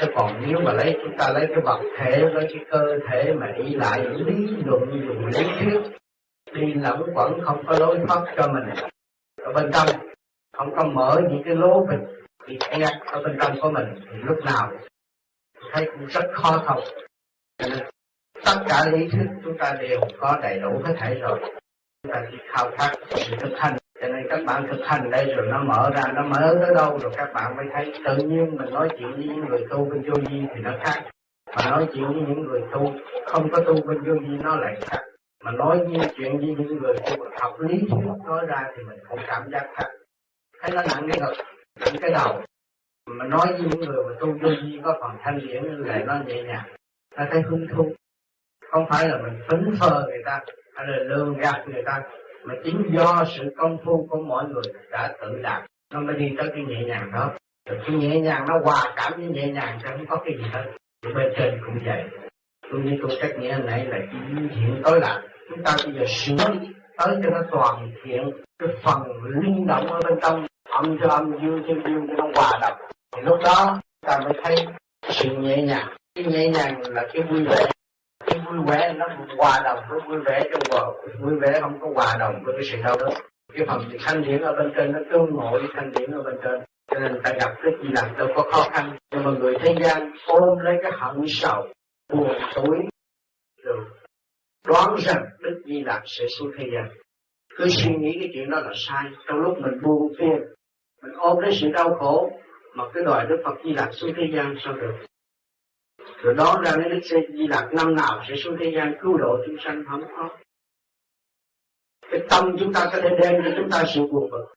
Chứ 0.00 0.06
còn 0.16 0.42
nếu 0.46 0.60
mà 0.64 0.72
lấy, 0.72 0.98
chúng 1.02 1.18
ta 1.18 1.32
lấy 1.32 1.46
cái 1.48 1.60
vật 1.64 1.80
thể, 1.98 2.18
lấy 2.18 2.46
cái 2.48 2.64
cơ 2.70 2.98
thể 3.10 3.34
mà 3.34 3.52
đi 3.58 3.74
lại, 3.74 4.00
lý 4.00 4.46
luận 4.64 4.82
dùng 5.08 5.26
lý 5.26 5.44
thuyết, 5.58 5.80
đi 6.52 6.74
lẫn 6.74 7.02
quẩn, 7.14 7.40
không 7.40 7.66
có 7.66 7.78
lối 7.78 7.98
thoát 8.08 8.34
cho 8.36 8.48
mình. 8.52 8.74
Ở 9.42 9.52
bên 9.52 9.70
trong, 9.72 9.86
không 10.56 10.74
có 10.76 10.84
mở 10.84 11.20
những 11.30 11.42
cái 11.44 11.54
lỗ 11.54 11.86
mình 11.86 12.04
bị 12.46 12.58
kẹt 12.70 12.92
ở 13.06 13.22
bên 13.22 13.38
trong 13.40 13.60
của 13.60 13.70
mình 13.70 13.86
thì 13.94 14.18
lúc 14.22 14.44
nào 14.44 14.72
thấy 15.72 15.88
cũng 15.92 16.06
rất 16.06 16.24
khó 16.32 16.62
thông 16.66 16.80
tất 18.44 18.64
cả 18.68 18.84
lý 18.92 19.08
thuyết 19.08 19.26
chúng 19.44 19.58
ta 19.58 19.76
đều 19.80 20.00
có 20.20 20.38
đầy 20.42 20.58
đủ 20.58 20.82
hết 20.84 20.94
thảy 20.98 21.14
rồi. 21.14 21.38
Chúng 22.02 22.12
ta 22.12 22.22
chỉ 22.30 22.36
khao 22.52 22.70
khát 22.78 22.90
thực 23.40 23.52
hành. 23.58 23.76
Cho 24.00 24.08
nên 24.08 24.26
các 24.30 24.40
bạn 24.46 24.66
thực 24.70 24.84
hành 24.84 25.10
đây 25.10 25.34
rồi 25.36 25.46
nó 25.46 25.62
mở 25.62 25.90
ra, 25.96 26.12
nó 26.14 26.22
mở 26.22 26.58
tới 26.60 26.74
đâu 26.74 26.98
rồi 26.98 27.12
các 27.16 27.32
bạn 27.34 27.56
mới 27.56 27.66
thấy 27.72 27.92
tự 28.04 28.16
nhiên 28.16 28.56
mình 28.56 28.70
nói 28.70 28.88
chuyện 28.98 29.12
với 29.12 29.24
những 29.24 29.44
người 29.48 29.66
tu 29.70 29.84
bên 29.84 30.02
vô 30.02 30.14
vi 30.30 30.40
thì 30.54 30.60
nó 30.62 30.70
khác. 30.84 31.02
Mà 31.56 31.70
nói 31.70 31.86
chuyện 31.94 32.04
với 32.04 32.22
những 32.28 32.46
người 32.46 32.60
tu 32.72 32.92
không 33.26 33.50
có 33.50 33.60
tu 33.60 33.74
bên 33.86 34.02
vô 34.04 34.14
vi 34.20 34.36
nó 34.42 34.56
lại 34.56 34.76
khác. 34.80 35.02
Mà 35.44 35.50
nói 35.50 35.78
như 35.88 36.00
chuyện 36.16 36.38
với 36.38 36.46
những 36.46 36.78
người 36.78 36.96
tu 36.96 37.24
học 37.40 37.60
lý 37.60 37.78
thuyết 37.78 38.04
nói 38.26 38.46
ra 38.46 38.64
thì 38.76 38.82
mình 38.82 38.98
không 39.04 39.18
cảm 39.26 39.50
giác 39.52 39.66
khác. 39.74 39.88
Thấy 40.62 40.70
nó 40.74 40.82
nặng 40.82 41.08
cái 41.12 41.20
ngực 41.20 41.44
những 41.86 42.02
cái 42.02 42.10
đầu 42.10 42.42
mà 43.06 43.24
nói 43.24 43.46
với 43.52 43.60
những 43.60 43.80
người 43.80 44.04
mà 44.04 44.12
tu 44.20 44.26
vô 44.26 44.48
vi 44.64 44.80
có 44.84 44.98
phần 45.00 45.10
thanh 45.22 45.38
điển 45.38 45.64
lại 45.64 46.04
nó 46.06 46.14
nhẹ 46.26 46.42
nhàng 46.42 46.64
nó 47.16 47.24
thấy 47.30 47.42
hứng 47.42 47.66
thú. 47.74 47.92
Không 48.70 48.86
phải 48.90 49.08
là 49.08 49.18
mình 49.22 49.40
phấn 49.48 49.74
phơ 49.80 50.04
người 50.08 50.22
ta, 50.24 50.40
hay 50.74 50.86
là 50.86 50.96
lương 50.96 51.38
gạt 51.38 51.64
người 51.68 51.82
ta, 51.86 52.02
mà 52.44 52.54
chính 52.64 52.90
do 52.92 53.24
sự 53.36 53.54
công 53.56 53.78
phu 53.84 54.06
của 54.10 54.22
mọi 54.22 54.44
người 54.44 54.62
đã 54.90 55.14
tự 55.20 55.38
đạt. 55.42 55.62
Nó 55.92 56.00
mới 56.00 56.16
đi 56.16 56.34
tới 56.38 56.48
cái 56.54 56.64
nhẹ 56.64 56.84
nhàng 56.86 57.10
đó. 57.14 57.32
Rồi 57.68 57.78
cái 57.86 57.96
nhẹ 57.96 58.20
nhàng 58.20 58.44
nó 58.48 58.58
hòa 58.64 58.94
cảm 58.96 59.12
với 59.16 59.26
nhẹ 59.26 59.52
nhàng 59.52 59.78
chứ 59.82 59.88
không 59.90 60.06
có 60.06 60.16
cái 60.24 60.34
gì 60.38 60.44
hết. 60.52 60.64
Thì 61.04 61.14
bên 61.14 61.32
trên 61.36 61.60
cũng 61.66 61.78
vậy. 61.86 62.04
Tôi 62.70 62.80
như 62.80 62.98
tôi 63.02 63.18
trách 63.22 63.38
nghĩa 63.38 63.58
này 63.64 63.86
là 63.86 63.98
chỉ 64.12 64.18
hiện 64.56 64.80
tối 64.84 65.00
lạc 65.00 65.22
chúng 65.48 65.62
ta 65.64 65.76
bây 65.84 65.94
giờ 65.94 66.04
sửa 66.08 66.54
tới 66.98 67.16
cho 67.22 67.30
nó 67.30 67.42
toàn 67.50 67.92
thiện, 68.04 68.30
cái 68.58 68.68
phần 68.82 69.02
linh 69.24 69.66
động 69.66 69.86
ở 69.86 70.00
bên 70.04 70.18
trong 70.22 70.46
âm 70.82 70.98
cho 71.02 71.08
âm 71.08 71.32
dương 71.42 71.62
cho 71.68 71.74
dương 71.74 72.06
cho 72.08 72.14
nó 72.16 72.30
hòa 72.34 72.58
đồng. 72.62 72.78
Thì 73.16 73.22
lúc 73.22 73.38
đó 73.44 73.80
ta 74.06 74.18
mới 74.24 74.32
thấy 74.44 74.56
sự 75.02 75.28
nhẹ 75.38 75.62
nhàng. 75.62 75.96
Cái 76.14 76.24
nhẹ 76.24 76.48
nhàng 76.48 76.80
là 76.88 77.06
cái 77.12 77.22
vui 77.22 77.44
vẻ. 77.44 77.64
Cái 78.26 78.40
vui 78.46 78.58
vẻ 78.66 78.92
nó 78.96 79.06
hòa 79.36 79.60
đồng 79.64 79.78
với 79.88 80.00
vui 80.08 80.18
vẻ 80.26 80.42
trong 80.52 80.62
vợ, 80.70 80.92
vui 81.20 81.34
vẻ 81.40 81.60
không 81.60 81.80
có 81.80 81.88
hòa 81.94 82.16
đồng 82.18 82.42
với 82.44 82.54
cái 82.54 82.64
sự 82.64 82.76
đau 82.84 82.96
đớn. 83.00 83.12
Cái 83.54 83.66
phần 83.66 83.88
thanh 84.00 84.22
điển 84.22 84.42
ở 84.42 84.52
bên 84.52 84.72
trên 84.76 84.92
nó 84.92 84.98
tương 85.12 85.34
ngộ 85.34 85.50
với 85.50 85.68
thanh 85.74 85.92
điển 85.92 86.10
ở 86.10 86.22
bên 86.22 86.34
trên. 86.44 86.60
Cho 86.90 87.00
nên 87.00 87.20
ta 87.24 87.32
gặp 87.40 87.50
rất 87.62 87.70
gì 87.82 87.88
làm 87.92 88.16
đâu 88.18 88.28
có 88.34 88.42
khó 88.52 88.68
khăn. 88.72 88.98
Nhưng 89.12 89.24
mà 89.24 89.30
người 89.30 89.54
thế 89.60 89.74
gian 89.80 90.12
ôm 90.26 90.58
lấy 90.58 90.74
cái 90.82 90.92
hận 90.94 91.24
sầu 91.28 91.68
buồn 92.12 92.38
tối 92.54 92.78
rồi 93.62 93.84
đoán 94.66 94.96
rằng 94.98 95.24
đức 95.38 95.62
di 95.64 95.82
lạc 95.84 96.02
sẽ 96.04 96.24
xuống 96.38 96.50
thế 96.58 96.66
gian. 96.74 96.88
Cứ 97.56 97.68
suy 97.68 97.94
nghĩ 97.94 98.16
cái 98.20 98.30
chuyện 98.34 98.50
đó 98.50 98.60
là 98.60 98.72
sai. 98.74 99.04
Trong 99.26 99.38
lúc 99.38 99.58
mình 99.58 99.82
buông 99.82 100.12
phiền 100.18 100.42
mình 101.06 101.14
ôm 101.18 101.38
lấy 101.38 101.52
sự 101.60 101.68
đau 101.72 101.94
khổ 101.94 102.30
mà 102.74 102.84
cái 102.94 103.04
đòi 103.04 103.26
đức 103.26 103.36
phật 103.44 103.54
di 103.64 103.72
lạc 103.72 103.90
xuống 103.92 104.12
thế 104.16 104.22
gian 104.34 104.54
sao 104.64 104.72
được? 104.72 104.92
Rồi 106.22 106.34
đó 106.34 106.62
ra 106.64 106.72
cái 106.76 106.88
Đức 106.88 107.00
Di 107.32 107.46
Lặc 107.46 107.68
năm 107.72 107.94
nào 107.94 108.24
sẽ 108.28 108.36
xuống 108.36 108.56
thế 108.60 108.72
gian 108.76 108.94
cứu 109.02 109.16
độ 109.16 109.38
chúng 109.46 109.56
sanh? 109.64 109.84
Không 109.88 110.02
có. 110.16 110.36
Cái 112.10 112.20
tâm 112.30 112.56
chúng 112.60 112.72
ta 112.72 112.90
có 112.92 112.98
thể 113.02 113.08
đem 113.22 113.42
cho 113.44 113.50
chúng 113.56 113.70
ta 113.70 113.84
sự 113.94 114.06
buồn 114.06 114.30
bực. 114.30 114.54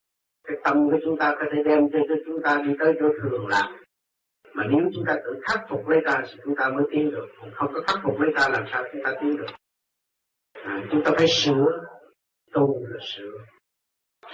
Cái 0.47 0.57
tâm 0.63 0.89
của 0.91 0.97
chúng 1.03 1.17
ta 1.17 1.35
có 1.39 1.45
thể 1.51 1.63
đem 1.65 1.89
cho 1.91 1.99
chúng 2.25 2.41
ta 2.43 2.61
đi 2.67 2.73
tới 2.79 2.93
chỗ 2.99 3.07
thường 3.21 3.47
lạc. 3.47 3.79
Mà 4.53 4.63
nếu 4.69 4.89
chúng 4.95 5.03
ta 5.07 5.17
tự 5.25 5.39
khắc 5.41 5.59
phục 5.69 5.87
lấy 5.87 5.99
ta 6.05 6.23
thì 6.27 6.39
chúng 6.43 6.55
ta 6.55 6.69
mới 6.69 6.83
tiến 6.91 7.11
được. 7.11 7.27
Không 7.53 7.73
có 7.73 7.81
khắc 7.87 7.99
phục 8.03 8.19
lấy 8.19 8.31
ta 8.35 8.49
làm 8.49 8.63
sao 8.71 8.83
chúng 8.91 9.03
ta 9.03 9.13
tiến 9.21 9.37
được? 9.37 9.47
À, 10.53 10.83
chúng 10.91 11.03
ta 11.03 11.11
phải 11.17 11.27
sửa 11.27 11.85
tu 12.53 12.85
là 12.89 12.99
sửa. 13.01 13.37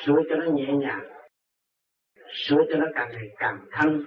Sửa 0.06 0.22
cho 0.30 0.36
nó 0.36 0.46
nhẹ 0.52 0.74
nhàng 0.74 1.16
sửa 2.34 2.64
cho 2.70 2.78
nó 2.78 2.86
càng 2.96 3.10
ngày 3.12 3.30
càng 3.38 3.60
thanh 3.72 4.06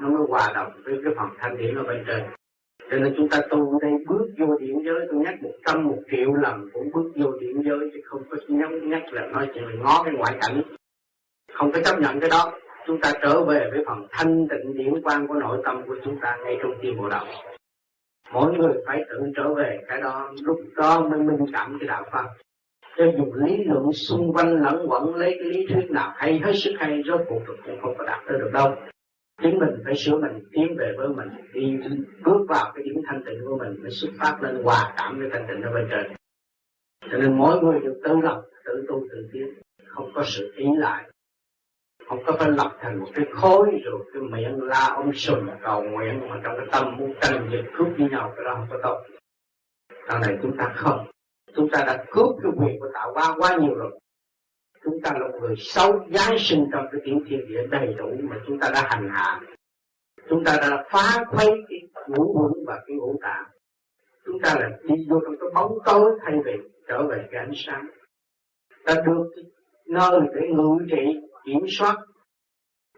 nó 0.00 0.08
mới 0.08 0.26
hòa 0.28 0.52
đồng 0.54 0.72
với 0.84 0.94
cái 1.04 1.12
phần 1.16 1.28
thanh 1.38 1.56
điển 1.56 1.74
ở 1.74 1.82
bên 1.82 2.04
trên. 2.06 2.22
Cho 2.90 2.96
nên 2.98 3.14
chúng 3.16 3.28
ta 3.28 3.40
tu 3.50 3.78
đây 3.82 3.92
bước 4.06 4.26
vô 4.38 4.58
điện 4.58 4.82
giới, 4.84 5.06
tôi 5.10 5.20
nhắc 5.24 5.42
một 5.42 5.52
trăm 5.66 5.84
một 5.84 5.98
triệu 6.10 6.34
lần 6.34 6.68
cũng 6.72 6.90
bước 6.94 7.12
vô 7.16 7.32
điện 7.40 7.62
giới, 7.64 7.90
chứ 7.94 8.00
không 8.04 8.22
có 8.30 8.36
nhắc 8.48 8.70
nhắc 8.82 9.02
là 9.12 9.26
nói 9.26 9.50
chuyện 9.54 9.64
là 9.64 9.74
ngó 9.82 10.02
cái 10.04 10.14
ngoại 10.14 10.38
cảnh. 10.40 10.62
Không 11.52 11.72
có 11.72 11.80
chấp 11.84 11.98
nhận 12.00 12.20
cái 12.20 12.30
đó. 12.30 12.52
Chúng 12.86 13.00
ta 13.00 13.12
trở 13.22 13.44
về 13.44 13.68
với 13.72 13.84
phần 13.86 14.06
thanh 14.10 14.48
tịnh 14.50 14.74
điển 14.74 15.02
quan 15.02 15.26
của 15.26 15.34
nội 15.34 15.58
tâm 15.64 15.82
của 15.86 15.96
chúng 16.04 16.20
ta 16.20 16.36
ngay 16.44 16.56
trong 16.62 16.74
tim 16.82 16.96
bộ 16.96 17.08
đầu. 17.08 17.24
Mỗi 18.32 18.52
người 18.52 18.72
phải 18.86 19.04
tự 19.10 19.20
trở 19.36 19.54
về 19.54 19.78
cái 19.88 20.00
đó, 20.00 20.32
lúc 20.42 20.60
đó 20.76 21.00
mới 21.00 21.18
minh 21.18 21.46
cảm 21.52 21.76
cái 21.80 21.88
đạo 21.88 22.04
pháp 22.12 22.26
cho 22.98 23.04
dùng 23.18 23.34
lý 23.34 23.64
luận 23.64 23.92
xung 23.92 24.32
quanh 24.32 24.62
lẫn 24.62 24.86
quẩn, 24.88 25.14
lấy 25.14 25.36
cái 25.38 25.50
lý 25.52 25.66
thuyết 25.66 25.90
nào 25.90 26.12
hay, 26.16 26.40
hết 26.44 26.52
sức 26.54 26.72
hay, 26.78 27.02
rốt 27.06 27.20
cuộc 27.28 27.40
cũng 27.66 27.80
không 27.82 27.94
có 27.98 28.04
đạt 28.04 28.20
tới 28.28 28.38
được 28.38 28.50
đâu. 28.52 28.74
Chính 29.42 29.58
mình 29.58 29.82
phải 29.84 29.94
sửa 29.94 30.18
mình, 30.18 30.44
tiến 30.52 30.76
về 30.78 30.94
với 30.98 31.08
mình, 31.08 31.28
đi 31.52 31.78
bước 32.24 32.46
vào 32.48 32.72
cái 32.74 32.84
điểm 32.84 33.02
thanh 33.06 33.22
tịnh 33.26 33.40
của 33.44 33.58
mình, 33.58 33.82
mới 33.82 33.90
xuất 33.90 34.10
phát 34.18 34.42
lên 34.42 34.62
hòa 34.62 34.94
cảm 34.96 35.18
với 35.18 35.28
thanh 35.32 35.46
tịnh 35.48 35.62
ở 35.62 35.72
bên 35.72 35.88
trên. 35.90 36.12
Cho 37.10 37.18
nên 37.18 37.38
mỗi 37.38 37.60
người 37.62 37.80
đều 37.80 37.94
tự 38.04 38.16
lập, 38.22 38.42
tự 38.64 38.84
tu, 38.88 39.02
tự 39.10 39.28
tiến, 39.32 39.48
không 39.86 40.10
có 40.14 40.22
sự 40.26 40.52
ý 40.56 40.66
lại. 40.78 41.10
Không 42.08 42.22
có 42.26 42.36
phải 42.38 42.50
lập 42.50 42.76
thành 42.80 42.98
một 42.98 43.06
cái 43.14 43.26
khối 43.32 43.80
rồi 43.84 44.04
cái 44.12 44.22
miệng 44.22 44.62
la 44.62 44.86
ông 44.94 45.12
sùm 45.12 45.48
cầu 45.62 45.82
nguyện, 45.82 46.20
mà 46.28 46.40
trong 46.44 46.56
cái 46.56 46.66
tâm 46.72 46.96
muốn 46.96 47.14
tranh 47.20 47.48
giật 47.52 47.70
cướp 47.76 47.88
với 47.98 48.08
nhau, 48.10 48.32
cái 48.36 48.44
đó 48.44 48.54
không 48.54 48.66
có 48.70 48.78
tốt. 48.82 49.02
Sau 50.08 50.18
này 50.18 50.38
chúng 50.42 50.56
ta 50.56 50.72
không 50.76 51.06
chúng 51.54 51.68
ta 51.72 51.84
đã 51.86 52.04
cướp 52.10 52.26
cái 52.42 52.52
quyền 52.56 52.80
của 52.80 52.88
tạo 52.94 53.12
hóa 53.14 53.34
quá 53.38 53.56
nhiều 53.60 53.74
rồi. 53.74 53.98
Chúng 54.84 55.00
ta 55.02 55.12
là 55.12 55.28
một 55.28 55.38
người 55.40 55.54
xấu, 55.58 55.92
giáng 56.12 56.38
sinh 56.38 56.66
trong 56.72 56.86
cái 56.92 57.00
tiếng 57.04 57.24
thiên 57.28 57.48
địa 57.48 57.66
đầy 57.70 57.94
đủ 57.98 58.10
mà 58.22 58.36
chúng 58.46 58.58
ta 58.58 58.70
đã 58.74 58.82
hành 58.86 59.08
hạ. 59.12 59.40
Chúng 60.28 60.44
ta 60.44 60.56
đã 60.60 60.84
phá 60.90 61.24
khuấy 61.24 61.48
cái 61.68 61.78
ngũ 62.08 62.34
quẩn 62.34 62.64
và 62.66 62.82
cái 62.86 62.96
ngũ 62.96 63.18
tạng. 63.22 63.44
Chúng 64.26 64.40
ta 64.42 64.54
là 64.60 64.70
đi 64.82 64.94
vô 65.10 65.20
trong 65.24 65.34
cái 65.40 65.48
bóng 65.54 65.78
tối, 65.84 66.18
thay 66.22 66.34
vì 66.44 66.52
trở 66.88 67.06
về 67.06 67.28
cái 67.30 67.40
ánh 67.40 67.52
sáng. 67.54 67.86
Ta 68.84 68.94
được 69.06 69.30
nơi 69.86 70.20
để 70.34 70.48
ngự 70.48 70.78
trị, 70.90 71.20
kiểm 71.46 71.66
soát, 71.68 71.96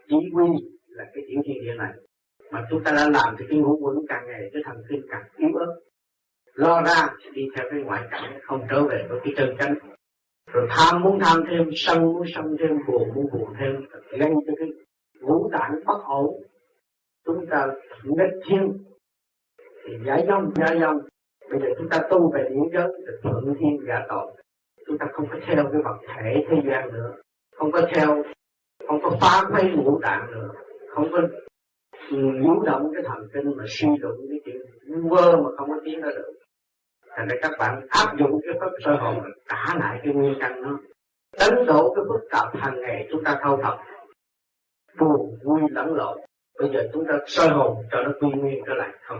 chỉ 0.07 0.15
huy 0.33 0.47
là 0.87 1.03
cái 1.13 1.23
tiểu 1.27 1.41
thiên 1.45 1.63
địa 1.63 1.73
này. 1.77 1.91
Mà 2.51 2.67
chúng 2.69 2.83
ta 2.83 2.91
đã 2.91 3.09
làm 3.09 3.35
thì 3.39 3.45
cái 3.49 3.59
ngũ 3.59 3.77
quẩn 3.81 3.95
càng 4.09 4.23
ngày 4.27 4.49
cái 4.53 4.61
thần 4.65 4.83
kinh 4.89 5.01
càng 5.09 5.23
yếu 5.37 5.49
ớt 5.53 5.79
lo 6.53 6.81
ra 6.81 7.09
đi 7.33 7.47
theo 7.55 7.67
cái 7.71 7.81
ngoại 7.81 8.03
cảnh, 8.11 8.39
không 8.43 8.61
trở 8.69 8.83
về 8.83 9.05
với 9.09 9.19
cái 9.23 9.33
chân 9.37 9.55
chánh. 9.59 9.75
Rồi 10.53 10.67
tham 10.69 11.01
muốn 11.01 11.19
tham 11.19 11.43
thêm, 11.49 11.69
sân 11.75 12.03
muốn 12.03 12.23
sân 12.35 12.55
thêm, 12.59 12.77
buồn 12.87 13.09
muốn 13.15 13.25
buồn 13.33 13.53
thêm 13.59 13.85
gây 14.11 14.29
cho 14.47 14.53
cái 14.57 14.67
ngũ 15.19 15.49
tạng 15.51 15.71
bất 15.85 16.03
ổn. 16.05 16.43
Chúng 17.25 17.45
ta 17.49 17.67
nghịch 18.03 18.39
thiên. 18.49 18.83
Thì 19.85 19.93
giải 20.05 20.25
dông 20.27 20.53
giải 20.55 20.79
dông. 20.79 20.99
Bây 21.49 21.59
giờ 21.59 21.67
chúng 21.77 21.89
ta 21.89 22.01
tu 22.09 22.31
về 22.31 22.47
điển 22.49 22.63
giới 22.73 22.87
thì 22.97 23.13
thuận 23.23 23.55
thiên 23.59 23.79
giả 23.87 24.05
tội. 24.09 24.31
Chúng 24.87 24.97
ta 24.97 25.05
không 25.13 25.27
có 25.31 25.37
theo 25.47 25.69
cái 25.71 25.81
vật 25.81 25.97
thể 26.07 26.45
thế 26.49 26.57
gian 26.69 26.93
nữa. 26.93 27.15
Không 27.55 27.71
có 27.71 27.81
theo, 27.93 28.23
không 28.87 29.01
có 29.03 29.17
phá 29.21 29.49
khuấy 29.51 29.71
ngũ 29.71 29.99
tạng 30.01 30.31
nữa. 30.31 30.49
Không 30.89 31.07
có 31.11 31.21
nhiễu 32.11 32.59
động 32.65 32.91
cái 32.93 33.03
thần 33.05 33.27
kinh 33.33 33.57
mà 33.57 33.63
suy 33.67 33.87
luận 33.99 34.15
cái 34.29 34.39
chuyện 34.45 34.61
vơ 35.09 35.37
mà 35.37 35.49
không 35.57 35.69
có 35.69 35.75
tiến 35.85 36.01
ra 36.01 36.09
được 36.09 36.33
thành 37.15 37.27
ra 37.27 37.35
các 37.41 37.51
bạn 37.59 37.87
áp 37.89 38.17
dụng 38.19 38.41
cái 38.43 38.53
pháp 38.59 38.71
sơ 38.85 38.95
hồn 38.95 39.31
trả 39.49 39.75
lại 39.79 39.99
cái 40.03 40.13
nguyên 40.13 40.35
căn 40.39 40.61
nó 40.61 40.79
đánh 41.39 41.65
đổ 41.65 41.93
cái 41.95 42.05
phức 42.09 42.21
tạp 42.31 42.55
hàng 42.55 42.81
ngày 42.81 43.07
chúng 43.11 43.23
ta 43.23 43.39
thâu 43.43 43.59
thập 43.63 43.79
buồn 44.99 45.37
vui 45.43 45.61
lẫn 45.69 45.95
lộn. 45.95 46.19
Bây 46.59 46.69
giờ 46.73 46.89
chúng 46.93 47.05
ta 47.07 47.13
sơ 47.27 47.47
hồn 47.47 47.85
cho 47.91 48.01
nó 48.01 48.11
quy 48.21 48.29
nguyên 48.29 48.63
trở 48.67 48.73
lại 48.73 48.89
không 49.01 49.19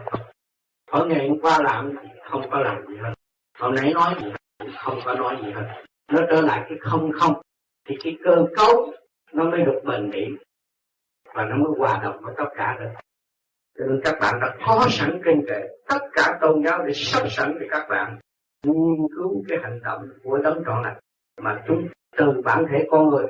ở 0.91 1.06
ngày 1.06 1.30
hôm 1.30 1.39
qua 1.41 1.62
làm 1.62 1.95
thì 2.01 2.10
không 2.30 2.49
có 2.51 2.60
làm 2.60 2.88
gì 2.88 2.97
hết. 2.97 3.13
Hôm 3.60 3.75
nãy 3.75 3.93
nói 3.93 4.15
gì 4.21 4.32
không 4.77 4.99
có 5.06 5.13
nói 5.13 5.38
gì 5.45 5.51
hết. 5.51 5.84
Nó 6.12 6.21
trở 6.30 6.41
lại 6.41 6.65
cái 6.69 6.77
không 6.82 7.12
không, 7.19 7.41
thì 7.88 7.95
cái 8.04 8.17
cơ 8.23 8.45
cấu 8.58 8.93
nó 9.34 9.43
mới 9.43 9.62
được 9.62 9.82
bền 9.84 10.12
bỉ. 10.12 10.27
Và 11.34 11.45
nó 11.45 11.56
mới 11.56 11.71
hòa 11.77 11.99
đồng 12.04 12.21
với 12.21 12.34
tất 12.38 12.49
cả 12.56 12.77
được 12.80 12.89
cho 13.81 13.87
nên 13.87 14.01
các 14.03 14.17
bạn 14.21 14.39
đã 14.41 14.55
có 14.65 14.87
sẵn 14.89 15.21
kinh 15.25 15.45
kệ 15.47 15.67
tất 15.89 15.99
cả 16.13 16.37
tôn 16.41 16.63
giáo 16.65 16.83
để 16.85 16.93
sắp 16.95 17.27
sẵn 17.29 17.57
để 17.59 17.67
các 17.69 17.87
bạn. 17.89 18.17
Nghiên 18.65 19.07
cứu 19.15 19.43
cái 19.47 19.57
hành 19.63 19.79
động 19.83 20.09
của 20.23 20.37
đấng 20.37 20.63
trọn 20.65 20.83
lành. 20.83 20.97
Mà 21.41 21.63
chúng 21.67 21.87
từ 22.17 22.41
bản 22.43 22.65
thể 22.71 22.87
con 22.91 23.09
người 23.09 23.25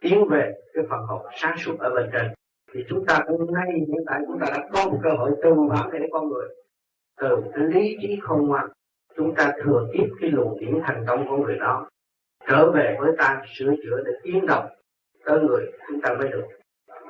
tiến 0.00 0.28
về 0.30 0.52
cái 0.74 0.84
phần 0.90 1.00
hồn 1.00 1.26
sáng 1.36 1.58
suốt 1.58 1.78
ở 1.78 1.90
bên 1.94 2.10
trên. 2.12 2.26
Thì 2.72 2.80
chúng 2.88 3.06
ta 3.06 3.20
cũng 3.28 3.52
ngay 3.52 3.72
hiện 3.72 4.04
tại 4.06 4.20
chúng 4.26 4.38
ta 4.38 4.46
đã 4.50 4.68
có 4.72 4.90
một 4.90 4.98
cơ 5.02 5.10
hội 5.18 5.30
từ 5.42 5.54
bản 5.70 5.90
thể 5.92 5.98
con 6.12 6.28
người. 6.28 6.48
Từ 7.20 7.36
lý 7.56 7.96
trí 8.00 8.18
không 8.22 8.46
ngoan, 8.46 8.68
chúng 9.16 9.34
ta 9.34 9.52
thừa 9.64 9.88
tiếp 9.92 10.06
cái 10.20 10.30
luồng 10.30 10.60
điển 10.60 10.80
thành 10.84 11.04
công 11.06 11.28
của 11.28 11.36
người 11.36 11.58
đó. 11.58 11.88
Trở 12.48 12.70
về 12.70 12.96
với 13.00 13.12
ta 13.18 13.42
sửa 13.54 13.74
chữa 13.82 14.02
để 14.04 14.12
tiến 14.22 14.46
động 14.46 14.66
tới 15.24 15.40
người 15.40 15.72
chúng 15.88 16.00
ta 16.00 16.14
mới 16.14 16.28
được 16.28 16.44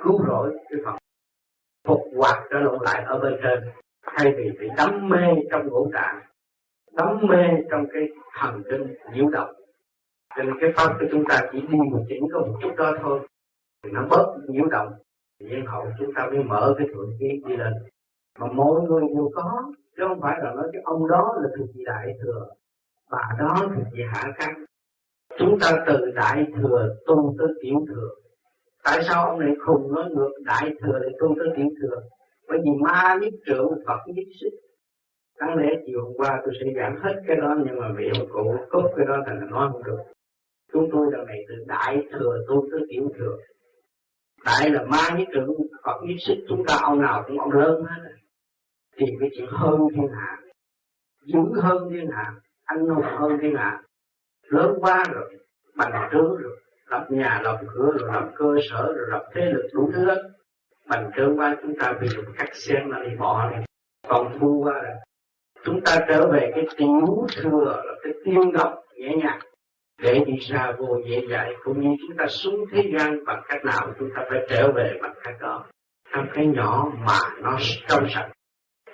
cứu 0.03 0.25
rỗi 0.27 0.57
cái 0.71 0.81
phần 0.85 0.98
phục 1.85 2.01
hoạt 2.17 2.37
trở 2.51 2.59
lộn 2.59 2.79
lại 2.83 3.05
ở 3.07 3.19
bên 3.19 3.37
trên. 3.43 3.61
Thay 4.07 4.35
vì 4.37 4.51
bị 4.61 4.69
đắm 4.77 5.09
mê 5.09 5.27
trong 5.51 5.69
ngũ 5.69 5.91
tạng, 5.93 6.21
đắm 6.93 7.19
mê 7.29 7.45
trong 7.71 7.87
cái 7.93 8.09
thần 8.39 8.63
kinh 8.71 8.95
nhiễu 9.13 9.29
động. 9.29 9.55
Cho 10.37 10.43
nên 10.43 10.55
cái 10.61 10.73
pháp 10.77 10.97
của 11.01 11.07
chúng 11.11 11.25
ta 11.29 11.41
chỉ 11.53 11.61
đi 11.61 11.79
một 11.91 12.05
chỉnh 12.09 12.29
có 12.33 12.39
một 12.39 12.59
chút 12.63 12.71
đó 12.77 12.93
thôi, 13.03 13.21
thì 13.83 13.91
nó 13.93 14.07
bớt 14.11 14.37
nhiễu 14.49 14.67
động. 14.67 14.93
Nhân 15.41 15.67
hậu 15.67 15.87
chúng 15.99 16.15
ta 16.15 16.27
mới 16.27 16.45
mở 16.45 16.75
cái 16.79 16.87
thượng 16.95 17.11
khí 17.21 17.43
đi 17.47 17.57
lên. 17.57 17.73
Mà 18.39 18.47
mỗi 18.53 18.83
người 18.83 19.03
đều 19.15 19.31
có, 19.35 19.73
chứ 19.97 20.03
không 20.09 20.21
phải 20.21 20.39
là 20.43 20.55
nói 20.55 20.69
cái 20.73 20.83
ông 20.85 21.09
đó 21.09 21.35
là 21.43 21.49
thuộc 21.59 21.69
vị 21.75 21.83
đại 21.87 22.15
thừa, 22.23 22.47
bà 23.11 23.31
đó 23.39 23.55
thuộc 23.59 23.85
vị 23.93 24.03
hạ 24.13 24.33
căn 24.39 24.65
chúng 25.39 25.59
ta 25.61 25.85
từ 25.87 26.11
đại 26.15 26.47
thừa 26.57 26.97
tu 27.07 27.35
tới 27.39 27.49
tiểu 27.63 27.85
thừa 27.89 28.09
tại 28.91 29.03
sao 29.09 29.27
ông 29.27 29.41
này 29.41 29.53
khùng 29.67 29.95
nói 29.95 30.05
ngược 30.11 30.31
đại 30.45 30.71
thừa 30.81 30.99
để 31.03 31.09
tu 31.21 31.35
tới 31.39 31.49
tiểu 31.57 31.67
thừa? 31.83 32.01
Bởi 32.49 32.59
vì 32.65 32.71
ma 32.81 33.19
nhất 33.21 33.33
trưởng 33.47 33.69
phật 33.87 33.99
nhất 34.07 34.27
xích. 34.41 34.53
Đáng 35.41 35.57
lẽ 35.57 35.69
chiều 35.87 36.05
hôm 36.05 36.13
qua 36.17 36.41
tôi 36.45 36.55
sẽ 36.61 36.67
giảng 36.77 36.97
hết 37.03 37.23
cái 37.27 37.37
đó, 37.37 37.57
nhưng 37.67 37.81
mà 37.81 37.89
vì 37.97 38.05
ông 38.19 38.29
cụ 38.33 38.57
cốt 38.71 38.91
cái 38.97 39.07
đó 39.09 39.17
thành 39.27 39.39
là 39.41 39.47
nói 39.51 39.69
không 39.73 39.85
được. 39.85 39.99
Chúng 40.73 40.89
tôi 40.93 41.07
lần 41.13 41.27
này 41.27 41.39
từ 41.49 41.55
đại 41.67 42.03
thừa 42.13 42.45
tu 42.49 42.67
tới 42.71 42.81
tiểu 42.89 43.11
thừa. 43.19 43.37
Đại 44.45 44.71
là 44.71 44.83
ma 44.83 45.19
nhất 45.19 45.29
trưởng 45.33 45.55
phật 45.85 46.01
nhất 46.03 46.17
xích, 46.27 46.39
chúng 46.49 46.65
ta 46.67 46.79
ông 46.83 47.03
nào 47.03 47.25
cũng 47.27 47.39
ông 47.39 47.53
lớn 47.53 47.85
hết. 47.85 48.11
Thì 48.97 49.07
cái 49.21 49.29
chuyện 49.37 49.49
hơn 49.51 49.81
thiên 49.95 50.09
hạ 50.09 50.39
dữ 51.25 51.61
hơn 51.63 51.89
thiên 51.91 52.11
hạ 52.11 52.35
anh 52.65 52.87
hùng 52.87 53.05
hơn 53.19 53.39
thiên 53.43 53.55
hạ 53.55 53.83
lớn 54.43 54.75
quá 54.81 55.05
rồi 55.13 55.39
bằng 55.77 56.09
trướng 56.13 56.37
rồi 56.37 56.61
lập 56.91 57.07
nhà, 57.11 57.41
lập 57.45 57.59
cửa, 57.75 57.91
rồi 57.99 58.11
lập 58.13 58.29
cơ 58.37 58.55
sở, 58.71 58.93
rồi 58.97 59.07
lập 59.11 59.25
thế 59.35 59.41
lực 59.45 59.69
đủ 59.73 59.91
thứ 59.95 60.07
hết. 60.07 60.23
Bằng 60.89 61.11
trở 61.17 61.29
qua 61.37 61.57
chúng 61.63 61.79
ta 61.79 61.93
bị 62.01 62.09
dùng 62.09 62.25
cắt 62.39 62.49
sen 62.53 62.89
là 62.89 62.99
đi 63.03 63.17
bỏ 63.19 63.51
này. 63.51 63.65
Còn 64.09 64.39
thu 64.41 64.61
qua 64.65 64.83
là 64.83 64.95
chúng 65.65 65.81
ta 65.81 65.99
trở 66.09 66.29
về 66.33 66.51
cái 66.55 66.67
tiểu 66.77 67.27
thừa, 67.37 67.83
là 67.87 67.93
cái 68.03 68.13
tiên 68.25 68.53
độc 68.53 68.83
nhẹ 68.97 69.17
nhàng. 69.17 69.39
Để 70.03 70.25
đi 70.27 70.33
ra 70.41 70.73
vô 70.79 70.99
dễ 71.07 71.27
dạy 71.31 71.55
cũng 71.65 71.81
như 71.81 71.97
chúng 72.09 72.17
ta 72.17 72.27
xuống 72.27 72.65
thế 72.73 72.91
gian 72.97 73.25
bằng 73.25 73.43
cách 73.49 73.65
nào 73.65 73.93
chúng 73.99 74.09
ta 74.17 74.25
phải 74.31 74.47
trở 74.49 74.73
về 74.73 74.99
bằng 75.03 75.15
cách 75.25 75.35
đó. 75.41 75.65
Trong 76.13 76.27
cái 76.35 76.47
nhỏ 76.47 76.93
mà 77.07 77.19
nó 77.43 77.59
trong 77.89 78.07
sạch. 78.15 78.31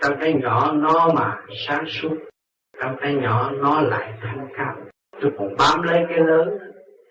Trong 0.02 0.16
cái 0.20 0.35
nhỏ 0.35 0.72
nó 0.72 1.12
mà 1.14 1.40
sáng 1.66 1.85
suốt. 1.87 2.16
Trong 2.82 2.97
cái 3.01 3.14
nhỏ 3.14 3.51
nó 3.51 3.80
lại 3.80 4.12
thanh 4.22 4.49
cao. 4.57 4.76
Tôi 5.20 5.32
còn 5.38 5.57
bám 5.59 5.82
lấy 5.82 6.05
cái 6.09 6.18
lớn 6.18 6.59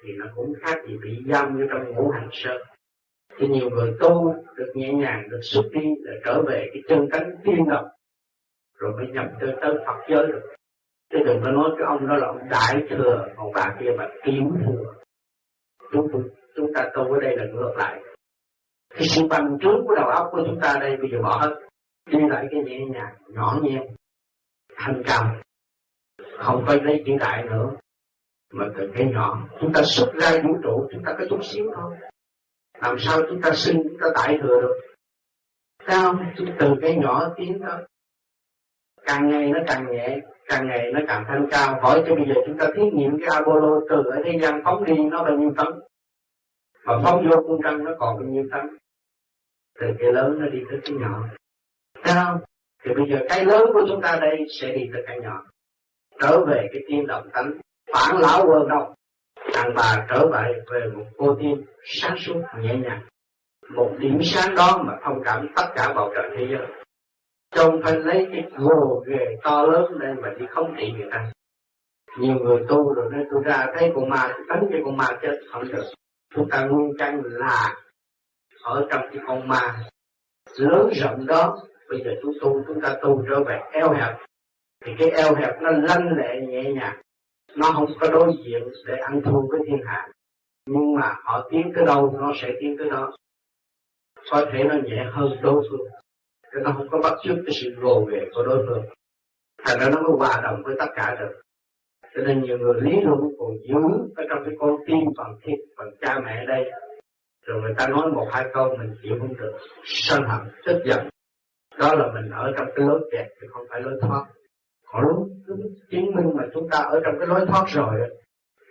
thì 0.04 0.14
nó 0.18 0.26
cũng 0.36 0.54
khác 0.62 0.76
gì 0.88 0.97
bị 1.04 1.24
giam 1.28 1.58
như 1.58 1.68
trong 1.72 1.95
ngũ 1.95 2.10
hành 2.12 2.30
sơn. 2.32 2.62
Thì 3.38 3.47
nhiều 3.47 3.70
người 3.70 3.93
tu 3.99 4.36
được 4.56 4.72
nhẹ 4.76 4.93
nhàng 4.93 5.30
được 5.30 5.39
xuất 5.43 5.64
đi 5.72 5.86
để 6.06 6.12
trở 6.26 6.41
về 6.41 6.70
cái 6.74 6.82
chân 6.88 7.08
cánh 7.12 7.36
tiên 7.43 7.66
động 7.70 7.88
rồi 8.78 8.91
mới 8.91 9.08
nhập 9.08 9.26
tới 9.41 9.56
tới 9.62 9.74
Phật 9.86 9.97
giới 10.10 10.28
được. 10.28 10.41
Chứ 11.12 11.20
đừng 11.26 11.41
có 11.43 11.51
nói 11.51 11.70
cái 11.78 11.88
ông 11.88 12.08
đó 12.08 12.16
là 12.16 12.28
ông 12.28 12.49
đại 12.49 12.88
thừa 12.89 13.28
còn 13.36 13.51
bà 13.56 13.76
kia 13.80 13.91
là 13.97 14.10
tiểu 14.24 14.51
thừa. 14.66 14.93
Chúng 15.91 16.08
chúng 16.56 16.74
ta 16.74 16.91
tu 16.95 17.14
ở 17.14 17.20
đây 17.22 17.38
là 17.38 17.45
ngược 17.45 17.74
lại. 17.78 18.01
Cái 18.89 19.08
sự 19.08 19.28
bằng 19.28 19.58
trước 19.62 19.84
của 19.88 19.95
đầu 19.95 20.10
óc 20.10 20.28
của 20.32 20.43
chúng 20.45 20.60
ta 20.62 20.78
đây 20.80 20.97
bây 20.97 21.12
giờ 21.12 21.18
bỏ 21.24 21.38
hết. 21.41 21.56
Đi 22.12 22.20
lại 22.30 22.47
cái 22.51 22.64
nhẹ 22.64 22.80
nhàng 22.86 23.16
nhỏ 23.28 23.60
nhẹ, 23.64 23.88
thanh 24.76 25.04
cao. 25.06 25.36
Không 26.38 26.64
phải 26.68 26.82
lấy 26.82 27.04
chữ 27.06 27.14
đại 27.20 27.43
nữa 27.43 27.70
mà 28.54 28.66
từ 28.78 28.91
cái 28.95 29.12
nhỏ. 29.14 29.47
Chúng 29.62 29.74
ta 29.74 29.82
xuất 29.84 30.14
ra 30.14 30.32
vũ 30.43 30.58
trụ, 30.64 30.88
chúng 30.91 31.04
ta 31.06 31.16
có 31.20 31.26
chút 31.30 31.39
xíu 31.43 31.66
thôi. 31.76 31.95
Làm 32.82 32.95
sao 32.99 33.22
chúng 33.30 33.41
ta 33.41 33.51
sinh, 33.54 33.84
chúng 33.84 33.97
ta 34.01 34.08
đại 34.16 34.39
thừa 34.41 34.62
được? 34.62 34.80
Sao? 35.88 36.20
Từ 36.60 36.74
cái 36.82 36.97
nhỏ 37.01 37.34
tiến 37.38 37.60
tới. 37.66 37.84
Càng 39.06 39.30
ngày 39.30 39.49
nó 39.49 39.60
càng 39.68 39.91
nhẹ, 39.91 40.20
càng 40.45 40.68
ngày 40.68 40.91
nó 40.93 40.99
càng 41.08 41.26
thanh 41.28 41.47
cao. 41.51 41.80
Hỏi 41.82 42.04
cho 42.08 42.16
bây 42.16 42.26
giờ 42.28 42.41
chúng 42.45 42.58
ta 42.58 42.68
thí 42.76 42.82
nghiệm 42.93 43.18
cái 43.20 43.30
Apollo 43.34 43.80
từ 43.89 43.95
ở 44.12 44.22
thế 44.26 44.39
gian 44.41 44.62
phóng 44.64 44.84
đi, 44.84 44.93
nó 45.12 45.24
bao 45.24 45.38
nhiêu 45.38 45.54
tấn? 45.58 45.68
Mà 46.86 47.01
phóng 47.04 47.30
vô 47.30 47.43
cung 47.47 47.62
trăng 47.64 47.84
nó 47.84 47.91
còn 47.99 48.16
bao 48.16 48.26
nhiêu 48.26 48.43
tấn? 48.51 48.78
Từ 49.80 49.88
cái 49.99 50.14
lớn 50.14 50.38
nó 50.39 50.47
đi 50.47 50.60
tới 50.70 50.80
cái 50.84 50.93
nhỏ. 50.99 51.24
Cao 52.04 52.41
thì 52.84 52.91
bây 52.93 53.06
giờ 53.10 53.26
cái 53.30 53.45
lớn 53.45 53.70
của 53.74 53.86
chúng 53.88 54.01
ta 54.01 54.18
đây 54.22 54.45
sẽ 54.62 54.72
đi 54.76 54.89
tới 54.93 55.04
cái 55.08 55.20
nhỏ. 55.20 55.45
Trở 56.22 56.45
về 56.45 56.68
cái 56.74 56.84
tiên 56.88 57.08
động 57.08 57.30
tánh 57.34 57.51
phản 57.93 58.17
lão 58.17 58.45
vô 58.47 58.65
đâu 58.65 58.93
đàn 59.53 59.73
bà 59.75 60.05
trở 60.09 60.27
về 60.27 60.61
về 60.71 60.87
một 60.95 61.05
cô 61.17 61.35
tiên 61.39 61.65
sáng 61.85 62.17
suốt, 62.17 62.41
nhẹ 62.59 62.75
nhàng. 62.75 63.01
Một 63.69 63.91
điểm 63.99 64.19
sáng 64.23 64.55
đó 64.55 64.83
mà 64.85 64.93
thông 65.03 65.23
cảm 65.23 65.47
tất 65.55 65.65
cả 65.75 65.93
bầu 65.95 66.11
trời 66.15 66.29
thế 66.37 66.47
giới. 66.51 66.67
Trong 67.55 67.81
phải 67.83 67.99
lấy 67.99 68.27
cái 68.31 68.43
gồ 68.57 69.03
ghề 69.07 69.37
to 69.43 69.63
lớn 69.63 69.85
lên 69.99 70.21
mà 70.21 70.29
đi 70.39 70.45
không 70.49 70.75
trị 70.77 70.91
người 70.97 71.07
ta. 71.11 71.31
Nhiều 72.19 72.35
người 72.35 72.65
tu 72.69 72.93
rồi 72.93 73.09
nên 73.11 73.27
tôi 73.31 73.41
ra 73.45 73.67
thấy 73.75 73.91
con 73.95 74.09
ma, 74.09 74.33
đánh 74.49 74.65
cho 74.71 74.77
con 74.85 74.97
ma 74.97 75.07
chết 75.21 75.39
không 75.51 75.63
được. 75.71 75.83
Chúng 76.35 76.49
ta 76.49 76.65
nguyên 76.65 76.93
căn 76.99 77.21
là 77.23 77.75
ở 78.63 78.87
trong 78.91 79.01
cái 79.11 79.23
con 79.27 79.47
ma 79.47 79.75
lớn 80.57 80.89
rộng 80.93 81.25
đó. 81.25 81.57
Bây 81.89 82.01
giờ 82.05 82.11
chúng 82.21 82.33
tu, 82.41 82.63
chúng 82.67 82.81
ta 82.81 82.95
tu 83.01 83.23
trở 83.29 83.43
về 83.43 83.59
eo 83.71 83.93
hẹp. 83.93 84.15
Thì 84.85 84.91
cái 84.99 85.09
eo 85.09 85.35
hẹp 85.35 85.61
nó 85.61 85.71
lanh 85.71 86.17
lệ 86.17 86.41
nhẹ 86.47 86.63
nhàng 86.73 87.01
nó 87.56 87.72
không 87.72 87.86
có 87.99 88.08
đối 88.12 88.34
diện 88.45 88.64
để 88.88 88.95
ăn 88.97 89.22
thua 89.26 89.41
với 89.49 89.60
thiên 89.68 89.80
hạ. 89.86 90.08
Nhưng 90.68 90.95
mà 90.95 91.16
họ 91.24 91.47
tiến 91.51 91.72
tới 91.76 91.86
đâu, 91.86 92.18
nó 92.22 92.34
sẽ 92.41 92.51
tiến 92.60 92.76
tới 92.78 92.89
đó. 92.89 93.12
Có 94.32 94.45
thể 94.51 94.64
nó 94.64 94.76
nhẹ 94.84 95.06
hơn 95.12 95.30
đối 95.41 95.68
phương. 95.70 95.88
Cho 96.54 96.60
nó 96.60 96.74
không 96.78 96.88
có 96.89 96.99
bắt 97.04 97.14
chước 97.24 97.38
cái 97.45 97.56
sự 97.62 97.76
gồ 97.82 98.06
ghề 98.12 98.20
của 98.34 98.43
đối 98.43 98.66
phương. 98.68 98.84
Thành 99.66 99.80
ra 99.80 99.89
nó 99.89 100.01
mới 100.01 100.12
hòa 100.18 100.41
đồng 100.43 100.64
với 100.64 100.76
tất 100.80 100.89
cả 100.95 101.18
được. 101.20 101.41
Cho 102.16 102.24
nên 102.24 102.41
nhiều 102.41 102.58
người 102.58 102.82
lý 102.82 102.91
luận 103.04 103.20
còn 103.39 103.51
giữ 103.68 103.80
ở 104.16 104.24
trong 104.30 104.43
cái 104.45 104.54
con 104.60 104.78
tim 104.88 104.97
bằng 105.18 105.36
thiết 105.43 105.56
bằng 105.78 105.91
cha 106.01 106.20
mẹ 106.26 106.45
đây. 106.47 106.72
Rồi 107.45 107.62
người 107.62 107.74
ta 107.78 107.88
nói 107.88 108.12
một 108.12 108.28
hai 108.32 108.45
câu 108.54 108.76
mình 108.78 108.95
chịu 109.04 109.16
không 109.20 109.38
được. 109.38 109.58
Sân 109.84 110.24
hận, 110.24 110.41
tức 110.66 110.82
giận. 110.86 111.08
Đó 111.80 111.95
là 111.95 112.12
mình 112.14 112.32
ở 112.32 112.54
trong 112.58 112.68
cái 112.76 112.86
lối 112.86 113.10
kẹt 113.12 113.28
chứ 113.41 113.47
không 113.51 113.66
phải 113.70 113.82
lối 113.82 113.93
thoát 114.01 114.26
còn 114.93 115.03
lúc 115.07 115.27
chứng 115.91 116.15
minh 116.15 116.31
mà 116.35 116.43
chúng 116.53 116.69
ta 116.71 116.77
ở 116.77 117.01
trong 117.05 117.15
cái 117.19 117.27
lối 117.27 117.45
thoát 117.47 117.65
rồi 117.67 118.09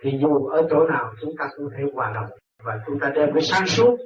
thì 0.03 0.19
dù 0.21 0.47
ở 0.47 0.67
chỗ 0.71 0.87
nào 0.87 1.15
chúng 1.21 1.35
ta 1.39 1.49
cũng 1.57 1.69
thể 1.77 1.85
hòa 1.95 2.13
đồng 2.15 2.39
và 2.65 2.81
chúng 2.87 3.01
ta 3.01 3.13
đem 3.15 3.31
cái 3.35 3.43
sáng 3.43 3.67
suốt 3.67 3.97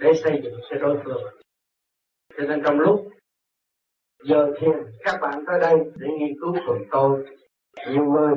để 0.00 0.12
xây 0.14 0.40
dựng 0.44 0.60
cái 0.70 0.78
đối 0.78 0.98
phương. 1.04 1.22
Cho 2.36 2.44
nên 2.44 2.62
trong 2.64 2.80
lúc 2.80 3.08
giờ 4.24 4.52
thiền, 4.60 4.72
các 5.04 5.18
bạn 5.22 5.44
tới 5.46 5.60
đây 5.60 5.74
để 5.96 6.08
nghiên 6.18 6.40
cứu 6.40 6.54
cùng 6.66 6.82
tôi. 6.90 7.26
Nhiều 7.88 8.04
người 8.04 8.34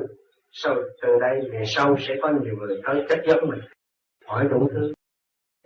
sau, 0.51 0.75
từ 1.01 1.07
đây 1.21 1.49
về 1.51 1.63
sau 1.65 1.95
sẽ 1.99 2.15
có 2.21 2.29
nhiều 2.29 2.55
người 2.57 2.81
tới 2.85 3.05
chất 3.09 3.19
vấn 3.27 3.49
mình, 3.49 3.61
hỏi 4.25 4.47
đủ 4.51 4.69
thứ. 4.73 4.93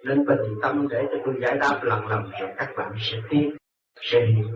Nên 0.03 0.25
bình 0.25 0.59
tâm 0.61 0.88
để 0.89 1.03
cho 1.11 1.17
tôi 1.25 1.36
giải 1.41 1.57
đáp 1.57 1.80
lần 1.84 2.07
lần 2.07 2.23
rồi 2.39 2.49
các 2.57 2.73
bạn 2.78 2.91
sẽ 2.99 3.17
tiến, 3.30 3.55
sẽ 4.01 4.25
hiểu 4.25 4.47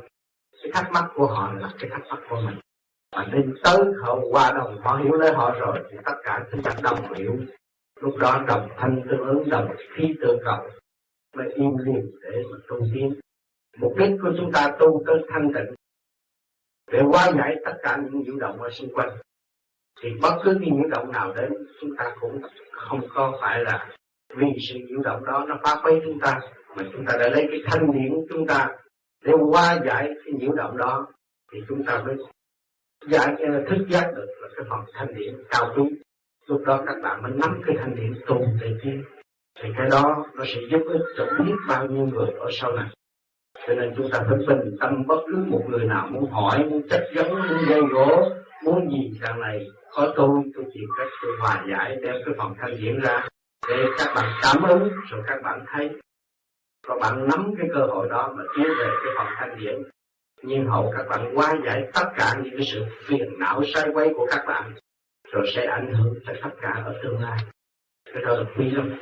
cái 0.64 0.72
thắc 0.74 0.92
mắc 0.92 1.06
của 1.16 1.28
họ 1.28 1.54
là 1.54 1.70
cái 1.80 1.90
thắc 1.90 2.02
mắc 2.10 2.20
của 2.30 2.42
mình. 2.46 2.56
Và 3.16 3.28
nên 3.32 3.56
tới 3.64 3.78
họ 4.02 4.20
qua 4.32 4.52
đồng 4.52 4.78
họ 4.82 4.98
hiểu 5.04 5.14
lấy 5.14 5.34
họ 5.34 5.56
rồi 5.60 5.80
thì 5.92 5.98
tất 6.06 6.16
cả 6.24 6.46
chúng 6.52 6.62
ta 6.64 6.72
đồng 6.84 7.14
hiểu. 7.14 7.38
Lúc 8.02 8.18
đó 8.18 8.44
đồng 8.48 8.70
thanh 8.78 9.02
tương 9.10 9.28
ứng, 9.28 9.50
đồng 9.50 9.76
khí 9.96 10.16
tương 10.22 10.40
cộng, 10.46 10.70
mới 11.36 11.52
im 11.54 11.78
lìm 11.86 12.12
để 12.22 12.44
mà 12.52 12.58
tu 12.68 12.80
tiến. 12.94 13.20
Mục 13.78 13.94
đích 13.98 14.12
của 14.22 14.32
chúng 14.38 14.52
ta 14.52 14.76
tu 14.80 15.04
tới 15.08 15.16
thanh 15.30 15.52
tịnh. 15.54 15.76
Để 16.92 17.02
qua 17.12 17.32
nhảy 17.36 17.56
tất 17.66 17.74
cả 17.84 17.98
những 18.04 18.24
nhiễu 18.24 18.36
động 18.40 18.62
ở 18.62 18.70
xung 18.70 18.94
quanh. 18.94 19.10
Thì 20.02 20.10
bất 20.22 20.38
cứ 20.44 20.58
cái 20.62 20.72
nhiễu 20.72 20.90
động 20.90 21.12
nào 21.12 21.34
đến, 21.34 21.54
chúng 21.82 21.96
ta 21.98 22.16
cũng 22.22 22.42
không 22.72 23.02
có 23.14 23.38
phải 23.42 23.64
là 23.64 23.90
vì 24.36 24.48
sự 24.70 24.80
nhiễu 24.80 25.00
động 25.04 25.26
đó 25.26 25.46
nó 25.48 25.60
phá 25.64 25.82
quấy 25.84 26.02
chúng 26.06 26.20
ta, 26.20 26.40
mà 26.76 26.84
chúng 26.94 27.06
ta 27.06 27.18
đã 27.18 27.30
lấy 27.30 27.48
cái 27.52 27.62
thanh 27.66 27.92
điển 27.92 28.10
của 28.16 28.26
chúng 28.30 28.48
ta 28.48 28.78
để 29.26 29.34
qua 29.52 29.80
giải 29.86 30.10
cái 30.26 30.34
nhiễu 30.34 30.52
động 30.52 30.78
đó 30.78 31.08
thì 31.52 31.60
chúng 31.70 31.84
ta 31.84 32.04
mới 32.06 32.16
giải 33.08 33.36
ờ, 33.40 33.64
thức 33.70 33.86
giác 33.90 34.12
được 34.16 34.28
là 34.42 34.48
cái 34.56 34.66
phần 34.70 34.80
thanh 34.94 35.14
điển 35.16 35.44
cao 35.50 35.74
quý 35.76 35.84
lúc 36.48 36.62
đó 36.66 36.84
các 36.88 36.96
bạn 37.04 37.24
mới 37.24 37.32
nắm 37.32 37.62
cái 37.66 37.76
thanh 37.80 37.96
điển 37.96 38.14
tu 38.28 38.46
để 38.62 38.76
chi 38.84 38.92
thì 39.60 39.70
cái 39.78 39.88
đó 39.92 40.26
nó 40.36 40.44
sẽ 40.46 40.62
giúp 40.72 40.82
ích 40.88 41.02
cho 41.18 41.26
biết 41.40 41.54
bao 41.68 41.86
nhiêu 41.86 42.06
người 42.06 42.28
ở 42.40 42.48
sau 42.52 42.72
này. 42.72 42.86
Cho 43.68 43.74
nên 43.74 43.94
chúng 43.98 44.10
ta 44.12 44.20
phải 44.30 44.38
bình 44.48 44.78
tâm 44.80 45.08
bất 45.08 45.20
cứ 45.28 45.38
một 45.48 45.64
người 45.70 45.86
nào 45.86 46.08
muốn 46.12 46.32
hỏi, 46.32 46.66
muốn 46.70 46.82
chất 46.90 47.04
vấn, 47.16 47.30
muốn 47.30 47.66
gây 47.68 47.82
gỗ, 47.92 48.30
muốn 48.64 48.90
gì 48.92 49.20
rằng 49.22 49.42
này 49.42 49.68
có 49.92 50.14
tôi 50.16 50.30
tôi 50.56 50.66
chịu 50.74 50.88
cách 50.98 51.08
tôi 51.22 51.32
hòa 51.40 51.66
giải, 51.72 51.96
đem 52.04 52.16
cái 52.26 52.36
phần 52.38 52.54
thanh 52.62 52.78
điển 52.78 53.00
ra. 53.00 53.28
Để 53.70 53.86
các 53.98 54.14
bạn 54.16 54.26
cảm 54.42 54.64
ứng, 54.64 54.90
rồi 55.10 55.22
các 55.28 55.42
bạn 55.44 55.66
thấy 55.68 55.90
các 56.88 56.98
bạn 57.02 57.28
nắm 57.28 57.54
cái 57.58 57.68
cơ 57.74 57.86
hội 57.86 58.10
đó 58.10 58.34
mà 58.38 58.44
tiến 58.58 58.68
về 58.80 58.90
cái 59.04 59.14
phần 59.18 59.28
thanh 59.38 59.60
điển 59.60 59.84
nhưng 60.44 60.68
hậu 60.68 60.94
các 60.98 61.08
bạn 61.10 61.36
hóa 61.36 61.56
giải 61.66 61.90
tất 61.94 62.06
cả 62.18 62.34
những 62.44 62.54
cái 62.58 62.68
sự 62.74 62.86
phiền 63.08 63.40
não 63.40 63.62
sai 63.74 63.90
quấy 63.94 64.14
của 64.16 64.28
các 64.32 64.46
bạn, 64.48 64.74
rồi 65.32 65.46
sẽ 65.56 65.66
ảnh 65.66 65.94
hưởng 65.94 66.14
tới 66.26 66.40
tất 66.44 66.50
cả 66.62 66.82
ở 66.86 67.00
tương 67.04 67.20
lai. 67.20 67.38
Cái 68.14 68.24
đó 68.24 68.36
là 68.36 68.44
quý 68.58 68.70
lắm. 68.70 69.00